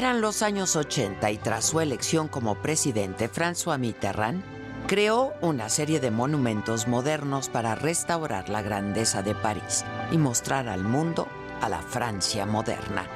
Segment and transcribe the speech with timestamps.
[0.00, 4.42] Eran los años 80 y tras su elección como presidente, François Mitterrand
[4.86, 10.84] creó una serie de monumentos modernos para restaurar la grandeza de París y mostrar al
[10.84, 11.28] mundo
[11.60, 13.06] a la Francia moderna.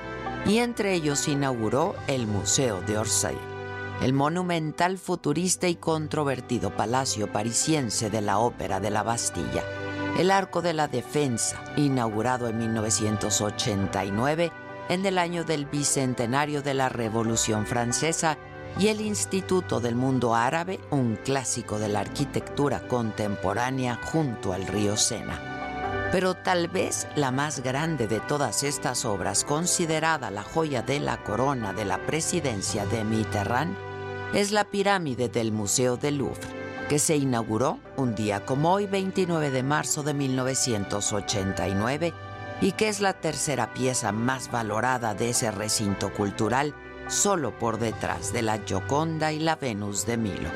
[0.44, 3.38] Y entre ellos inauguró el Museo de Orsay,
[4.02, 9.64] el monumental futurista y controvertido palacio parisiense de la Ópera de la Bastilla,
[10.18, 14.52] el Arco de la Defensa, inaugurado en 1989
[14.88, 18.36] en el año del bicentenario de la Revolución Francesa
[18.78, 24.96] y el Instituto del Mundo Árabe, un clásico de la arquitectura contemporánea junto al río
[24.96, 26.08] Sena.
[26.10, 31.22] Pero tal vez la más grande de todas estas obras, considerada la joya de la
[31.22, 33.76] corona de la presidencia de Mitterrand,
[34.32, 36.40] es la pirámide del Museo del Louvre,
[36.88, 42.12] que se inauguró un día como hoy, 29 de marzo de 1989,
[42.60, 46.74] y que es la tercera pieza más valorada de ese recinto cultural,
[47.08, 50.50] solo por detrás de la Gioconda y la Venus de Milo.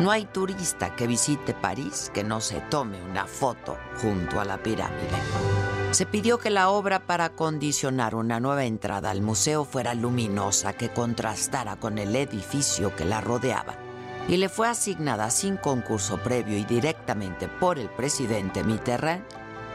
[0.00, 4.58] No hay turista que visite París que no se tome una foto junto a la
[4.58, 5.08] pirámide.
[5.92, 10.90] Se pidió que la obra para acondicionar una nueva entrada al museo fuera luminosa, que
[10.90, 13.83] contrastara con el edificio que la rodeaba
[14.28, 19.22] y le fue asignada sin concurso previo y directamente por el presidente Mitterrand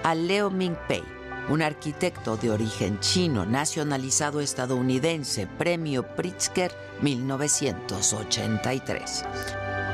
[0.03, 1.03] a Leo Mingpei,
[1.49, 9.25] un arquitecto de origen chino nacionalizado estadounidense, premio Pritzker 1983.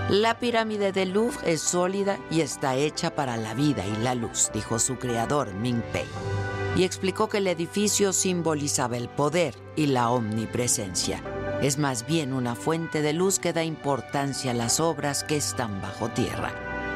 [0.09, 4.51] La pirámide del Louvre es sólida y está hecha para la vida y la luz,
[4.53, 6.05] dijo su creador Mingpei,
[6.75, 11.23] y explicó que el edificio simbolizaba el poder y la omnipresencia
[11.61, 15.81] es más bien una fuente de luz que da importancia a las obras que están
[15.81, 16.53] bajo tierra.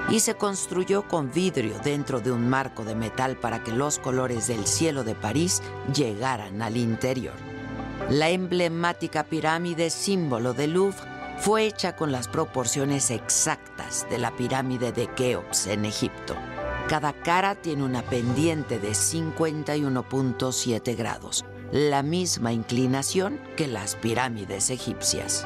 [0.10, 4.48] Y se construyó con vidrio dentro de un marco de metal para que los colores
[4.48, 5.62] del cielo de París
[5.94, 7.36] llegaran al interior.
[8.10, 10.98] La emblemática pirámide símbolo de Louvre
[11.38, 16.36] fue hecha con las proporciones exactas de la pirámide de Keops en Egipto.
[16.88, 25.46] Cada cara tiene una pendiente de 51.7 grados la misma inclinación que las pirámides egipcias.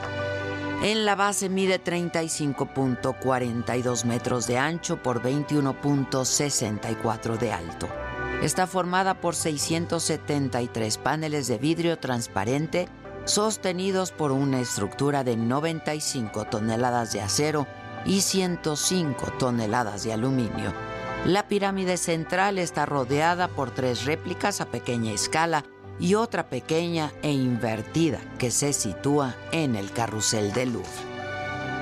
[0.81, 7.87] En la base mide 35.42 metros de ancho por 21.64 de alto.
[8.41, 12.89] Está formada por 673 paneles de vidrio transparente
[13.25, 17.65] sostenidos por una estructura de 95 toneladas de acero
[18.05, 20.73] y 105 toneladas de aluminio.
[21.25, 25.63] La pirámide central está rodeada por tres réplicas a pequeña escala
[25.99, 31.13] y otra pequeña e invertida que se sitúa en el carrusel del Louvre.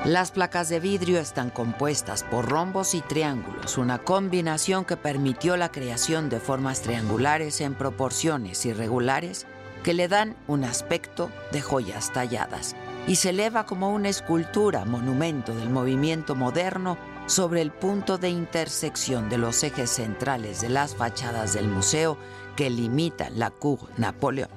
[0.06, 5.72] Las placas de vidrio están compuestas por rombos y triángulos, una combinación que permitió la
[5.72, 9.46] creación de formas triangulares en proporciones irregulares
[9.84, 12.76] que le dan un aspecto de joyas talladas
[13.08, 19.30] y se eleva como una escultura, monumento del movimiento moderno sobre el punto de intersección
[19.30, 22.18] de los ejes centrales de las fachadas del museo
[22.62, 24.52] que limita la Cour Napoleón.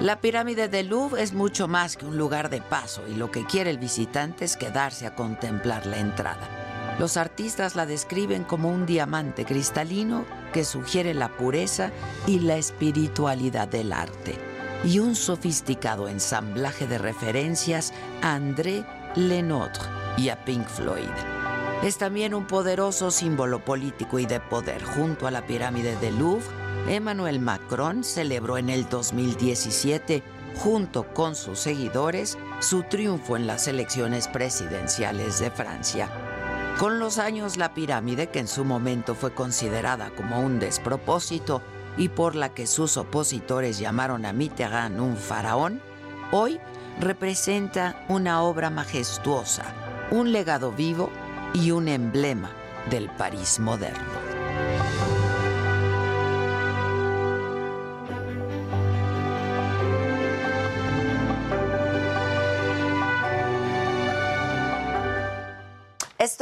[0.00, 3.44] La pirámide de Louvre es mucho más que un lugar de paso y lo que
[3.44, 6.96] quiere el visitante es quedarse a contemplar la entrada.
[7.00, 11.90] Los artistas la describen como un diamante cristalino que sugiere la pureza
[12.28, 14.38] y la espiritualidad del arte
[14.84, 17.92] y un sofisticado ensamblaje de referencias
[18.22, 18.84] a André
[19.16, 19.82] Lenôtre
[20.16, 21.10] y a Pink Floyd.
[21.82, 26.65] Es también un poderoso símbolo político y de poder junto a la pirámide de Louvre
[26.88, 30.22] Emmanuel Macron celebró en el 2017,
[30.56, 36.08] junto con sus seguidores, su triunfo en las elecciones presidenciales de Francia.
[36.78, 41.60] Con los años, la pirámide, que en su momento fue considerada como un despropósito
[41.96, 45.82] y por la que sus opositores llamaron a Mitterrand un faraón,
[46.30, 46.60] hoy
[47.00, 49.64] representa una obra majestuosa,
[50.12, 51.10] un legado vivo
[51.52, 52.50] y un emblema
[52.90, 54.25] del París moderno.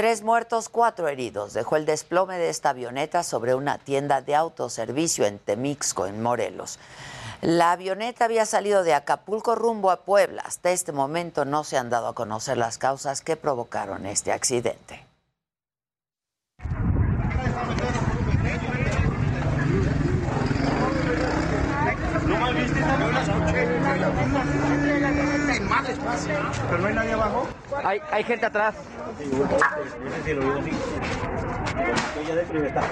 [0.00, 1.52] Tres muertos, cuatro heridos.
[1.52, 6.78] Dejó el desplome de esta avioneta sobre una tienda de autoservicio en Temixco, en Morelos.
[7.42, 10.42] La avioneta había salido de Acapulco rumbo a Puebla.
[10.46, 15.04] Hasta este momento no se han dado a conocer las causas que provocaron este accidente.
[25.58, 27.48] Pero no hay nadie abajo.
[27.84, 28.74] Hay, hay gente atrás.
[29.18, 30.70] No sé si lo digo así.
[30.70, 32.82] Estoy ya dentro y está.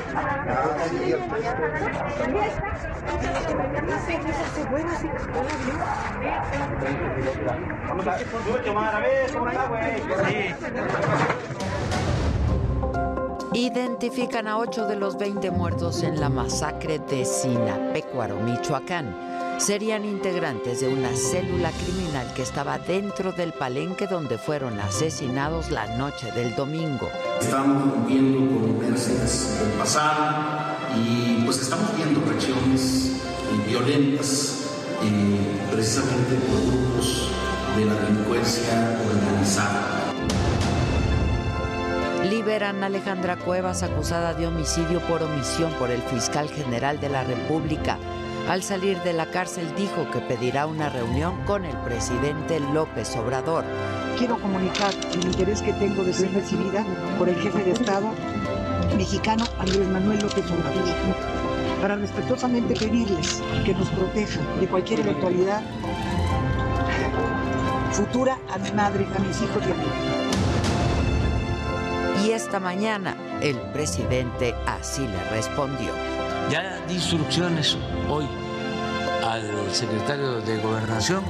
[7.89, 10.03] Vamos a súbete, Omar, a ver cómo está, güey.
[10.27, 10.55] Sí.
[13.55, 19.28] Identifican a ocho de los 20 muertos en la masacre de Sinapecuaro, Michoacán.
[19.59, 25.97] Serían integrantes de una célula criminal que estaba dentro del palenque donde fueron asesinados la
[25.97, 27.11] noche del domingo.
[27.41, 34.71] Estamos rompiendo con Mercedes del pasado y pues estamos viendo reacciones eh, violentas
[35.03, 37.33] eh, precisamente por grupos
[37.77, 40.13] de la delincuencia organizada.
[42.31, 47.25] Liberan a Alejandra Cuevas acusada de homicidio por omisión por el fiscal general de la
[47.25, 47.99] República.
[48.49, 53.63] Al salir de la cárcel dijo que pedirá una reunión con el presidente López Obrador.
[54.17, 56.83] Quiero comunicar el interés que tengo de ser recibida
[57.19, 58.11] por el jefe de Estado
[58.97, 60.83] mexicano Andrés Manuel López Obrador
[61.83, 65.63] para respetuosamente pedirles que nos protejan de cualquier eventualidad
[67.93, 69.85] futura a mi madre, a mis hijos y a mí.
[72.27, 76.18] Y esta mañana el presidente así le respondió.
[76.51, 77.77] Ya di instrucciones
[78.09, 78.27] hoy
[79.23, 81.23] al secretario de Gobernación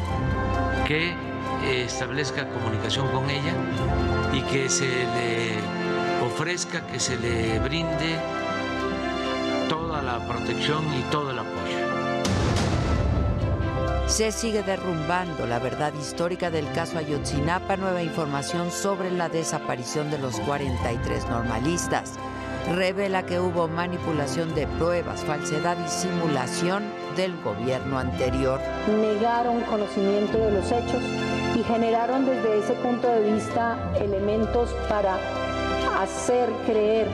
[0.87, 3.53] que eh, establezca comunicación con ella
[4.33, 5.57] y que se le
[6.25, 8.17] ofrezca, que se le brinde
[9.69, 11.99] toda la protección y todo el apoyo.
[14.07, 17.77] Se sigue derrumbando la verdad histórica del caso Ayotzinapa.
[17.77, 22.15] Nueva información sobre la desaparición de los 43 normalistas.
[22.75, 26.85] Revela que hubo manipulación de pruebas, falsedad y simulación
[27.17, 28.61] del gobierno anterior.
[29.01, 31.03] Negaron conocimiento de los hechos
[31.57, 35.17] y generaron desde ese punto de vista elementos para
[35.99, 37.09] hacer creer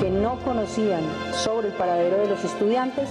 [0.00, 1.02] que no conocían
[1.32, 3.08] sobre el paradero de los estudiantes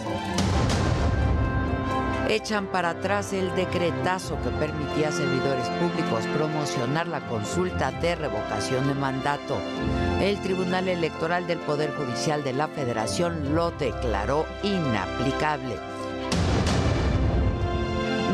[2.29, 8.87] echan para atrás el decretazo que permitía a servidores públicos promocionar la consulta de revocación
[8.87, 9.57] de mandato.
[10.19, 15.75] El Tribunal Electoral del Poder Judicial de la Federación lo declaró inaplicable.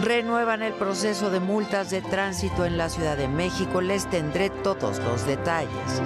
[0.04, 3.82] Renuevan el proceso de multas de tránsito en la Ciudad de México.
[3.82, 6.02] Les tendré todos los detalles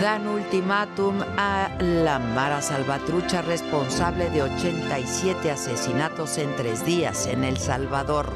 [0.00, 7.58] dan ultimátum a la Mara Salvatrucha responsable de 87 asesinatos en tres días en El
[7.58, 8.32] Salvador.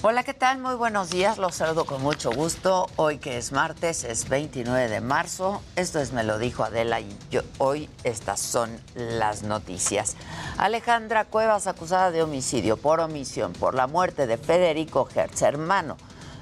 [0.00, 0.60] Hola, ¿qué tal?
[0.60, 1.38] Muy buenos días.
[1.38, 2.86] Los saludo con mucho gusto.
[2.94, 5.60] Hoy que es martes, es 29 de marzo.
[5.74, 10.14] Esto es Me lo dijo Adela y yo, hoy estas son las noticias.
[10.56, 15.96] Alejandra Cuevas acusada de homicidio por omisión por la muerte de Federico Hertz, hermano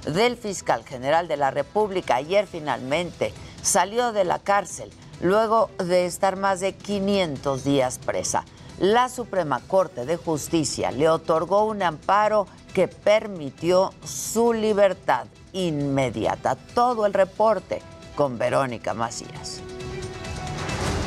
[0.05, 2.17] del fiscal general de la República.
[2.17, 3.33] Ayer finalmente
[3.63, 8.45] salió de la cárcel luego de estar más de 500 días presa.
[8.79, 16.55] La Suprema Corte de Justicia le otorgó un amparo que permitió su libertad inmediata.
[16.75, 17.81] Todo el reporte
[18.15, 19.61] con Verónica Macías.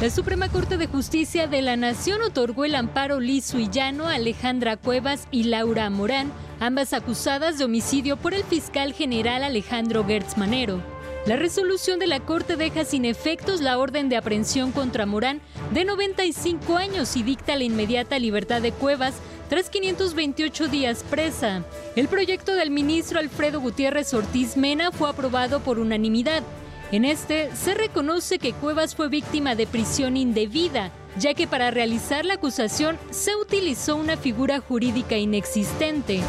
[0.00, 4.15] La Suprema Corte de Justicia de la Nación otorgó el amparo liso y llano a
[4.15, 10.37] Alejandra Cuevas y Laura Morán, ambas acusadas de homicidio por el fiscal general Alejandro Gertz
[10.37, 10.90] Manero.
[11.27, 15.85] La resolución de la Corte deja sin efectos la orden de aprehensión contra Morán de
[15.85, 19.15] 95 años y dicta la inmediata libertad de Cuevas
[19.50, 21.62] tras 528 días presa.
[21.95, 26.43] El proyecto del ministro Alfredo Gutiérrez Ortiz Mena fue aprobado por unanimidad.
[26.91, 32.25] En este se reconoce que Cuevas fue víctima de prisión indebida, ya que para realizar
[32.25, 36.21] la acusación se utilizó una figura jurídica inexistente.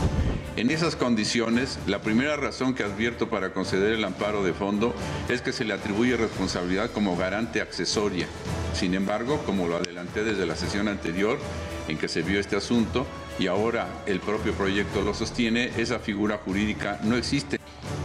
[0.57, 4.93] En esas condiciones, la primera razón que advierto para conceder el amparo de fondo
[5.29, 8.27] es que se le atribuye responsabilidad como garante accesoria.
[8.73, 11.39] Sin embargo, como lo adelanté desde la sesión anterior
[11.87, 13.05] en que se vio este asunto
[13.39, 17.57] y ahora el propio proyecto lo sostiene, esa figura jurídica no existe.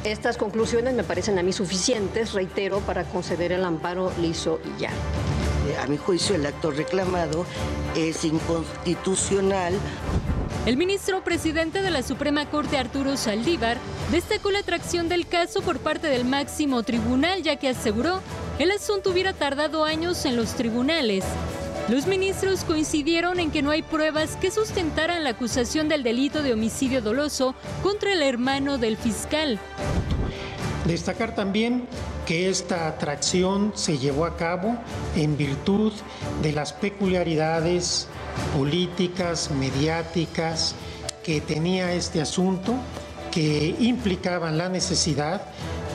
[0.05, 4.91] Estas conclusiones me parecen a mí suficientes, reitero, para conceder el amparo liso y ya.
[5.83, 7.45] A mi juicio, el acto reclamado
[7.97, 9.75] es inconstitucional
[10.67, 13.79] el ministro presidente de la Suprema Corte, Arturo Saldívar,
[14.11, 18.21] destacó la atracción del caso por parte del máximo tribunal, ya que aseguró
[18.59, 21.25] el asunto hubiera tardado años en los tribunales.
[21.89, 26.53] Los ministros coincidieron en que no hay pruebas que sustentaran la acusación del delito de
[26.53, 29.61] homicidio doloso contra el hermano del fiscal.
[30.87, 31.89] Destacar también
[32.27, 34.77] que esta atracción se llevó a cabo
[35.17, 35.93] en virtud
[36.43, 38.07] de las peculiaridades
[38.57, 40.77] políticas, mediáticas
[41.25, 42.75] que tenía este asunto,
[43.33, 45.43] que implicaban la necesidad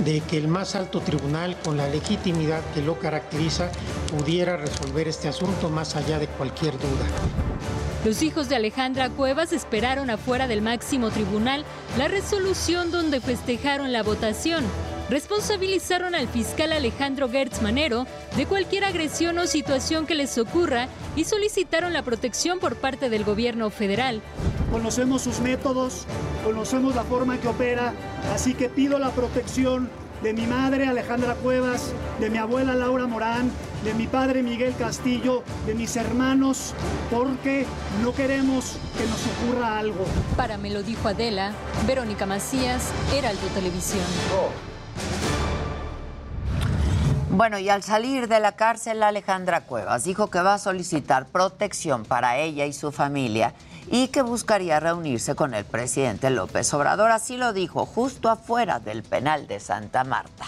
[0.04, 3.72] de que el más alto tribunal, con la legitimidad que lo caracteriza,
[4.10, 7.06] pudiera resolver este asunto más allá de cualquier duda.
[8.04, 11.64] Los hijos de Alejandra Cuevas esperaron afuera del máximo tribunal
[12.00, 14.66] la resolución donde festejaron la votación
[15.12, 21.26] responsabilizaron al fiscal Alejandro Gertz Manero de cualquier agresión o situación que les ocurra y
[21.26, 24.22] solicitaron la protección por parte del gobierno federal.
[24.72, 26.06] Conocemos sus métodos,
[26.46, 27.94] conocemos la forma en que opera,
[28.34, 29.90] así que pido la protección
[30.24, 31.92] de mi madre Alejandra Cuevas,
[32.22, 33.52] de mi abuela Laura Morán,
[33.84, 36.74] de mi padre Miguel Castillo, de mis hermanos,
[37.10, 37.66] porque
[38.04, 40.06] no queremos que nos ocurra algo.
[40.38, 41.54] Para me lo dijo Adela,
[41.88, 44.06] Verónica Macías, Heraldo Televisión.
[47.32, 52.04] Bueno, y al salir de la cárcel, Alejandra Cuevas dijo que va a solicitar protección
[52.04, 53.54] para ella y su familia
[53.90, 57.12] y que buscaría reunirse con el presidente López Obrador.
[57.12, 60.46] Así lo dijo justo afuera del penal de Santa Marta.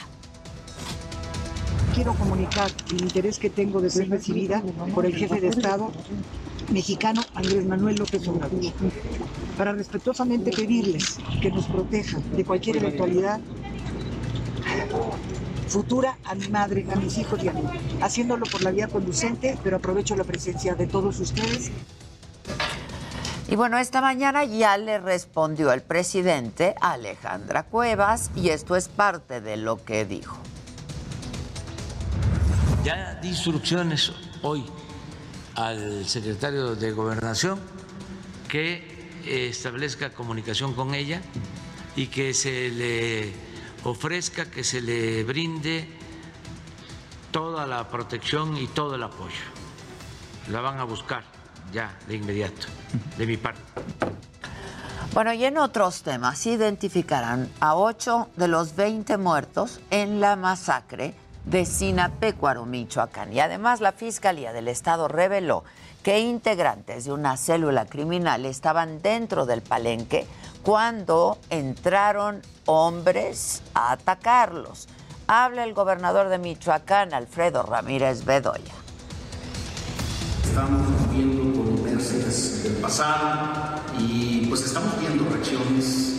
[1.94, 4.64] Quiero comunicar el interés que tengo de ser recibida
[4.96, 5.92] por el jefe de Estado
[6.72, 8.60] mexicano Andrés Manuel López Obrador,
[9.58, 13.40] para respetuosamente pedirles que nos protejan de cualquier eventualidad
[15.68, 17.62] futura a mi madre, a mis hijos y a mí,
[18.02, 21.72] haciéndolo por la vía conducente, pero aprovecho la presencia de todos ustedes.
[23.48, 29.42] Y bueno, esta mañana ya le respondió el presidente Alejandra Cuevas y esto es parte
[29.42, 30.38] de lo que dijo.
[32.84, 34.12] Ya di instrucciones
[34.42, 34.66] hoy
[35.56, 37.58] al secretario de Gobernación
[38.50, 41.22] que establezca comunicación con ella
[41.96, 43.34] y que se le
[43.86, 45.88] ofrezca que se le brinde
[47.32, 49.46] toda la protección y todo el apoyo.
[50.52, 51.24] La van a buscar
[51.72, 52.68] ya de inmediato,
[53.18, 53.62] de mi parte.
[55.14, 61.23] Bueno, y en otros temas, identificarán a ocho de los 20 muertos en la masacre
[61.46, 63.34] de Sinapecuaro, Michoacán.
[63.34, 65.64] Y además la Fiscalía del Estado reveló
[66.04, 70.28] que integrantes de una célula criminal estaban dentro del palenque
[70.62, 74.88] cuando entraron hombres a atacarlos.
[75.28, 78.74] Habla el gobernador de Michoacán, Alfredo Ramírez Bedoya.
[80.44, 86.14] Estamos viendo controversias del pasado y pues estamos viendo reacciones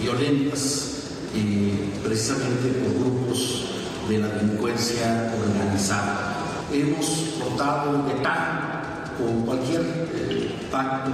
[0.00, 0.92] violentas
[1.34, 3.81] eh, precisamente por grupos
[4.12, 6.36] de la delincuencia organizada.
[6.70, 8.12] Hemos cortado de
[9.18, 9.80] con cualquier
[10.14, 11.10] eh, pacto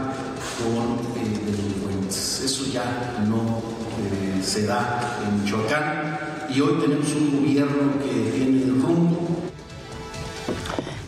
[0.58, 2.40] con eh, delincuentes.
[2.44, 3.62] Eso ya no
[4.02, 9.28] eh, se da en Michoacán y hoy tenemos un gobierno que tiene el rumbo.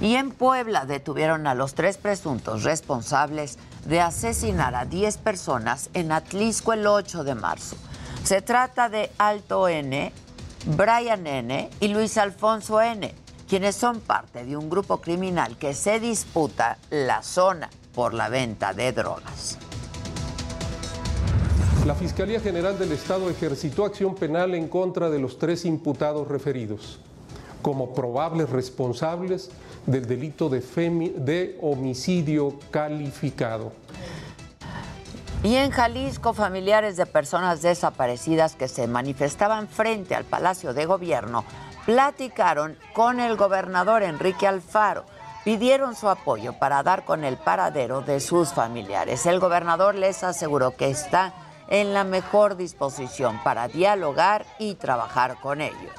[0.00, 6.12] Y en Puebla detuvieron a los tres presuntos responsables de asesinar a 10 personas en
[6.12, 7.76] Atlisco el 8 de marzo.
[8.22, 10.12] Se trata de Alto N,
[10.66, 13.12] Brian N y Luis Alfonso N,
[13.48, 18.74] quienes son parte de un grupo criminal que se disputa la zona por la venta
[18.74, 19.58] de drogas.
[21.86, 27.00] La Fiscalía General del Estado ejercitó acción penal en contra de los tres imputados referidos
[27.62, 29.50] como probables responsables
[29.86, 33.72] del delito de, de homicidio calificado.
[35.42, 41.44] Y en Jalisco, familiares de personas desaparecidas que se manifestaban frente al Palacio de Gobierno
[41.86, 45.04] platicaron con el gobernador Enrique Alfaro
[45.44, 49.24] pidieron su apoyo para dar con el paradero de sus familiares.
[49.24, 51.32] El gobernador les aseguró que está
[51.70, 55.94] en la mejor disposición para dialogar y trabajar con ellos.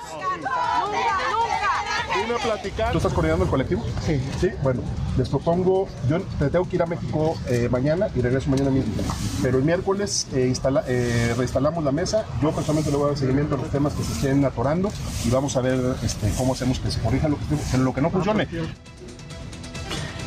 [2.14, 2.92] Vine a platicar.
[2.92, 3.84] ¿Tú estás coordinando el colectivo?
[4.06, 4.22] Sí.
[4.40, 4.82] Sí, bueno,
[5.18, 8.94] les propongo, yo te tengo que ir a México eh, mañana y regreso mañana mismo.
[9.42, 12.26] Pero el miércoles eh, instala, eh, reinstalamos la mesa.
[12.42, 14.92] Yo personalmente le voy a dar seguimiento a los temas que se estén atorando
[15.26, 18.10] y vamos a ver este, cómo hacemos que se corrija lo que, lo que no
[18.10, 18.48] funcione.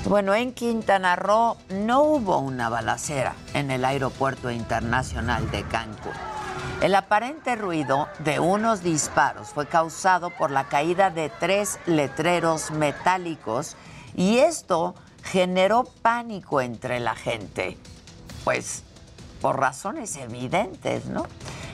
[0.07, 6.13] Bueno, en Quintana Roo no hubo una balacera en el aeropuerto internacional de Cancún.
[6.83, 13.77] El aparente ruido de unos disparos fue causado por la caída de tres letreros metálicos
[14.15, 17.79] y esto generó pánico entre la gente.
[18.45, 18.83] Pues
[19.45, 21.27] por razones evidentes, ¿no?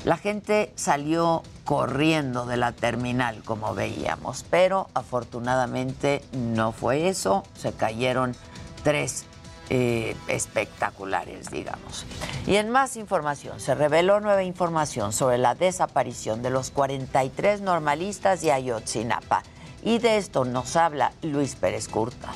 [0.03, 7.73] La gente salió corriendo de la terminal, como veíamos, pero afortunadamente no fue eso, se
[7.73, 8.35] cayeron
[8.83, 9.25] tres
[9.69, 12.07] eh, espectaculares, digamos.
[12.45, 18.41] Y en más información, se reveló nueva información sobre la desaparición de los 43 normalistas
[18.41, 19.45] de Ayotzinapa.
[19.85, 22.33] Y de esto nos habla Luis Pérez Curta.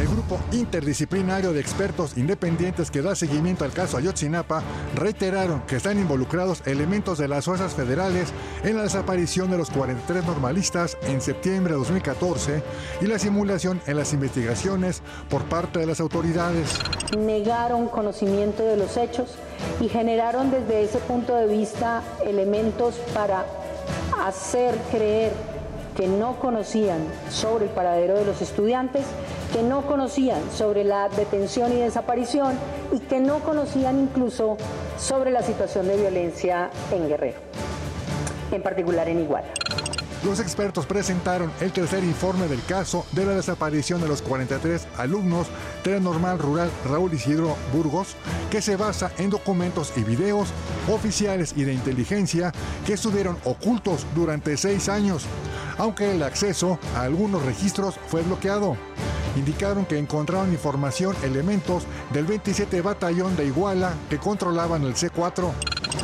[0.00, 4.62] El grupo interdisciplinario de expertos independientes que da seguimiento al caso Ayotzinapa
[4.94, 8.32] reiteraron que están involucrados elementos de las fuerzas federales
[8.64, 12.62] en la desaparición de los 43 normalistas en septiembre de 2014
[13.02, 16.78] y la simulación en las investigaciones por parte de las autoridades.
[17.18, 19.34] Negaron conocimiento de los hechos
[19.82, 23.44] y generaron desde ese punto de vista elementos para
[24.18, 25.49] hacer creer
[26.00, 29.04] que no conocían sobre el paradero de los estudiantes,
[29.52, 32.54] que no conocían sobre la detención y desaparición
[32.90, 34.56] y que no conocían incluso
[34.98, 37.40] sobre la situación de violencia en Guerrero,
[38.50, 39.48] en particular en Iguala.
[40.24, 45.46] Los expertos presentaron el tercer informe del caso de la desaparición de los 43 alumnos
[45.82, 48.16] de la normal rural Raúl Isidro Burgos,
[48.50, 50.48] que se basa en documentos y videos
[50.90, 52.52] oficiales y de inteligencia
[52.86, 55.24] que estuvieron ocultos durante seis años,
[55.80, 58.76] aunque el acceso a algunos registros fue bloqueado.
[59.34, 65.50] Indicaron que encontraron información, elementos del 27 Batallón de Iguala que controlaban el C4.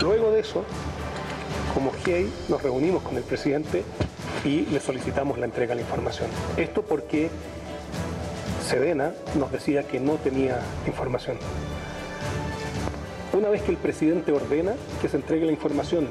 [0.00, 0.64] Luego de eso,
[1.74, 3.84] como GIEI nos reunimos con el presidente
[4.46, 6.30] y le solicitamos la entrega de la información.
[6.56, 7.28] Esto porque
[8.66, 11.36] Sedena nos decía que no tenía información.
[13.34, 16.08] Una vez que el presidente ordena que se entregue la información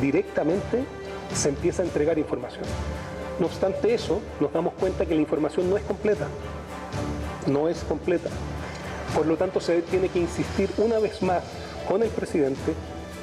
[0.00, 0.84] directamente,
[1.34, 2.64] se empieza a entregar información.
[3.38, 6.26] No obstante eso, nos damos cuenta que la información no es completa.
[7.46, 8.30] No es completa.
[9.14, 11.42] Por lo tanto, se tiene que insistir una vez más
[11.88, 12.72] con el presidente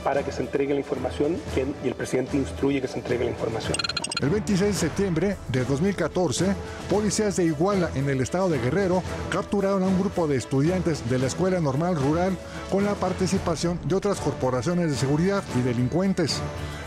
[0.03, 1.37] para que se entregue la información
[1.83, 3.77] y el presidente instruye que se entregue la información.
[4.21, 6.53] El 26 de septiembre de 2014,
[6.89, 11.19] policías de Iguala en el estado de Guerrero capturaron a un grupo de estudiantes de
[11.19, 12.37] la Escuela Normal Rural
[12.69, 16.41] con la participación de otras corporaciones de seguridad y delincuentes.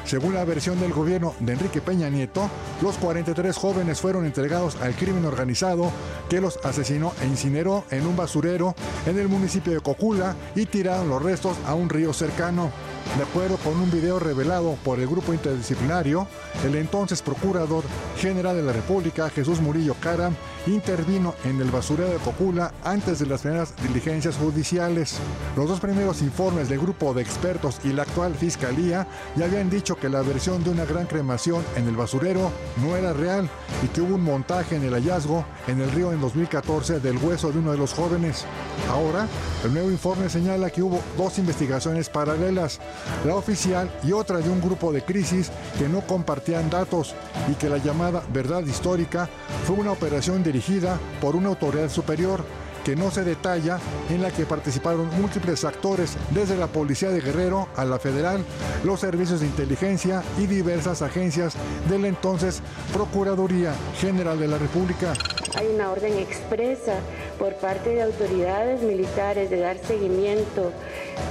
[0.05, 2.51] Según la versión del gobierno de Enrique Peña Nieto,
[2.83, 5.91] los 43 jóvenes fueron entregados al crimen organizado
[6.29, 8.75] que los asesinó e incineró en un basurero
[9.07, 12.71] en el municipio de Cocula y tiraron los restos a un río cercano.
[13.17, 16.27] De acuerdo con un video revelado por el grupo interdisciplinario,
[16.65, 17.85] el entonces procurador
[18.17, 20.35] general de la República, Jesús Murillo Caram,
[20.67, 25.19] intervino en el basurero de Cocula antes de las primeras diligencias judiciales.
[25.57, 29.97] Los dos primeros informes del grupo de expertos y la actual fiscalía ya habían dicho
[29.97, 32.51] que la versión de una gran cremación en el basurero
[32.83, 33.49] no era real
[33.83, 37.53] y que hubo un montaje en el hallazgo en el río en 2014 del hueso
[37.53, 38.45] de uno de los jóvenes.
[38.91, 39.27] Ahora,
[39.65, 42.81] el nuevo informe señala que hubo dos investigaciones paralelas,
[43.25, 47.15] la oficial y otra de un grupo de crisis que no compartían datos
[47.51, 49.29] y que la llamada verdad histórica
[49.67, 52.45] fue una operación dirigida por una autoridad superior
[52.85, 53.79] que no se detalla,
[54.11, 58.45] en la que participaron múltiples actores, desde la Policía de Guerrero a la Federal,
[58.85, 61.55] los servicios de inteligencia y diversas agencias
[61.89, 62.61] de la entonces
[62.93, 65.15] Procuraduría General de la República.
[65.55, 66.95] Hay una orden expresa
[67.39, 70.73] por parte de autoridades militares de dar seguimiento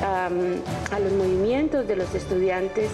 [0.01, 2.89] a los movimientos de los estudiantes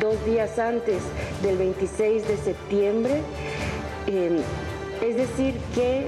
[0.00, 1.00] dos días antes
[1.42, 3.20] del 26 de septiembre.
[5.02, 6.06] Es decir, que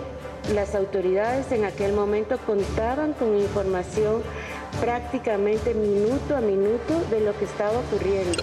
[0.55, 4.23] las autoridades en aquel momento contaban con información
[4.81, 8.43] prácticamente minuto a minuto de lo que estaba ocurriendo.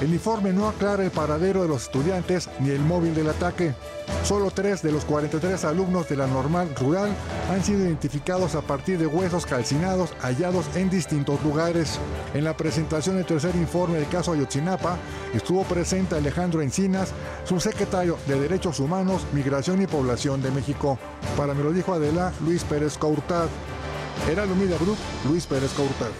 [0.00, 3.74] El informe no aclara el paradero de los estudiantes ni el móvil del ataque.
[4.24, 7.08] Solo tres de los 43 alumnos de la normal rural
[7.50, 11.98] han sido identificados a partir de huesos calcinados hallados en distintos lugares.
[12.34, 14.98] En la presentación del tercer informe del caso Ayotzinapa
[15.32, 17.12] estuvo presente Alejandro Encinas,
[17.44, 20.98] subsecretario de Derechos Humanos, Migración y Población de México.
[21.38, 23.46] Para me lo dijo Adela, Luis Pérez Courtad.
[24.30, 26.10] Era Lumida Group, Luis Pérez Courtad.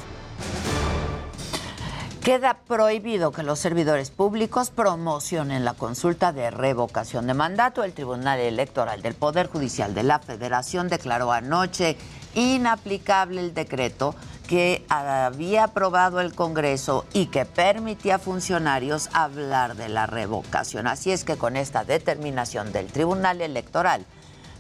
[2.27, 7.85] Queda prohibido que los servidores públicos promocionen la consulta de revocación de mandato.
[7.85, 11.97] El Tribunal Electoral del Poder Judicial de la Federación declaró anoche
[12.35, 14.17] inaplicable el decreto
[14.49, 20.89] que había aprobado el Congreso y que permitía a funcionarios hablar de la revocación.
[20.89, 24.05] Así es que con esta determinación del Tribunal Electoral,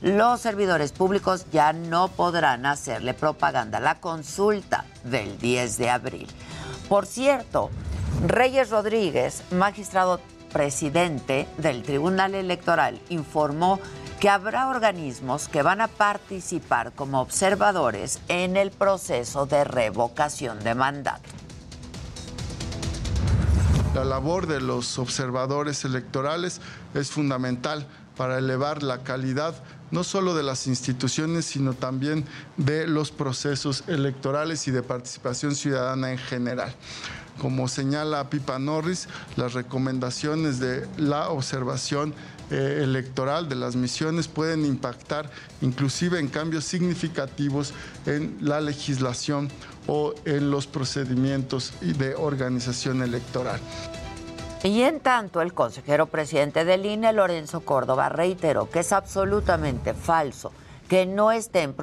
[0.02, 6.28] los servidores públicos ya no podrán hacerle propaganda a la consulta del 10 de abril.
[6.88, 7.70] Por cierto,
[8.24, 10.20] Reyes Rodríguez, magistrado
[10.52, 13.80] presidente del Tribunal Electoral, informó
[14.20, 20.74] que habrá organismos que van a participar como observadores en el proceso de revocación de
[20.76, 21.28] mandato.
[23.94, 26.60] La labor de los observadores electorales
[26.94, 29.54] es fundamental para elevar la calidad
[29.90, 32.24] no solo de las instituciones, sino también
[32.56, 36.74] de los procesos electorales y de participación ciudadana en general.
[37.40, 42.14] Como señala Pipa Norris, las recomendaciones de la observación
[42.50, 47.74] eh, electoral de las misiones pueden impactar inclusive en cambios significativos
[48.06, 49.50] en la legislación
[49.86, 53.60] o en los procedimientos de organización electoral.
[54.62, 60.52] Y en tanto, el consejero presidente del INE, Lorenzo Córdoba, reiteró que es absolutamente falso
[60.88, 61.74] que no estén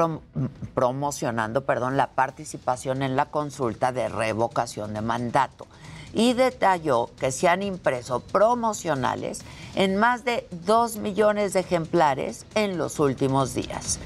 [0.73, 5.67] promocionando perdón, la participación en la consulta de revocación de mandato
[6.13, 9.41] y detalló que se han impreso promocionales
[9.75, 13.99] en más de 2 millones de ejemplares en los últimos días.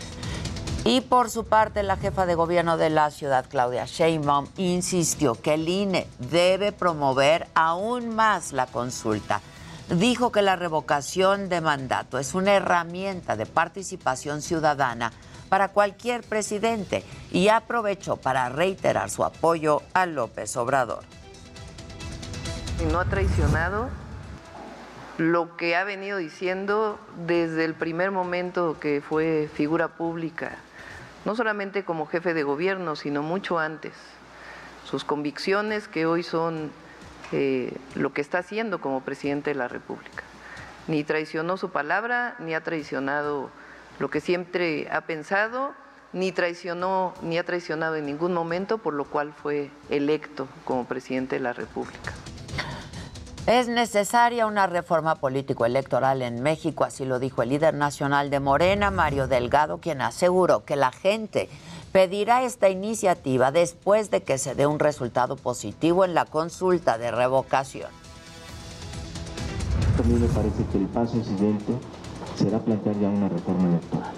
[0.85, 5.55] Y por su parte, la jefa de gobierno de la ciudad, Claudia Sheinbaum, insistió que
[5.55, 9.41] el INE debe promover aún más la consulta.
[9.89, 15.11] Dijo que la revocación de mandato es una herramienta de participación ciudadana
[15.49, 21.03] para cualquier presidente y aprovechó para reiterar su apoyo a López Obrador
[22.85, 23.89] no ha traicionado
[25.17, 30.57] lo que ha venido diciendo desde el primer momento que fue figura pública,
[31.27, 33.91] no solamente como jefe de gobierno, sino mucho antes.
[34.85, 36.71] Sus convicciones que hoy son
[37.33, 40.23] eh, lo que está haciendo como presidente de la República.
[40.87, 43.49] Ni traicionó su palabra, ni ha traicionado
[43.99, 45.73] lo que siempre ha pensado,
[46.13, 51.51] ni ha traicionado en ningún momento, por lo cual fue electo como presidente de la
[51.51, 52.13] República.
[53.47, 58.91] Es necesaria una reforma político-electoral en México, así lo dijo el líder nacional de Morena,
[58.91, 61.47] Mario Delgado, quien aseguró que la gente
[61.93, 67.09] pedirá esta iniciativa después de que se dé un resultado positivo en la consulta de
[67.09, 67.89] revocación.
[69.97, 71.71] A mí me parece que el paso siguiente
[72.35, 74.11] será plantear ya una reforma electoral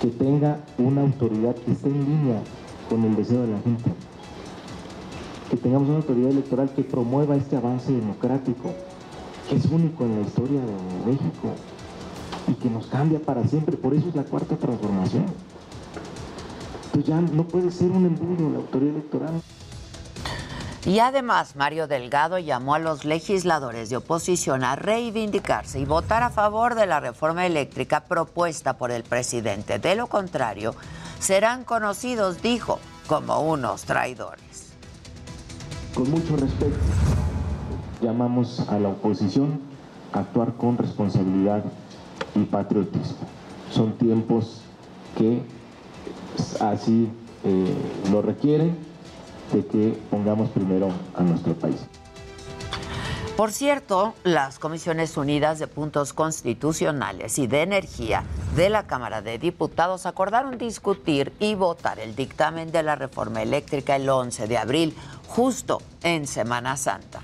[0.00, 2.40] que tenga una autoridad que esté en línea
[2.88, 3.90] con el deseo de la gente
[5.50, 8.74] que tengamos una autoridad electoral que promueva este avance democrático,
[9.48, 11.54] que es único en la historia de México
[12.48, 13.76] y que nos cambia para siempre.
[13.76, 15.26] Por eso es la cuarta transformación.
[16.86, 19.42] Entonces ya no puede ser un embudo la autoridad electoral.
[20.84, 26.30] Y además, Mario Delgado llamó a los legisladores de oposición a reivindicarse y votar a
[26.30, 29.80] favor de la reforma eléctrica propuesta por el presidente.
[29.80, 30.76] De lo contrario,
[31.18, 32.78] serán conocidos, dijo,
[33.08, 34.65] como unos traidores
[35.96, 36.76] con mucho respeto.
[38.02, 39.60] Llamamos a la oposición
[40.12, 41.64] a actuar con responsabilidad
[42.34, 43.16] y patriotismo.
[43.70, 44.60] Son tiempos
[45.16, 45.40] que
[46.60, 47.08] así
[47.44, 47.74] eh,
[48.12, 48.76] lo requieren
[49.52, 51.86] de que pongamos primero a nuestro país.
[53.36, 58.24] Por cierto, las Comisiones Unidas de Puntos Constitucionales y de Energía
[58.56, 63.96] de la Cámara de Diputados acordaron discutir y votar el dictamen de la reforma eléctrica
[63.96, 64.96] el 11 de abril,
[65.28, 67.20] justo en Semana Santa.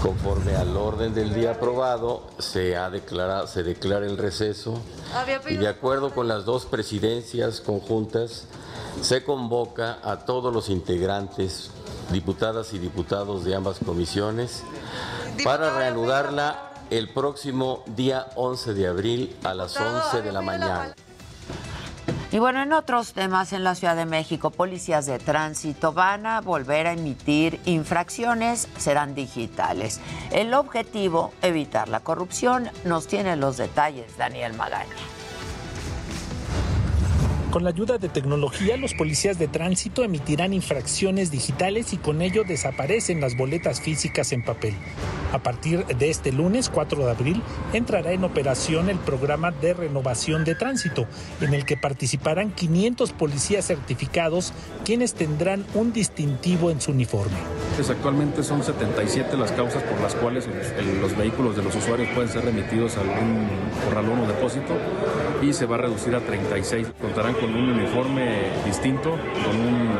[0.00, 4.80] Conforme al orden del día aprobado, se, ha declarado, se declara el receso
[5.50, 8.48] y de acuerdo con las dos presidencias conjuntas,
[9.00, 11.70] se convoca a todos los integrantes
[12.10, 14.62] diputadas y diputados de ambas comisiones,
[15.44, 20.94] para reanudarla el próximo día 11 de abril a las 11 de la mañana.
[22.30, 26.40] Y bueno, en otros temas en la Ciudad de México, policías de tránsito van a
[26.40, 30.00] volver a emitir infracciones, serán digitales.
[30.30, 34.96] El objetivo, evitar la corrupción, nos tiene los detalles Daniel Magaña.
[37.52, 42.44] Con la ayuda de tecnología, los policías de tránsito emitirán infracciones digitales y con ello
[42.48, 44.74] desaparecen las boletas físicas en papel.
[45.32, 47.42] A partir de este lunes 4 de abril
[47.74, 51.06] entrará en operación el programa de renovación de tránsito,
[51.42, 54.54] en el que participarán 500 policías certificados
[54.86, 57.36] quienes tendrán un distintivo en su uniforme.
[57.76, 60.46] Pues actualmente son 77 las causas por las cuales
[61.00, 63.48] los, vehículos de los usuarios pueden ser remitidos a algún
[63.86, 64.74] corralón o depósito
[65.40, 66.88] y se va a reducir a 36.
[67.00, 69.90] Contarán con un uniforme distinto, con un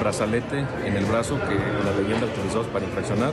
[0.00, 3.32] brazalete en el brazo que la leyenda autorizados para infraccionar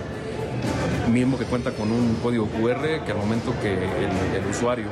[1.12, 4.88] mismo que cuenta con un código QR que al momento que el, usuario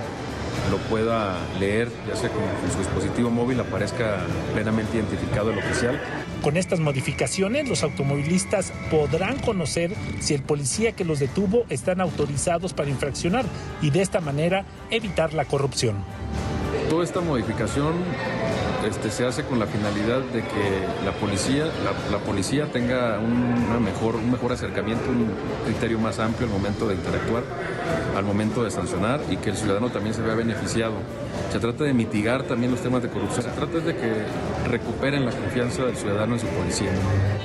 [0.70, 4.20] lo pueda leer, ya sea con, su dispositivo móvil, aparezca
[4.54, 6.00] plenamente identificado el oficial.
[6.44, 12.74] Con estas modificaciones, los automovilistas podrán conocer si el policía que los detuvo están autorizados
[12.74, 13.46] para infraccionar
[13.82, 15.96] y de esta manera evitar la corrupción.
[16.90, 17.94] Toda esta modificación
[18.88, 21.66] este, se hace con la finalidad de que la policía,
[22.12, 25.30] la, policía tenga una mejor, un mejor acercamiento, un
[25.66, 27.44] criterio más amplio al momento de interactuar,
[28.16, 30.96] al momento de sancionar y que el ciudadano también se vea beneficiado.
[31.52, 34.14] Se trata de mitigar también los temas de corrupción, se trata de que
[34.68, 36.90] recuperen la confianza del ciudadano en su policía.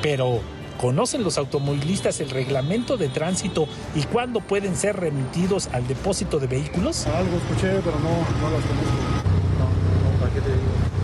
[0.02, 0.40] Pero
[0.78, 6.48] ¿Conocen los automovilistas el reglamento de tránsito y cuándo pueden ser remitidos al depósito de
[6.48, 7.06] vehículos?
[7.06, 9.23] Algo escuché, pero no, no los conozco.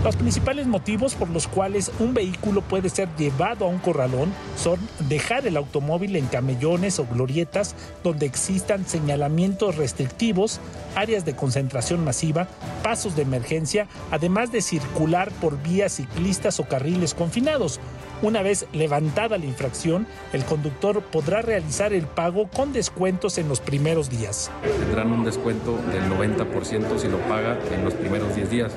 [0.02, 4.78] Los principales motivos por los cuales un vehículo puede ser llevado a un corralón son
[5.10, 10.58] dejar el automóvil en camellones o glorietas donde existan señalamientos restrictivos,
[10.94, 12.48] áreas de concentración masiva,
[12.82, 17.78] pasos de emergencia, además de circular por vías ciclistas o carriles confinados.
[18.22, 23.60] Una vez levantada la infracción, el conductor podrá realizar el pago con descuentos en los
[23.60, 24.50] primeros días.
[24.78, 28.72] Tendrán un descuento del 90% si lo paga en los primeros 10 días.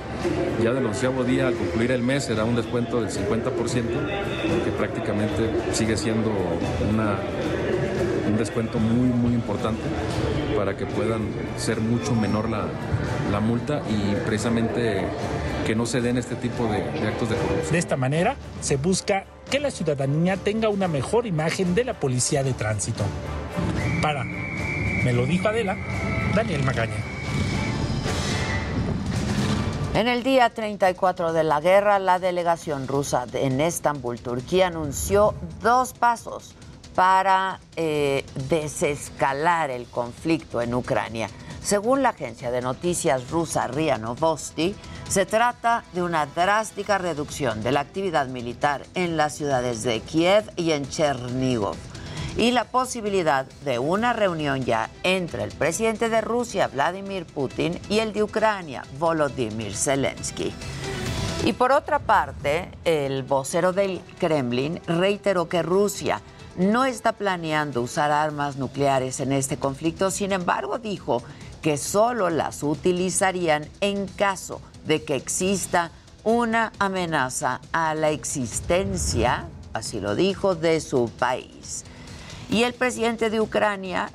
[0.64, 0.86] Ya del
[1.24, 6.32] día, al concluir el mes, será un descuento del 50%, porque prácticamente sigue siendo
[6.90, 7.20] una,
[8.28, 9.84] un descuento muy, muy importante
[10.58, 12.66] para que puedan ser mucho menor la,
[13.32, 15.06] la multa y precisamente
[15.68, 17.72] que no se den este tipo de, de, actos de corrupción.
[17.72, 22.44] De esta manera se busca que la ciudadanía tenga una mejor imagen de la policía
[22.44, 23.04] de tránsito.
[24.02, 25.78] Para, me lo dijo Adela,
[26.34, 27.13] Daniel Magaña.
[29.94, 35.94] En el día 34 de la guerra, la delegación rusa en Estambul, Turquía, anunció dos
[35.94, 36.56] pasos
[36.96, 41.30] para eh, desescalar el conflicto en Ucrania.
[41.62, 44.76] Según la agencia de noticias rusa RIA Novosti,
[45.08, 50.50] se trata de una drástica reducción de la actividad militar en las ciudades de Kiev
[50.56, 51.93] y en Chernigov
[52.38, 58.00] y la posibilidad de una reunión ya entre el presidente de Rusia, Vladimir Putin, y
[58.00, 60.54] el de Ucrania, Volodymyr Zelensky.
[61.46, 66.22] Y por otra parte, el vocero del Kremlin reiteró que Rusia
[66.58, 71.22] no está planeando usar armas nucleares en este conflicto, sin embargo dijo
[71.62, 75.92] que solo las utilizarían en caso de que exista
[76.24, 81.84] una amenaza a la existencia, así lo dijo, de su país.
[82.50, 84.10] Y el presidente de Ucrania,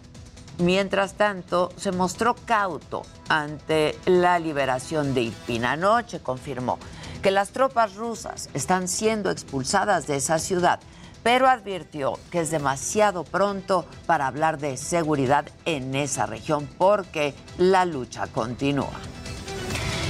[0.58, 5.64] mientras tanto, se mostró cauto ante la liberación de Irpin.
[5.64, 6.78] Anoche confirmó
[7.22, 10.80] que las tropas rusas están siendo expulsadas de esa ciudad,
[11.22, 17.84] pero advirtió que es demasiado pronto para hablar de seguridad en esa región porque la
[17.84, 18.92] lucha continúa.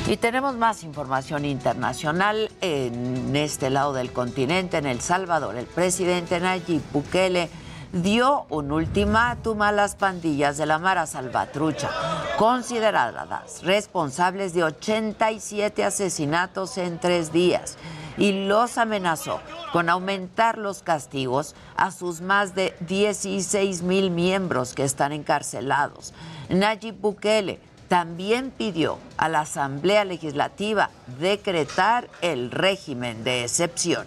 [0.06, 5.56] Y tenemos más información internacional en este lado del continente, en El Salvador.
[5.56, 7.50] El presidente Nayib Bukele
[7.92, 11.90] dio un ultimátum a las pandillas de la Mara Salvatrucha,
[12.36, 17.78] consideradas responsables de 87 asesinatos en tres días,
[18.16, 19.40] y los amenazó
[19.72, 26.12] con aumentar los castigos a sus más de 16 mil miembros que están encarcelados.
[26.48, 34.06] Nayib Bukele también pidió a la Asamblea Legislativa decretar el régimen de excepción.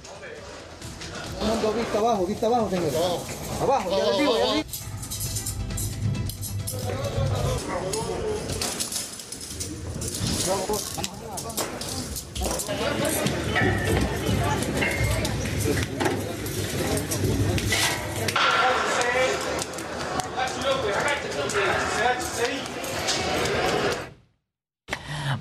[1.42, 2.92] Vista abajo, vista abajo, señor.
[3.62, 4.64] Abajo, ya digo, ya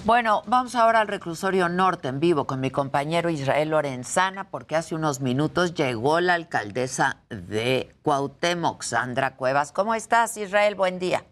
[0.05, 4.94] Bueno, vamos ahora al reclusorio norte en vivo con mi compañero Israel Lorenzana, porque hace
[4.94, 9.72] unos minutos llegó la alcaldesa de Cuauhtémoc, Sandra Cuevas.
[9.72, 10.74] ¿Cómo estás, Israel?
[10.74, 11.24] Buen día.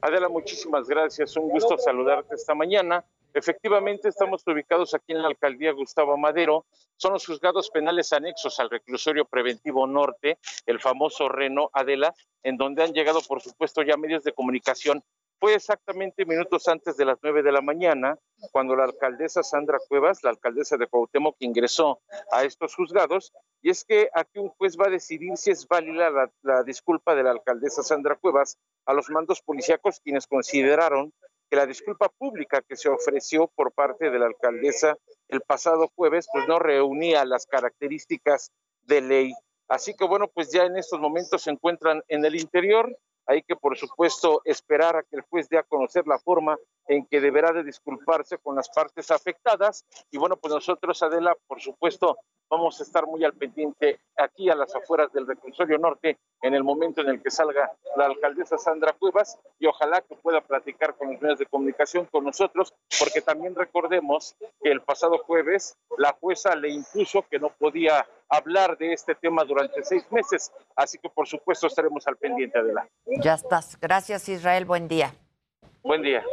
[0.00, 1.36] Adela, muchísimas gracias.
[1.36, 3.04] Un gusto saludarte esta mañana.
[3.34, 6.64] Efectivamente, estamos ubicados aquí en la alcaldía Gustavo Madero.
[6.96, 12.82] Son los juzgados penales anexos al reclusorio preventivo norte, el famoso Reno Adela, en donde
[12.82, 15.02] han llegado, por supuesto, ya medios de comunicación.
[15.38, 18.18] Fue exactamente minutos antes de las nueve de la mañana
[18.52, 22.00] cuando la alcaldesa Sandra Cuevas, la alcaldesa de Cuauhtémoc, ingresó
[22.32, 23.32] a estos juzgados.
[23.60, 27.14] Y es que aquí un juez va a decidir si es válida la, la disculpa
[27.14, 31.12] de la alcaldesa Sandra Cuevas a los mandos policíacos, quienes consideraron
[31.50, 34.96] que la disculpa pública que se ofreció por parte de la alcaldesa
[35.28, 39.32] el pasado jueves, pues no reunía las características de ley.
[39.68, 42.96] Así que bueno, pues ya en estos momentos se encuentran en el interior.
[43.26, 47.06] Hay que, por supuesto, esperar a que el juez dé a conocer la forma en
[47.06, 49.84] que deberá de disculparse con las partes afectadas.
[50.10, 52.18] Y bueno, pues nosotros, Adela, por supuesto,
[52.50, 56.62] vamos a estar muy al pendiente aquí a las afueras del reclusorio norte en el
[56.62, 61.12] momento en el que salga la alcaldesa Sandra Cuevas y ojalá que pueda platicar con
[61.12, 66.54] los medios de comunicación con nosotros, porque también recordemos que el pasado jueves la jueza
[66.54, 71.26] le impuso que no podía hablar de este tema durante seis meses, así que por
[71.26, 72.88] supuesto estaremos al pendiente de la.
[73.22, 73.78] Ya estás.
[73.80, 75.14] Gracias Israel, buen día.
[75.82, 76.24] Buen día.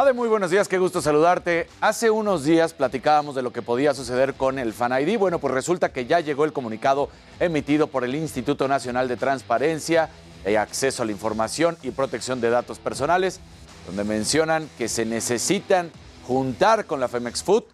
[0.00, 1.66] Ade, muy buenos días, qué gusto saludarte.
[1.80, 5.18] Hace unos días platicábamos de lo que podía suceder con el Fan ID.
[5.18, 7.08] Bueno, pues resulta que ya llegó el comunicado
[7.40, 10.08] emitido por el Instituto Nacional de Transparencia
[10.46, 13.40] y Acceso a la Información y Protección de Datos Personales,
[13.88, 15.90] donde mencionan que se necesitan
[16.28, 17.64] juntar con la Femex Food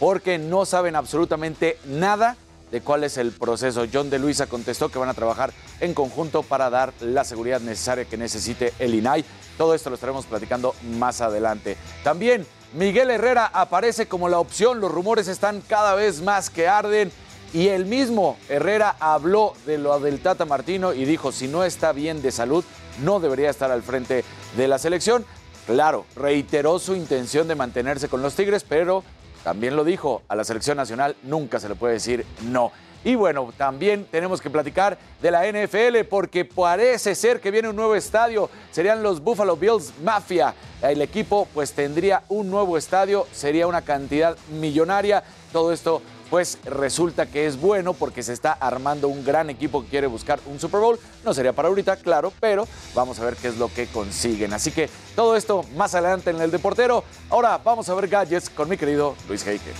[0.00, 2.38] porque no saben absolutamente nada
[2.74, 3.86] de cuál es el proceso.
[3.90, 8.04] John de Luisa contestó que van a trabajar en conjunto para dar la seguridad necesaria
[8.04, 9.24] que necesite el INAI.
[9.56, 11.76] Todo esto lo estaremos platicando más adelante.
[12.02, 14.80] También Miguel Herrera aparece como la opción.
[14.80, 17.12] Los rumores están cada vez más que arden.
[17.52, 21.92] Y el mismo Herrera habló de lo del Tata Martino y dijo, si no está
[21.92, 22.64] bien de salud,
[23.04, 24.24] no debería estar al frente
[24.56, 25.24] de la selección.
[25.68, 29.04] Claro, reiteró su intención de mantenerse con los Tigres, pero
[29.44, 32.72] también lo dijo, a la selección nacional nunca se le puede decir no.
[33.04, 37.76] Y bueno, también tenemos que platicar de la NFL porque parece ser que viene un
[37.76, 38.48] nuevo estadio.
[38.72, 40.54] Serían los Buffalo Bills Mafia.
[40.80, 45.22] El equipo pues tendría un nuevo estadio, sería una cantidad millonaria.
[45.52, 46.00] Todo esto
[46.30, 50.40] pues resulta que es bueno porque se está armando un gran equipo que quiere buscar
[50.46, 50.98] un Super Bowl.
[51.24, 54.52] No sería para ahorita, claro, pero vamos a ver qué es lo que consiguen.
[54.52, 57.04] Así que todo esto más adelante en el Deportero.
[57.30, 59.72] Ahora vamos a ver gadgets con mi querido Luis Heike.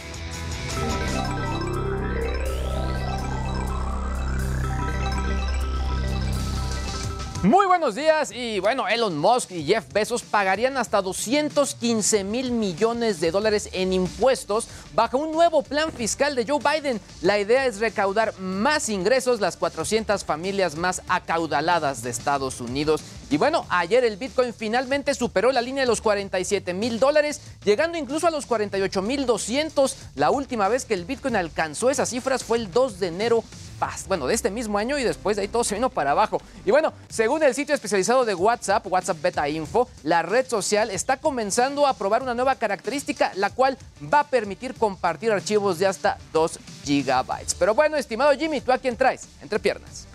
[7.44, 13.20] Muy buenos días y bueno, Elon Musk y Jeff Bezos pagarían hasta 215 mil millones
[13.20, 17.02] de dólares en impuestos bajo un nuevo plan fiscal de Joe Biden.
[17.20, 23.02] La idea es recaudar más ingresos las 400 familias más acaudaladas de Estados Unidos.
[23.30, 27.98] Y bueno, ayer el Bitcoin finalmente superó la línea de los 47 mil dólares, llegando
[27.98, 29.96] incluso a los 48 mil 200.
[30.14, 33.44] La última vez que el Bitcoin alcanzó esas cifras fue el 2 de enero
[34.06, 36.40] bueno, de este mismo año y después de ahí todo se vino para abajo.
[36.64, 41.16] Y bueno, según el sitio especializado de WhatsApp, WhatsApp Beta Info, la red social está
[41.18, 43.76] comenzando a probar una nueva característica, la cual
[44.12, 47.54] va a permitir compartir archivos de hasta 2 gigabytes.
[47.54, 49.28] Pero bueno, estimado Jimmy, ¿tú a quién traes?
[49.42, 50.06] Entre piernas.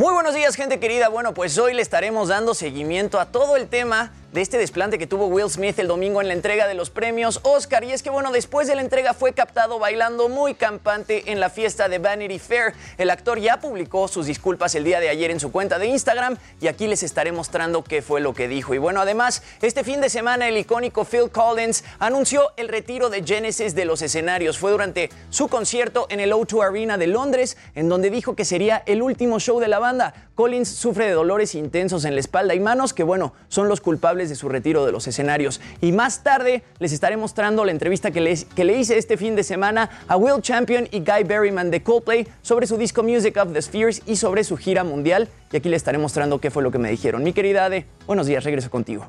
[0.00, 1.10] Muy buenos días, gente querida.
[1.10, 5.08] Bueno, pues hoy le estaremos dando seguimiento a todo el tema de este desplante que
[5.08, 7.82] tuvo Will Smith el domingo en la entrega de los premios Oscar.
[7.82, 11.50] Y es que, bueno, después de la entrega fue captado bailando muy campante en la
[11.50, 12.74] fiesta de Vanity Fair.
[12.96, 16.36] El actor ya publicó sus disculpas el día de ayer en su cuenta de Instagram
[16.60, 18.72] y aquí les estaré mostrando qué fue lo que dijo.
[18.72, 23.24] Y bueno, además, este fin de semana el icónico Phil Collins anunció el retiro de
[23.24, 24.58] Genesis de los escenarios.
[24.58, 28.84] Fue durante su concierto en el O2 Arena de Londres, en donde dijo que sería
[28.86, 30.14] el último show de la banda.
[30.36, 34.19] Collins sufre de dolores intensos en la espalda y manos que, bueno, son los culpables
[34.28, 35.60] de su retiro de los escenarios.
[35.80, 39.42] Y más tarde les estaré mostrando la entrevista que, que le hice este fin de
[39.42, 43.62] semana a Will Champion y Guy Berryman de Coldplay sobre su disco Music of the
[43.62, 45.28] Spheres y sobre su gira mundial.
[45.52, 47.22] Y aquí les estaré mostrando qué fue lo que me dijeron.
[47.22, 49.06] Mi querida Ade, buenos días, regreso contigo.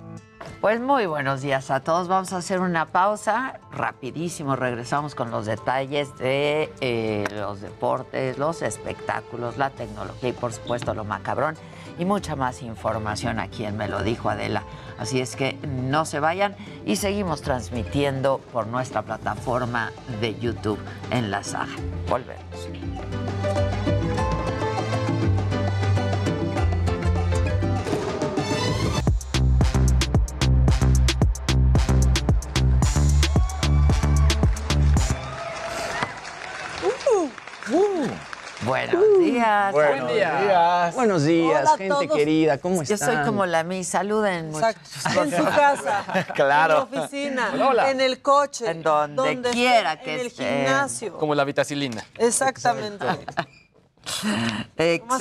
[0.60, 2.08] Pues muy buenos días a todos.
[2.08, 4.56] Vamos a hacer una pausa rapidísimo.
[4.56, 10.94] Regresamos con los detalles de eh, los deportes, los espectáculos, la tecnología y por supuesto
[10.94, 11.56] lo macabrón
[11.98, 14.64] y mucha más información aquí en Me lo dijo Adela.
[15.02, 19.92] Así es que no se vayan y seguimos transmitiendo por nuestra plataforma
[20.22, 20.78] de YouTube
[21.10, 21.74] en la saga.
[22.08, 22.70] Volvemos.
[38.66, 39.72] Días.
[39.74, 40.96] Buenos días.
[40.96, 42.18] Buenos días, Hola a gente todos.
[42.18, 42.58] querida.
[42.60, 43.16] ¿Cómo Yo están?
[43.16, 43.84] soy como la mi.
[43.84, 44.82] Saluden, muchachos.
[45.16, 46.04] En su casa.
[46.36, 46.88] Claro.
[46.92, 47.50] En la oficina.
[47.54, 47.92] Hola, hola.
[47.92, 48.70] En el coche.
[48.70, 51.18] En donde esté, quiera que En el gimnasio.
[51.18, 52.04] Como la vitacilina.
[52.18, 53.06] Exactamente.
[53.06, 53.18] Más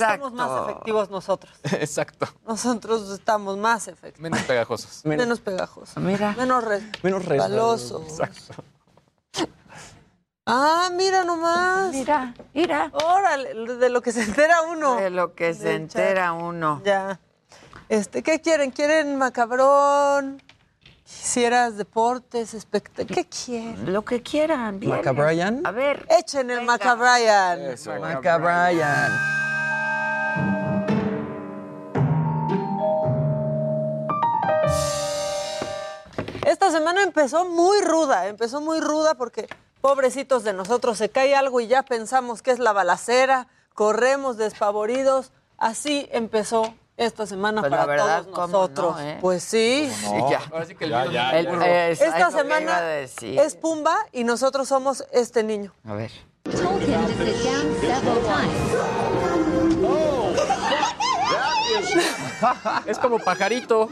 [0.01, 1.53] estamos más efectivos nosotros.
[1.63, 2.27] Exacto.
[2.47, 4.21] Nosotros estamos más efectivos.
[4.21, 5.01] Menos pegajosos.
[5.05, 5.97] Menos, pegajosos.
[5.97, 6.33] Mira.
[6.37, 8.19] Menos, res- Menos resbalosos.
[8.19, 8.63] Exacto.
[10.45, 11.91] Ah, mira nomás.
[11.93, 12.91] Mira, mira.
[12.93, 14.95] Órale, de lo que se entera uno.
[14.95, 16.41] De lo que se entera chat.
[16.41, 16.81] uno.
[16.83, 17.19] Ya.
[17.89, 18.71] Este, ¿qué quieren?
[18.71, 20.41] ¿Quieren macabrón?
[21.03, 23.15] ¿Quisieras deportes, espectáculos?
[23.15, 23.93] ¿Qué quieren?
[23.93, 24.79] Lo que quieran.
[24.79, 24.95] bien.
[24.95, 25.61] ¿Macabrian?
[25.65, 26.07] A ver.
[26.09, 27.59] Echen el Macabrian.
[27.99, 29.11] Macabrian.
[36.47, 39.47] Esta semana empezó muy ruda, empezó muy ruda porque
[39.81, 45.31] pobrecitos de nosotros se cae algo y ya pensamos que es la balacera, corremos despavoridos.
[45.57, 48.95] Así empezó esta semana Pues la para verdad, todos ¿cómo nosotros.
[48.95, 49.17] no, eh?
[49.21, 49.91] Pues sí.
[49.93, 50.41] Sí, ya.
[50.51, 51.39] Ahora sí que el Ya, ya,
[51.89, 55.73] es- Esta semana es Pumba y nosotros somos este niño.
[55.85, 56.11] A ver.
[62.85, 63.87] Es como pajarito.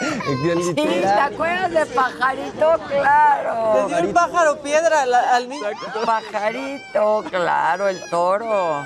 [0.00, 2.72] Sí, ¿te acuerdas de pajarito?
[2.88, 3.88] Claro.
[3.88, 5.66] Le dio un pájaro piedra al, al niño.
[6.04, 8.82] Pajarito, claro, el toro.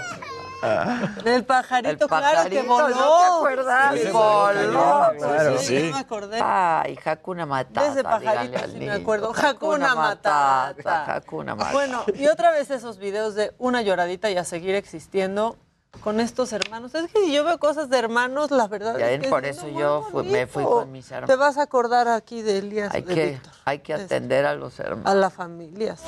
[1.25, 2.89] El pajarito, El claro, que pajarito, voló.
[2.89, 3.95] ¿no te acuerdas?
[3.95, 5.13] Sí, Voló.
[5.17, 5.81] Claro, Sí, sí.
[5.87, 5.91] sí.
[5.93, 6.41] me acordé.
[6.43, 7.83] Ay, Hakuna Matata.
[7.85, 9.33] De ese pajarito sí me acuerdo.
[9.41, 11.15] Hakuna Matata.
[11.15, 11.73] Hakuna Matata.
[11.73, 15.57] Bueno, y otra vez esos videos de una lloradita y a seguir existiendo
[16.03, 16.95] con estos hermanos.
[16.95, 19.57] Es que si yo veo cosas de hermanos, la verdad Y es que por es
[19.59, 21.39] eso yo fui- me fui con mis Te hermanos.
[21.39, 24.79] vas a acordar aquí de Elías, Hay de que, Víctor, hay que atender a los
[24.79, 25.07] hermanos.
[25.11, 26.01] a las familias.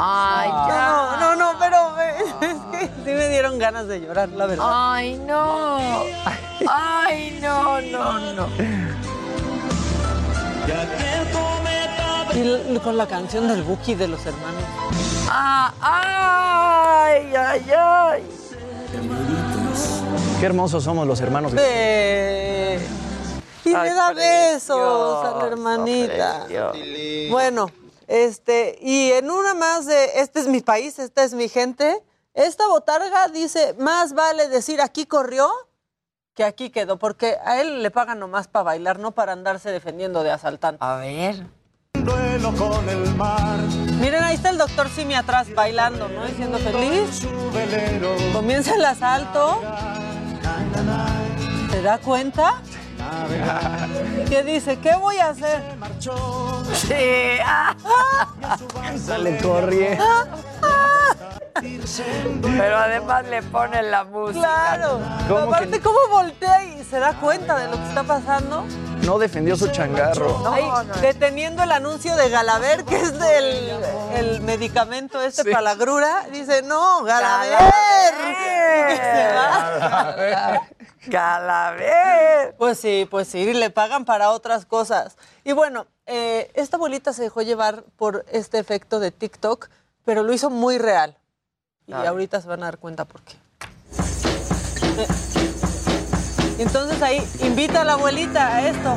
[0.00, 1.16] Ay, ya.
[1.18, 4.64] No, no, no, pero eh, es que sí me dieron ganas de llorar, la verdad.
[4.68, 5.78] Ay, no.
[6.68, 8.46] Ay, no, no, no.
[12.74, 14.62] Y con la canción del Buki de los hermanos.
[15.30, 15.74] Ah,
[17.10, 18.24] ay, ay, ay.
[20.40, 21.52] Qué hermosos somos los hermanos.
[21.52, 22.78] Ve.
[23.64, 26.44] Y Ay, le da besos a la hermanita.
[26.46, 27.30] precioso.
[27.30, 27.70] Bueno,
[28.06, 32.02] este, y en una más de este es mi país, esta es mi gente,
[32.32, 35.50] esta botarga dice, más vale decir aquí corrió
[36.34, 40.22] que aquí quedó, porque a él le pagan nomás para bailar, no para andarse defendiendo
[40.22, 40.80] de asaltantes.
[40.80, 41.44] A ver.
[44.00, 46.24] Miren, ahí está el doctor Simi atrás bailando, ¿no?
[46.26, 47.26] Diciendo feliz.
[48.32, 49.60] Comienza el asalto.
[51.70, 52.62] ¿Se da cuenta?
[54.28, 54.78] ¿Qué dice?
[54.78, 55.62] ¿Qué voy a hacer?
[56.74, 56.94] Sí.
[57.44, 57.74] ah.
[59.06, 60.04] Sale corriendo.
[61.60, 64.40] Pero además le ponen la música.
[64.40, 65.00] Claro.
[65.28, 68.64] ¿Cómo Aparte, que- ¿cómo voltea y se da cuenta de lo que está pasando?
[69.02, 70.52] No defendió su changarro.
[70.52, 70.64] Ahí,
[71.00, 73.70] deteniendo el anuncio de Galaver, que es del
[74.14, 77.58] el medicamento este para la grura, dice, no, Galaver.
[81.06, 82.54] Galaver.
[82.58, 85.16] Pues sí, pues sí, le pagan para otras cosas.
[85.44, 89.68] Y bueno, eh, esta abuelita se dejó llevar por este efecto de TikTok,
[90.04, 91.16] pero lo hizo muy real.
[91.88, 93.34] Y ahorita se van a dar cuenta por qué.
[96.58, 98.96] Y Entonces ahí invita a la abuelita a esto.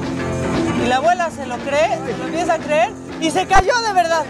[0.83, 3.93] Y la abuela se lo cree, se lo empieza a creer y se cayó de
[3.93, 4.25] verdad.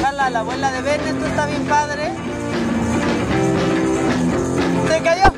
[0.00, 2.12] Jala, la abuela de Ben, esto está bien padre.
[4.88, 5.32] Se cayó.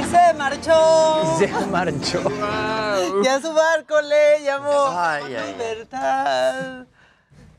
[0.00, 1.36] Y se marchó.
[1.38, 2.22] Se marchó.
[3.22, 6.86] Y a su barco le llamó Ay, ay, libertad.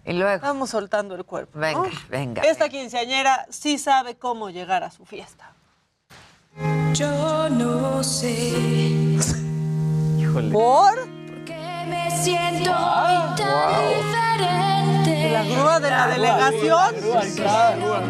[0.05, 0.41] Y luego.
[0.41, 1.57] Vamos soltando el cuerpo.
[1.57, 1.61] ¿no?
[1.61, 2.41] Venga, venga.
[2.43, 5.51] Esta quinceañera sí sabe cómo llegar a su fiesta.
[6.93, 9.17] Yo no sé
[10.51, 11.07] ¿Por?
[11.87, 14.94] me siento hoy tan diferente.
[15.31, 16.95] La grúa de la delegación.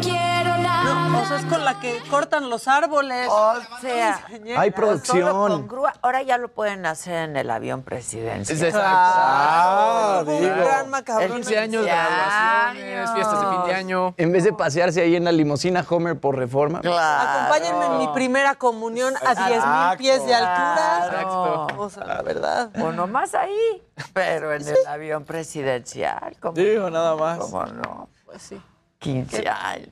[0.02, 0.76] Quiero nada.
[1.08, 3.28] No, o sea, es con la que cortan los árboles.
[3.30, 4.60] O sea, Quinceañera.
[4.60, 5.32] Hay Solo producción.
[5.32, 5.92] con grúa.
[6.02, 8.58] Ahora ya lo pueden hacer en el avión presidencial.
[8.58, 8.80] Exacto.
[8.84, 11.32] Ah, Un gran macabrón.
[11.38, 14.14] 15 años de graduaciones, fiestas de fin de año.
[14.16, 16.78] En vez de pasearse ahí en la limusina Homer por reforma.
[16.78, 21.08] Acompáñenme en mi primera comunión a 10 mil pies de altura.
[21.10, 21.66] Claro.
[21.78, 22.70] O sea, la verdad.
[22.80, 23.82] O nomás ahí,
[24.12, 26.36] pero en el avión presidencial.
[26.40, 27.38] ¿Cómo, Digo, nada más.
[27.38, 28.08] cómo no?
[28.24, 28.60] Pues sí.
[28.98, 29.88] 15 años.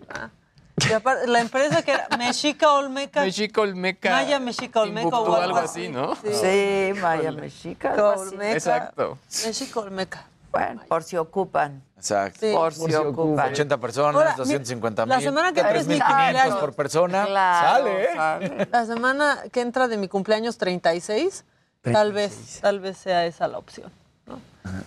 [0.89, 3.21] Y aparte, la empresa que era Mexica Olmeca.
[3.23, 4.11] Mexica Olmeca.
[4.11, 6.17] Maya Mexica Olmeca o algo así, ¿no?
[6.17, 7.93] Sí, Maya Mexica.
[7.93, 8.29] algo así.
[8.35, 8.53] Olmeca.
[8.53, 9.19] Exacto.
[9.45, 10.27] Mexica Olmeca.
[10.51, 11.83] Bueno, por si ocupan.
[11.97, 12.39] Exacto.
[12.41, 12.53] Sí.
[12.53, 13.51] Por si ocupan.
[13.53, 15.25] 80 personas, Ahora, 250 la mil.
[15.25, 16.59] semana que viene es mi 3.500 cumpleaños.
[16.59, 17.27] por persona.
[17.27, 18.09] Claro, Sale, ¿eh?
[18.15, 18.69] sale.
[18.71, 21.45] La semana que entra de mi cumpleaños 36,
[21.93, 23.93] tal vez, tal vez sea esa la opción.
[24.27, 24.41] ¿no?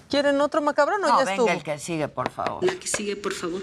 [0.10, 1.50] ¿Quieren otro macabrón o No, ya venga estuvo?
[1.50, 2.64] el que sigue, por favor.
[2.64, 3.62] La que sigue, por favor.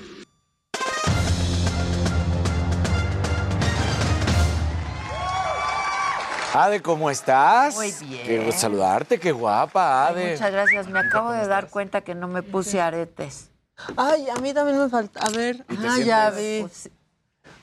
[6.56, 7.74] Ade, ¿cómo estás?
[7.74, 8.44] Muy bien.
[8.44, 10.32] Gusto saludarte, qué guapa, Ade.
[10.32, 10.88] Muchas gracias.
[10.88, 13.50] Me acabo de dar cuenta que no me puse aretes.
[13.96, 15.18] Ay, a mí también me falta.
[15.20, 16.64] A ver, ¿Y te ah, ya vi.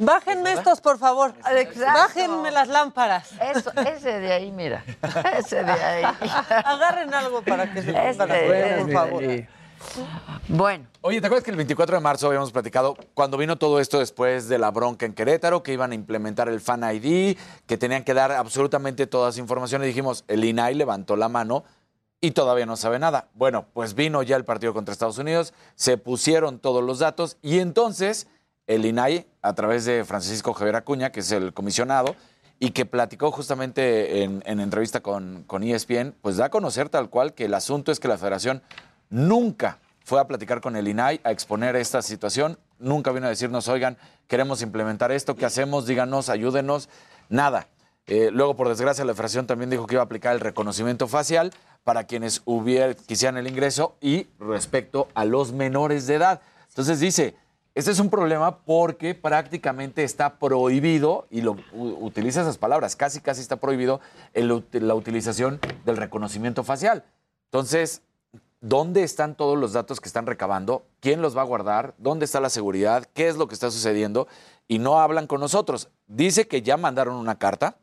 [0.01, 1.33] Bájenme estos, por favor.
[1.55, 1.93] Exacto.
[1.93, 3.31] Bájenme las lámparas.
[3.39, 4.83] Eso, ese de ahí, mira.
[5.37, 6.03] Ese de ahí.
[6.65, 9.21] Agarren algo para que se Este, este por favor.
[9.21, 9.47] de ahí.
[10.47, 13.99] Bueno, Oye, ¿te acuerdas que el 24 de marzo habíamos platicado cuando vino todo esto
[13.99, 18.03] después de la bronca en Querétaro, que iban a implementar el Fan ID, que tenían
[18.03, 19.83] que dar absolutamente toda esa información?
[19.83, 21.63] Y dijimos, el INAI levantó la mano
[22.19, 23.29] y todavía no sabe nada.
[23.33, 27.59] Bueno, pues vino ya el partido contra Estados Unidos, se pusieron todos los datos y
[27.59, 28.27] entonces
[28.75, 32.15] el INAI, a través de Francisco Javier Acuña, que es el comisionado,
[32.59, 37.09] y que platicó justamente en, en entrevista con, con ESPN, pues da a conocer tal
[37.09, 38.61] cual que el asunto es que la federación
[39.09, 43.67] nunca fue a platicar con el INAI, a exponer esta situación, nunca vino a decirnos,
[43.67, 43.97] oigan,
[44.27, 45.85] queremos implementar esto, ¿qué hacemos?
[45.85, 46.89] Díganos, ayúdenos,
[47.29, 47.67] nada.
[48.07, 51.51] Eh, luego, por desgracia, la federación también dijo que iba a aplicar el reconocimiento facial
[51.83, 56.41] para quienes hubiera, quisieran el ingreso y respecto a los menores de edad.
[56.69, 57.35] Entonces dice,
[57.73, 63.41] este es un problema porque prácticamente está prohibido, y lo utiliza esas palabras, casi casi
[63.41, 64.01] está prohibido
[64.33, 67.03] la utilización del reconocimiento facial.
[67.45, 68.01] Entonces,
[68.59, 70.83] ¿dónde están todos los datos que están recabando?
[70.99, 71.93] ¿Quién los va a guardar?
[71.97, 73.05] ¿Dónde está la seguridad?
[73.13, 74.27] ¿Qué es lo que está sucediendo?
[74.67, 75.89] Y no hablan con nosotros.
[76.07, 77.77] Dice que ya mandaron una carta.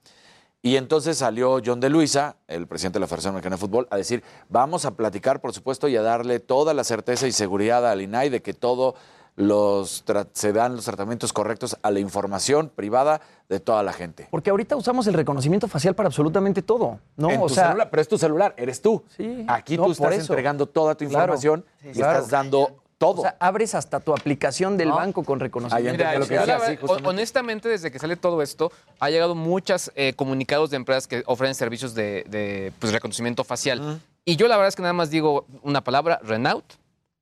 [0.60, 3.96] Y entonces salió John de Luisa, el presidente de la Federación Mexicana de Fútbol, a
[3.96, 8.02] decir, vamos a platicar, por supuesto, y a darle toda la certeza y seguridad al
[8.02, 8.96] INAI de que todo
[9.38, 14.26] los se dan los tratamientos correctos a la información privada de toda la gente.
[14.30, 17.30] Porque ahorita usamos el reconocimiento facial para absolutamente todo, ¿no?
[17.30, 19.02] En o tu sea, celular, pero es tu celular, eres tú.
[19.16, 19.44] Sí.
[19.48, 20.32] Aquí No, tú estás eso.
[20.32, 21.34] entregando toda tu Claro.
[21.34, 22.18] información Sí, y claro.
[22.18, 23.20] estás dando todo.
[23.20, 24.96] o sea, abres hasta tu aplicación del ¿No?
[24.96, 25.88] banco con reconocimiento.
[25.88, 27.08] Ahí entendí lo que yo la decía, sí, verdad, justamente.
[27.08, 31.94] honestamente, desde que sale todo esto, ha llegado muchos comunicados de empresas que ofrecen servicios
[31.94, 34.00] de, de, pues, reconocimiento facial.
[34.24, 36.64] Y yo la verdad es que nada más digo una palabra, Renault.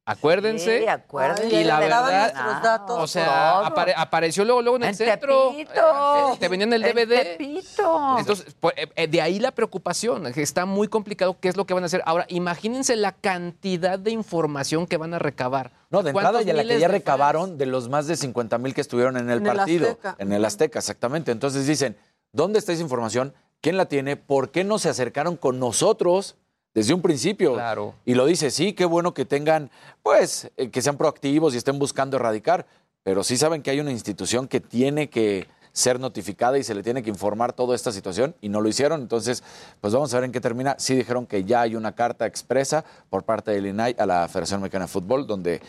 [0.09, 0.79] Acuérdense.
[0.83, 1.61] Sí, acuérdense.
[1.61, 2.99] Y la daban verdad, nuestros datos.
[3.03, 5.51] o sea, apare- apareció luego, luego en el En centro.
[5.51, 6.33] Tepito.
[6.35, 7.37] Eh, Te venían el DVD.
[7.37, 8.17] Tepito.
[8.19, 11.67] Entonces, pues, eh, eh, de ahí la preocupación, que está muy complicado qué es lo
[11.67, 12.03] que van a hacer.
[12.07, 15.73] Ahora, imagínense la cantidad de información que van a recabar.
[15.91, 18.59] No, de entrada ¿Cuántos ya la que ya de recabaron de los más de 50
[18.59, 19.89] mil que estuvieron en el En el partido.
[19.91, 20.17] Azteca.
[20.19, 21.33] En el Azteca, exactamente.
[21.33, 21.97] Entonces dicen,
[22.33, 23.35] ¿dónde está esa información?
[23.61, 24.17] ¿Quién la tiene?
[24.17, 26.37] ¿Por qué no se acercaron con nosotros
[26.77, 27.55] desde un principio?
[27.55, 27.95] Claro.
[28.05, 29.71] Y lo dice, sí, qué bueno que tengan,
[30.03, 32.67] pues, eh, que sean proactivos y estén buscando erradicar,
[33.03, 36.83] pero sí saben que hay una institución que tiene que ser notificada y se le
[36.83, 39.01] tiene que informar toda esta situación y no lo hicieron.
[39.01, 39.43] Entonces,
[39.81, 40.75] pues vamos a ver en qué termina.
[40.79, 44.61] Sí dijeron que ya hay una carta expresa por parte del INAI a la Federación
[44.61, 45.63] Mexicana de Fútbol donde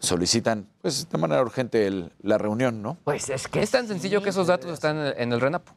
[0.00, 2.96] solicitan, pues, de manera urgente el- la reunión, ¿no?
[3.04, 5.72] Pues es que Es tan sencillo que esos datos están en el, en el RENAPO.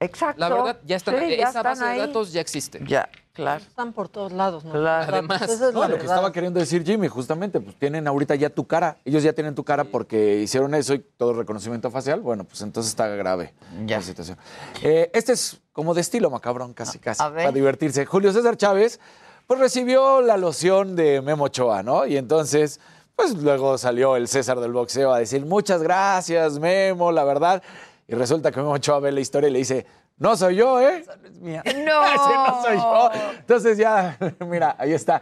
[0.00, 0.40] Exacto.
[0.40, 1.98] La verdad, ya están, Sí, ya esa están base ahí.
[2.00, 2.80] de datos ya existe.
[2.86, 3.60] Ya, claro.
[3.62, 4.72] Están por todos lados, ¿no?
[4.72, 5.12] Claro.
[5.12, 8.64] Además, es No, lo que estaba queriendo decir Jimmy, justamente, pues tienen ahorita ya tu
[8.66, 8.96] cara.
[9.04, 12.20] Ellos ya tienen tu cara porque hicieron eso y todo reconocimiento facial.
[12.20, 13.52] Bueno, pues entonces está grave
[13.86, 13.96] Ya.
[13.96, 14.38] la situación.
[14.82, 17.44] Eh, este es como de estilo macabrón, casi, casi, A ver.
[17.44, 18.06] para divertirse.
[18.06, 19.00] Julio César Chávez,
[19.48, 22.06] pues recibió la loción de Memo Ochoa, ¿no?
[22.06, 22.78] Y entonces,
[23.16, 27.62] pues luego salió el César del boxeo a decir, muchas gracias, Memo, la verdad.
[28.10, 29.86] Y resulta que Memo Ochoa ve la historia y le dice,
[30.16, 31.04] no soy yo, ¿eh?
[31.40, 31.60] No.
[32.06, 33.10] Ese no soy yo.
[33.38, 35.20] Entonces ya, mira, ahí está.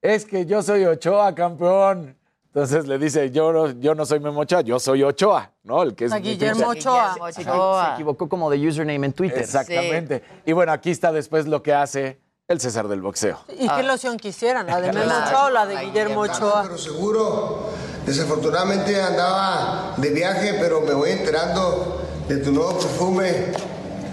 [0.00, 2.16] Es que yo soy Ochoa, campeón.
[2.46, 5.82] Entonces le dice, yo no, yo no soy Memo Ochoa, yo soy Ochoa, ¿no?
[5.82, 7.14] El que es Guillermo Ochoa.
[7.32, 7.94] Se Ochoa.
[7.94, 9.40] equivocó como de username en Twitter.
[9.40, 10.22] Exactamente.
[10.44, 13.40] Y bueno, aquí está después lo que hace el César del boxeo.
[13.58, 14.66] ¿Y qué loción quisieran?
[14.66, 16.62] ¿La de Memo Ochoa o la de Guillermo Ochoa?
[16.64, 17.70] Pero seguro,
[18.04, 23.32] desafortunadamente andaba de viaje, pero me voy enterando de tu nuevo perfume.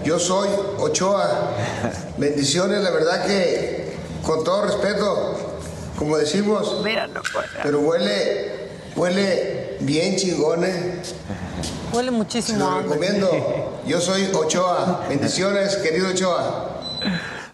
[0.04, 0.48] Yo soy
[0.78, 1.50] Ochoa.
[2.16, 5.36] Bendiciones, la verdad que, con todo respeto,
[5.98, 6.82] como decimos,
[7.62, 11.02] pero huele, huele bien chingón, ¿eh?
[11.92, 12.88] Huele Se muchísimo lo a hambre.
[12.88, 13.80] recomiendo.
[13.86, 15.04] Yo soy Ochoa.
[15.08, 16.80] Bendiciones, querido Ochoa.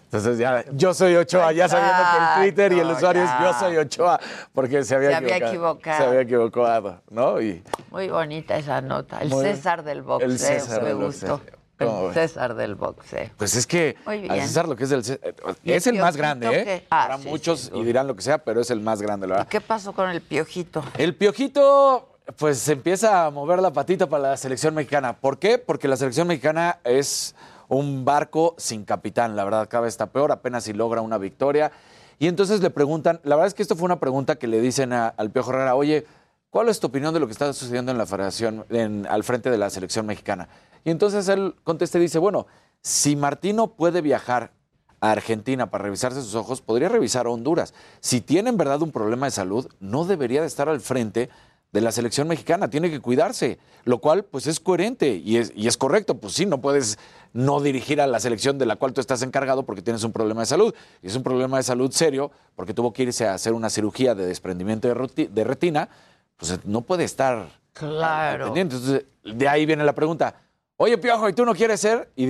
[0.07, 3.53] Entonces ya, yo soy Ochoa, ya sabiendo que el Twitter y el usuario es yo
[3.53, 4.17] soy Ochoa,
[4.53, 5.97] porque se había, Se había equivocado.
[5.97, 7.41] Se había equivocado, ¿no?
[7.41, 9.19] Y Muy bonita esa nota.
[9.21, 10.29] El César del boxeo.
[10.29, 11.27] el César me del gustó.
[11.39, 11.57] boxeo.
[11.77, 12.13] ¿Cómo El?
[12.13, 13.29] César del boxeo.
[13.37, 16.15] Pues es que a César lo que es del César- ¿Y el es el más
[16.15, 16.87] grande, ¿eh?
[16.89, 19.47] Ah, sí, muchos y dirán lo que sea, pero es el más grande, la verdad.
[19.49, 20.83] ¿Qué pasó con el piojito?
[20.97, 25.13] El Piojito, pues se empieza a mover la patita para la selección mexicana.
[25.17, 25.57] ¿Por qué?
[25.59, 27.35] Porque la selección mexicana es
[27.69, 31.71] un barco sin capitán, la verdad, cada vez está peor, apenas si logra una victoria.
[32.19, 34.93] Y entonces le preguntan, la verdad es que esto fue una pregunta que le dicen
[34.93, 36.05] al Piojo Herrera, oye,
[36.49, 39.51] ¿cuál es tu opinión de lo que está sucediendo en la federación, en- al frente
[39.51, 40.47] de la selección mexicana?
[40.83, 42.47] Y entonces él contesta y dice, bueno,
[42.81, 44.51] si Martino puede viajar
[44.99, 47.73] a Argentina para revisarse sus ojos, podría revisar a Honduras.
[47.99, 51.29] Si tiene en verdad un problema de salud, no debería de estar al frente
[51.71, 55.67] de la selección mexicana, tiene que cuidarse, lo cual pues es coherente y es, y
[55.67, 56.97] es correcto, pues sí, no puedes
[57.33, 60.41] no dirigir a la selección de la cual tú estás encargado porque tienes un problema
[60.41, 60.73] de salud.
[61.01, 64.15] Y es un problema de salud serio porque tuvo que irse a hacer una cirugía
[64.15, 65.89] de desprendimiento de, retina,
[66.35, 68.45] pues no puede estar Claro.
[68.45, 68.75] pendiente.
[68.75, 70.35] Entonces, de ahí viene la pregunta,
[70.77, 72.09] oye Piojo, ¿y tú no quieres ser?
[72.15, 72.25] Y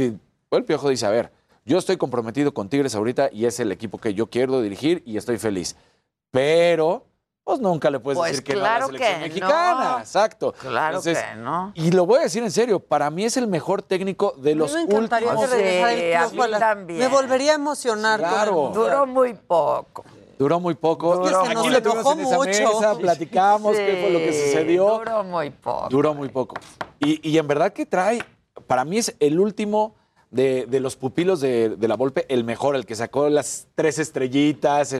[0.51, 1.31] el Piojo dice, a ver,
[1.65, 5.17] yo estoy comprometido con Tigres ahorita y es el equipo que yo quiero dirigir y
[5.17, 5.75] estoy feliz.
[6.31, 7.06] Pero,
[7.47, 9.89] pues nunca le puedes Pues decir que claro no a la selección que mexicana.
[9.93, 9.99] no.
[9.99, 10.51] Exacto.
[10.59, 11.71] Claro Entonces, que no.
[11.75, 14.73] Y lo voy a decir en serio, para mí es el mejor técnico de los
[14.73, 15.49] me encantaría últimos.
[15.49, 16.99] que el Sí, a mí la- también.
[16.99, 18.19] Me volvería a emocionar.
[18.19, 18.71] Claro.
[18.73, 20.03] Duró muy poco.
[20.37, 21.15] Duró muy poco.
[21.17, 22.13] Duró Aquí muy lo poco.
[22.13, 22.79] tuvimos en esa mucho.
[22.79, 24.97] mesa, platicamos qué fue lo que Sí, sucedió.
[24.99, 25.87] Duró muy poco.
[25.89, 26.55] Duró muy poco.
[26.99, 28.23] Y, y en verdad que trae,
[28.67, 29.95] para mí es el último
[30.29, 33.97] de, de los pupilos de, de la Volpe, el mejor, el que sacó las tres
[33.97, 34.97] estrellitas.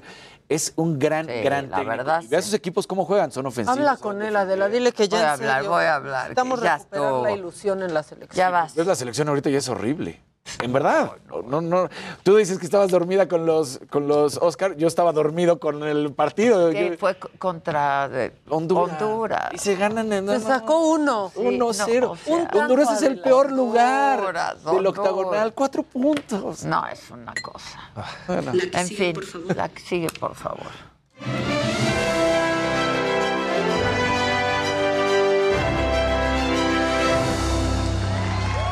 [0.50, 1.98] Es un gran, Sí, gran la técnico.
[1.98, 3.78] verdad, Y ve a sus equipos cómo juegan, son ofensivos.
[3.78, 6.32] Habla con él, Adela, dile que ya Voy a hablar, serio voy a hablar, que
[6.32, 7.24] Estamos ya recuperar estuvo.
[7.24, 8.38] la ilusión en la selección.
[8.38, 8.74] Ya vas.
[8.76, 10.22] Ves la selección ahorita y es horrible.
[10.62, 11.12] En verdad.
[11.30, 11.90] No, no, no.
[12.24, 14.76] Tú dices que estabas dormida con los, con los Oscar.
[14.78, 16.70] Yo estaba dormido con el partido.
[16.72, 19.02] Que Yo- fue co- contra de- Honduras.
[19.02, 19.50] Honduras.
[19.54, 21.32] Y se ganan en Se sacó uno.
[21.36, 21.58] Sí, 1-0.
[21.60, 24.98] no, o sea, Un tanto, Honduras es el peor lugar Honduras, del Honduras.
[24.98, 25.54] octagonal.
[25.54, 26.64] Cuatro puntos.
[26.64, 27.80] No, es una cosa.
[28.28, 28.52] Bueno.
[28.74, 29.16] en fin,
[29.56, 30.68] la que sigue, por favor.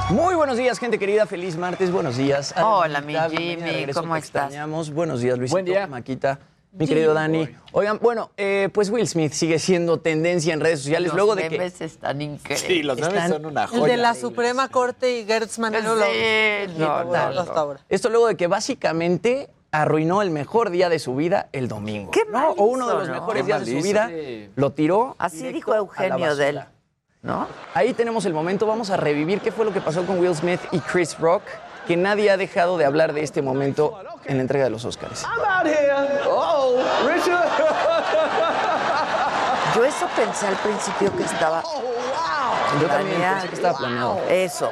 [0.09, 1.25] Muy buenos días, gente querida.
[1.25, 1.91] Feliz martes.
[1.91, 2.53] Buenos días.
[2.61, 4.43] Hola, mi Jimmy, regreso, ¿cómo te estás?
[4.45, 4.91] extrañamos.
[4.91, 5.55] Buenos días, Luisito.
[5.55, 5.87] Buen día.
[5.87, 6.39] Maquita.
[6.73, 7.47] Mi querido Dani.
[7.71, 11.43] Oigan, bueno, eh, pues Will Smith sigue siendo tendencia en redes sociales Los luego de
[11.43, 12.67] que memes están increíbles.
[12.67, 13.85] Sí, los memes Están- son una El joya.
[13.93, 15.95] de la Suprema Corte y Gertz Manero.
[15.95, 17.79] lo- Sí, no, lo- no, hasta ahora.
[17.87, 22.11] Esto luego de que básicamente arruinó el mejor día de su vida el domingo.
[22.11, 22.31] Qué ¿no?
[22.31, 23.13] mal O uno de los ¿no?
[23.15, 24.09] mejores días de su vida.
[24.09, 24.49] Sí.
[24.55, 25.15] Lo tiró.
[25.17, 26.61] Así dijo a la Eugenio de él.
[27.25, 27.47] ¿No?
[27.73, 30.61] Ahí tenemos el momento, vamos a revivir qué fue lo que pasó con Will Smith
[30.71, 31.41] y Chris Rock,
[31.87, 35.25] que nadie ha dejado de hablar de este momento en la entrega de los Oscars.
[39.75, 41.61] Yo eso pensé al principio que estaba.
[42.79, 44.21] Yo también pensé que estaba planeado.
[44.29, 44.71] Eso.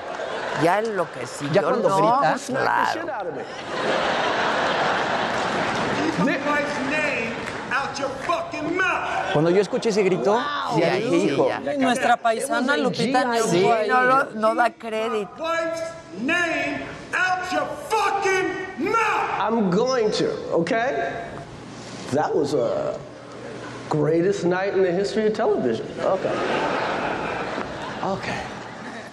[0.64, 1.50] Ya lo que sí.
[1.52, 2.38] Ya cuando no, grita.
[2.48, 3.02] Claro.
[9.34, 10.40] Cuando yo escuché ese grito,
[10.78, 11.60] ya dije, hijo, ya.
[11.78, 15.44] Nuestra paisana Lupita Nyong'o Sí, no, lo- no da crédito.
[19.40, 21.28] I'm going to, okay?
[22.12, 22.98] That was a
[23.90, 25.88] greatest night in the history of television.
[26.00, 26.32] Okay.
[28.04, 28.40] Okay.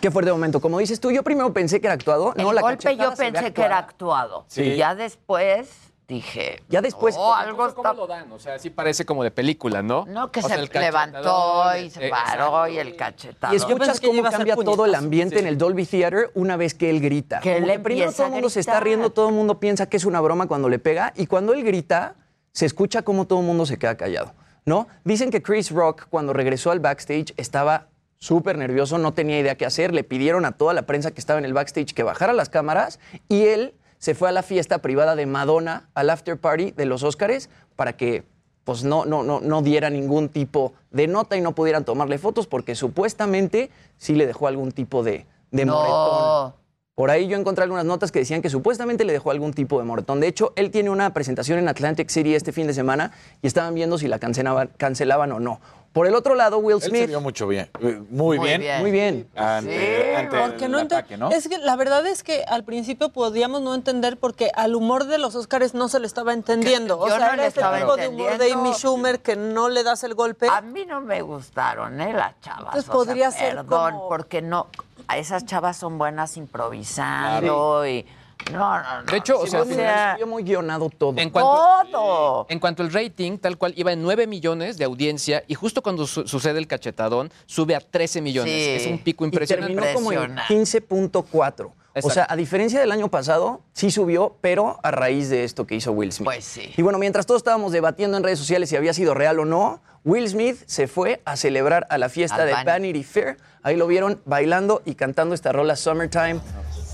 [0.00, 0.60] qué fuerte momento.
[0.60, 2.32] Como dices tú, yo primero pensé que era actuado.
[2.36, 4.44] El no, la golpe yo pensé que era actuado.
[4.48, 4.62] Sí.
[4.62, 5.68] Y ya después
[6.10, 6.62] dije.
[6.68, 8.00] Ya después- "Oh, algo Incluso ¿Cómo está.
[8.00, 8.30] lo dan?
[8.32, 10.04] O sea, sí parece como de película, ¿no?
[10.06, 12.68] No, que O sea, se levantó y se eh, paró exacto.
[12.68, 13.54] y el cachetado.
[13.54, 17.00] Y escuchas cómo cambia todo el ambiente en el Dolby Theater una vez que él
[17.00, 17.40] grita.
[17.40, 20.20] Que primero todo el mundo se está riendo, todo el mundo piensa que es una
[20.20, 22.16] broma cuando le pega y cuando él grita
[22.52, 24.34] se escucha como todo el mundo se queda callado,
[24.64, 24.88] ¿no?
[25.04, 27.86] Dicen que Chris Rock cuando regresó al backstage estaba
[28.18, 31.38] súper nervioso, no tenía idea qué hacer, le pidieron a toda la prensa que estaba
[31.38, 32.98] en el backstage que bajara las cámaras
[33.28, 37.04] y él se fue a la fiesta privada de Madonna, al after party de los
[37.04, 38.24] Óscares para que
[38.64, 42.46] pues no, no, no, no diera ningún tipo de nota y no pudieran tomarle fotos
[42.46, 46.54] porque supuestamente sí le dejó algún tipo de, de moretón.
[46.94, 49.84] Por ahí yo encontré algunas notas que decían que supuestamente le dejó algún tipo de
[49.86, 50.20] moretón.
[50.20, 53.74] De hecho, él tiene una presentación en Atlantic City este fin de semana y estaban
[53.74, 55.60] viendo si la cancelaban, cancelaban o no.
[55.92, 57.08] Por el otro lado, Will Él se Smith.
[57.08, 57.68] vio mucho bien.
[57.80, 58.60] eh, Muy, Muy bien.
[58.60, 58.80] bien.
[58.80, 59.28] Muy bien.
[59.34, 61.30] Ante, ante Porque el no ataque, ¿no?
[61.30, 65.18] Es que la verdad es que al principio podíamos no entender porque al humor de
[65.18, 66.96] los Óscares no se le estaba entendiendo.
[67.00, 68.52] O Yo sea, no era le este estaba tipo de humor de.
[68.52, 70.46] Amy Schumer que no le das el golpe.
[70.48, 72.12] A mí no me gustaron, ¿eh?
[72.12, 72.76] Las chavas.
[72.76, 74.68] Entonces o sea, ser Perdón, como- porque no.
[75.08, 78.06] a Esas chavas son buenas improvisando y
[78.52, 79.10] No, no, no.
[79.12, 81.14] De hecho, o sea, muy- al final- se vio muy guionado todo.
[81.18, 81.50] En cuanto,
[81.90, 82.46] Todo.
[82.48, 86.06] En cuanto al rating, tal cual, iba en 9 millones de audiencia y justo cuando
[86.06, 88.52] su- sucede el cachetadón, sube a 13 millones.
[88.52, 88.70] Sí.
[88.70, 89.74] Es un pico Y impresionante.
[89.74, 90.54] terminó como en Impresionante.
[90.54, 91.72] 15.4.
[92.02, 95.74] O sea, a diferencia del año pasado, sí subió, pero a raíz de esto que
[95.74, 96.24] hizo Will Smith.
[96.24, 96.72] Pues sí.
[96.76, 99.82] Y bueno, mientras todos estábamos debatiendo en redes sociales si había sido real o no,
[100.04, 102.66] Will Smith se fue a celebrar a la fiesta Al de Vanity.
[102.70, 103.36] Vanity Fair.
[103.62, 106.40] Ahí lo vieron bailando y cantando esta rola Summertime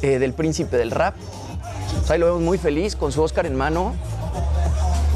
[0.03, 1.15] eh, del príncipe del rap.
[2.03, 3.95] O sea, ahí lo vemos muy feliz con su Oscar en mano.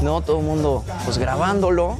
[0.01, 1.97] No, todo el mundo pues grabándolo.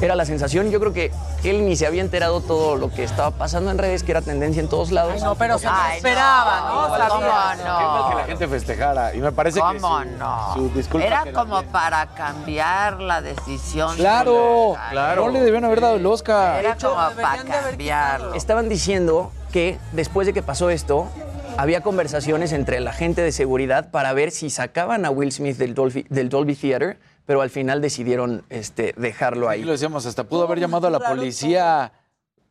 [0.00, 0.70] Era la sensación.
[0.72, 1.12] Yo creo que
[1.44, 4.60] él ni se había enterado todo lo que estaba pasando en redes, que era tendencia
[4.60, 5.12] en todos lados.
[5.14, 7.08] Ay, no, pero se Ay, esperaba, no, ¿no?
[7.08, 7.56] ¿cómo Sabía.
[7.56, 8.26] Qué mal que la no?
[8.26, 9.14] gente festejara.
[9.14, 10.54] Y me parece que ¿Cómo su, no?
[10.54, 13.94] su disculpa Era que como también- para cambiar la decisión.
[13.94, 15.26] Claro, de- claro.
[15.26, 16.58] No le debían haber dado el Oscar.
[16.58, 18.34] Era hecho, como para cambiarlo.
[18.34, 21.06] Estaban diciendo que después de que pasó esto,
[21.56, 25.74] había conversaciones entre la gente de seguridad para ver si sacaban a Will Smith del
[25.74, 29.64] Dolby, del Dolby Theater, pero al final decidieron este, dejarlo Ahí ahí.
[29.64, 31.92] lo decíamos, hasta pudo haber llamado a la policía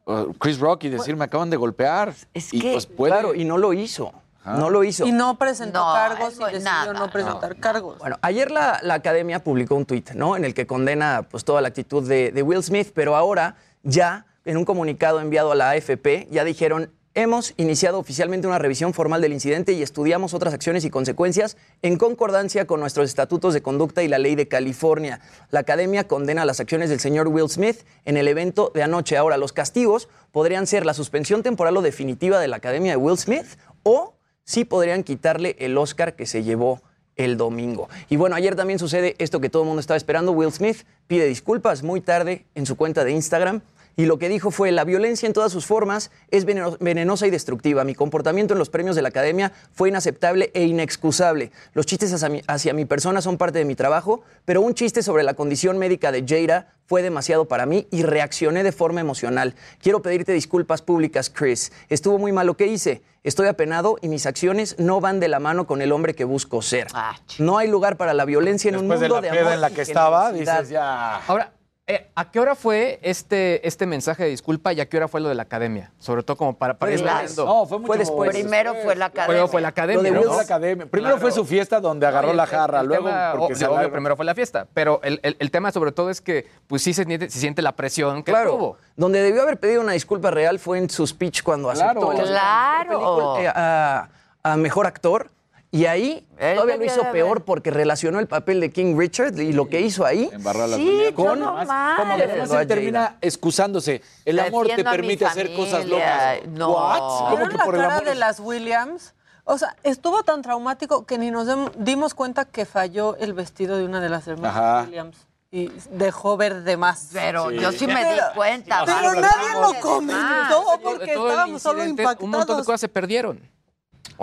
[0.05, 2.13] uh, Chris Rock y decir, me acaban de golpear.
[2.33, 3.11] Es y que- pues puede.
[3.13, 4.13] Claro, y no lo hizo.
[4.43, 5.05] No lo hizo.
[5.05, 7.99] Y no presentó No, cargos y decidió nada, no presentar cargos.
[7.99, 10.35] Bueno, ayer la, la academia publicó un tuit, ¿no?
[10.35, 14.25] En el que condena pues toda la actitud de, de Will Smith, pero ahora ya
[14.43, 19.22] en un comunicado enviado a la AFP ya dijeron hemos iniciado oficialmente una revisión formal
[19.22, 24.03] del incidente y estudiamos otras acciones y consecuencias en concordancia con nuestros estatutos de conducta
[24.03, 25.20] y la ley de California.
[25.49, 29.18] La academia condena las acciones del señor Will Smith en el evento de anoche.
[29.18, 33.18] Ahora, los castigos podrían ser la suspensión temporal o definitiva de la academia de Will
[33.18, 36.82] Smith o sí podrían quitarle el Oscar que se llevó
[37.18, 37.89] el domingo.
[38.09, 40.32] Y bueno, ayer también sucede esto que todo el mundo estaba esperando.
[40.32, 43.62] Will Smith pide disculpas muy tarde en su cuenta de Instagram.
[43.97, 47.29] Y lo que dijo fue, la violencia en todas sus formas es veneno- venenosa y
[47.29, 47.83] destructiva.
[47.83, 51.51] Mi comportamiento en los premios de la academia fue inaceptable e inexcusable.
[51.73, 55.03] Los chistes hacia mi, hacia mi persona son parte de mi trabajo, pero un chiste
[55.03, 59.55] sobre la condición médica de Jada fue demasiado para mí y reaccioné de forma emocional.
[59.81, 61.71] Quiero pedirte disculpas públicas, Chris.
[61.89, 63.01] Estuvo muy mal lo que hice.
[63.23, 66.61] Estoy apenado y mis acciones no van de la mano con el hombre que busco
[66.61, 66.87] ser.
[66.93, 69.53] Ah, No hay lugar para la violencia en Después un de mundo la de, amor
[69.53, 71.17] en la y que estaba, dices ya.
[71.27, 71.53] Ahora,
[71.95, 75.21] eh, ¿a qué hora fue este, este mensaje de disculpa y a qué hora fue
[75.21, 75.91] lo de la academia?
[75.99, 77.45] Sobre todo como para, para ir viendo.
[77.45, 78.29] No, fue mucho Fue después.
[78.31, 79.27] Primero fue la academia.
[79.27, 79.97] Primero fue la academia.
[79.97, 80.19] Lo de ¿no?
[80.21, 80.85] Will la academia.
[80.85, 83.65] Primero fue su fiesta donde agarró No, la jarra, el luego tema, porque o- se
[83.65, 86.47] obvio, agarra- primero fue la fiesta, pero el, el- el tema sobre todo es que
[86.67, 88.77] pues sí se siente, se siente la presión que Claro, tuvo.
[88.95, 93.37] donde debió haber pedido una disculpa real fue en su speech cuando aceptó Claro.
[93.39, 94.09] eh, a,
[94.43, 95.29] a mejor actor.
[95.74, 99.53] Y ahí Él todavía lo hizo peor porque relacionó el papel de King Richard y
[99.53, 100.26] lo que hizo ahí.
[100.30, 101.95] Sí, Además, mal.
[101.97, 104.01] como que además él termina excusándose.
[104.26, 106.36] El amor te Defiendo a mi permite hacer cosas familia.
[106.36, 106.49] locas.
[106.49, 106.72] No.
[106.72, 106.97] What?
[106.99, 108.05] ¿Cómo ¿Vieron que la por el cara amor?
[108.07, 109.13] de las Williams?
[109.45, 113.78] O sea, estuvo tan traumático que ni nos dem- dimos cuenta que falló el vestido
[113.78, 114.82] de una de las hermanas Ajá.
[114.84, 115.17] Williams.
[115.51, 117.09] Y dejó ver de más.
[117.13, 117.59] Pero Sí.
[117.59, 118.84] yo sí me di Pero- cuenta.
[118.86, 122.24] Pero nadie ¿cómo lo comentó porque Todo el estábamos solo incidente, impactados.
[122.26, 123.39] Un montón de cosas se perdieron.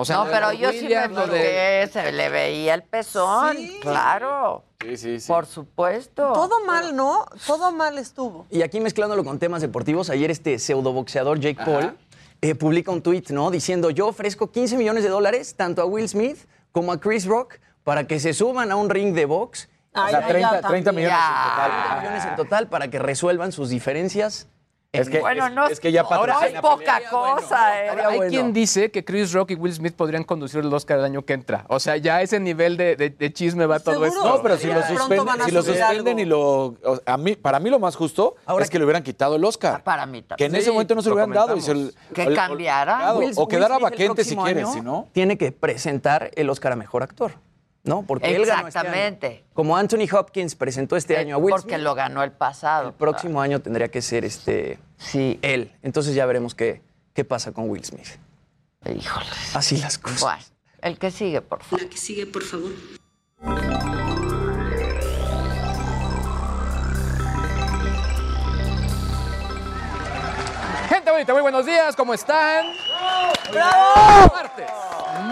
[0.01, 3.57] O sea, no, pero yo sí me de- fiqué, se le veía el pezón.
[3.57, 3.78] Sí.
[3.82, 5.26] Claro, Sí, sí, sí.
[5.26, 6.32] por supuesto.
[6.34, 7.26] Todo mal, ¿no?
[7.49, 8.46] Todo mal estuvo.
[8.49, 11.96] Y aquí mezclándolo con temas deportivos, ayer este pseudoboxeador Jake Paul
[12.42, 13.51] eh, publica un tweet, ¿no?
[13.51, 16.38] Diciendo, yo ofrezco 15 millones de dólares tanto a Will Smith
[16.70, 19.68] como a Chris Rock para que se suban a un ring de box.
[19.94, 21.09] Ay, sea, ay, 30 ya 30 también.
[21.09, 21.70] millones en total.
[21.88, 24.46] 30 millones en total para que resuelvan sus diferencias.
[24.91, 27.11] Es que, Bueno, es, no es que ya Ahora es poca pelea.
[27.11, 27.91] cosa, ¿eh?
[27.91, 28.30] Ahora, hay bueno.
[28.30, 31.34] quien dice que Chris Rock y Will Smith podrían conducir el Oscar el año que
[31.34, 31.66] entra.
[31.68, 34.24] O sea, ya a ese nivel de, de- de chisme va todo esto.
[34.24, 36.20] No, pero si Ya lo suspenden, si lo suspenden algo.
[36.20, 36.41] y lo.
[36.41, 39.45] o- a mí, para mí lo más justo Ahora es que le hubieran quitado el
[39.45, 39.74] Oscar.
[39.80, 40.55] Ah, Para mí Que también.
[40.55, 41.55] en ese momento no se lo hubieran dado.
[41.55, 41.95] Y se comentamos.
[42.09, 43.12] el- Que el- cambiara.
[43.14, 45.07] Will- o Will quedara Smith vacante si quieres, si no.
[45.12, 47.32] Tiene que presentar el Oscar a Mejor Actor,
[47.84, 48.02] ¿no?
[48.02, 48.88] Porque él ganó este año.
[48.88, 49.44] Exactamente.
[49.54, 52.88] Como Anthony Hopkins presentó este Eh, año a Will Porque Smith, lo ganó el pasado.
[52.88, 55.38] el próximo año tendría que ser este Sí.
[55.42, 55.72] él.
[55.82, 56.82] Entonces ya veremos qué,
[57.14, 58.08] qué pasa con Will Smith.
[58.84, 59.26] Híjole.
[59.54, 60.20] Así las cosas.
[60.20, 60.42] Bueno,
[60.82, 61.82] el que sigue, por favor.
[61.82, 62.70] La que sigue, por favor.
[70.88, 72.66] Gente bonita, muy buenos días, ¿cómo están?
[73.52, 74.32] ¡Bravo!
[74.34, 74.70] Martes,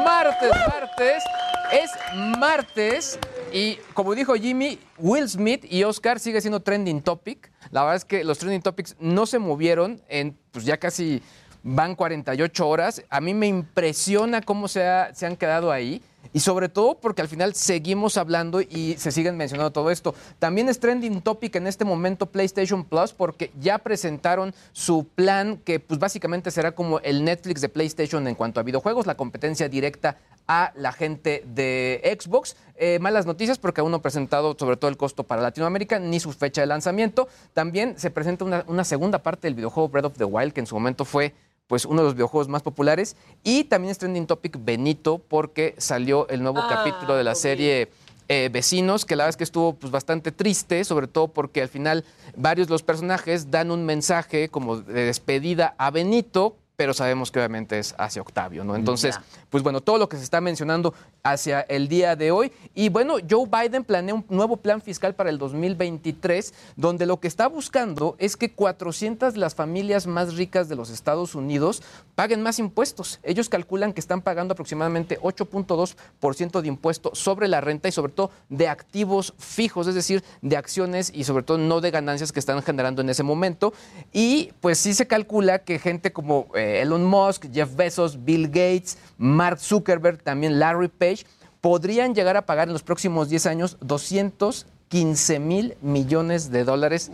[0.04, 1.24] martes, martes.
[1.72, 1.90] Es
[2.38, 3.18] martes
[3.52, 7.50] y como dijo Jimmy, Will Smith y Oscar sigue siendo trending topic.
[7.70, 11.22] La verdad es que los trending topics no se movieron en pues ya casi
[11.62, 13.02] van 48 horas.
[13.10, 16.02] A mí me impresiona cómo se, se han quedado ahí.
[16.36, 20.14] Y sobre todo porque al final seguimos hablando y se siguen mencionando todo esto.
[20.38, 25.80] También es trending topic en este momento PlayStation Plus porque ya presentaron su plan que
[25.80, 30.18] pues básicamente será como el Netflix de PlayStation en cuanto a videojuegos, la competencia directa
[30.46, 32.54] a la gente de Xbox.
[32.76, 36.20] Eh, malas noticias porque aún no ha presentado sobre todo el costo para Latinoamérica ni
[36.20, 37.28] su fecha de lanzamiento.
[37.54, 40.66] También se presenta una, una segunda parte del videojuego Breath of the Wild que en
[40.66, 41.32] su momento fue
[41.66, 43.16] pues uno de los videojuegos más populares.
[43.42, 47.88] Y también es trending topic Benito porque salió el nuevo Ah, capítulo de la serie
[48.28, 51.68] eh, Vecinos, que la verdad es que estuvo pues, bastante triste, sobre todo porque al
[51.68, 52.04] final
[52.36, 57.38] varios de los personajes dan un mensaje como de despedida a Benito, pero sabemos que
[57.38, 58.76] obviamente es hacia Octavio, ¿no?
[58.76, 59.18] Entonces,
[59.48, 62.52] pues bueno, todo lo que se está mencionando hacia el día de hoy.
[62.74, 67.28] Y bueno, Joe Biden planea un nuevo plan fiscal para el 2023, donde lo que
[67.28, 71.82] está buscando es que 400 de las familias más ricas de los Estados Unidos
[72.14, 73.20] paguen más impuestos.
[73.22, 78.30] Ellos calculan que están pagando aproximadamente 8.2% de impuesto sobre la renta y sobre todo
[78.50, 82.62] de activos fijos, es decir, de acciones y sobre todo no de ganancias que están
[82.62, 83.72] generando en ese momento.
[84.12, 88.98] Y pues sí se calcula que gente como eh, Elon Musk, Jeff Bezos, Bill Gates,
[89.18, 91.24] Mark Zuckerberg, también Larry Page,
[91.60, 97.10] podrían llegar a pagar en los próximos 10 años 215 mil millones de dólares.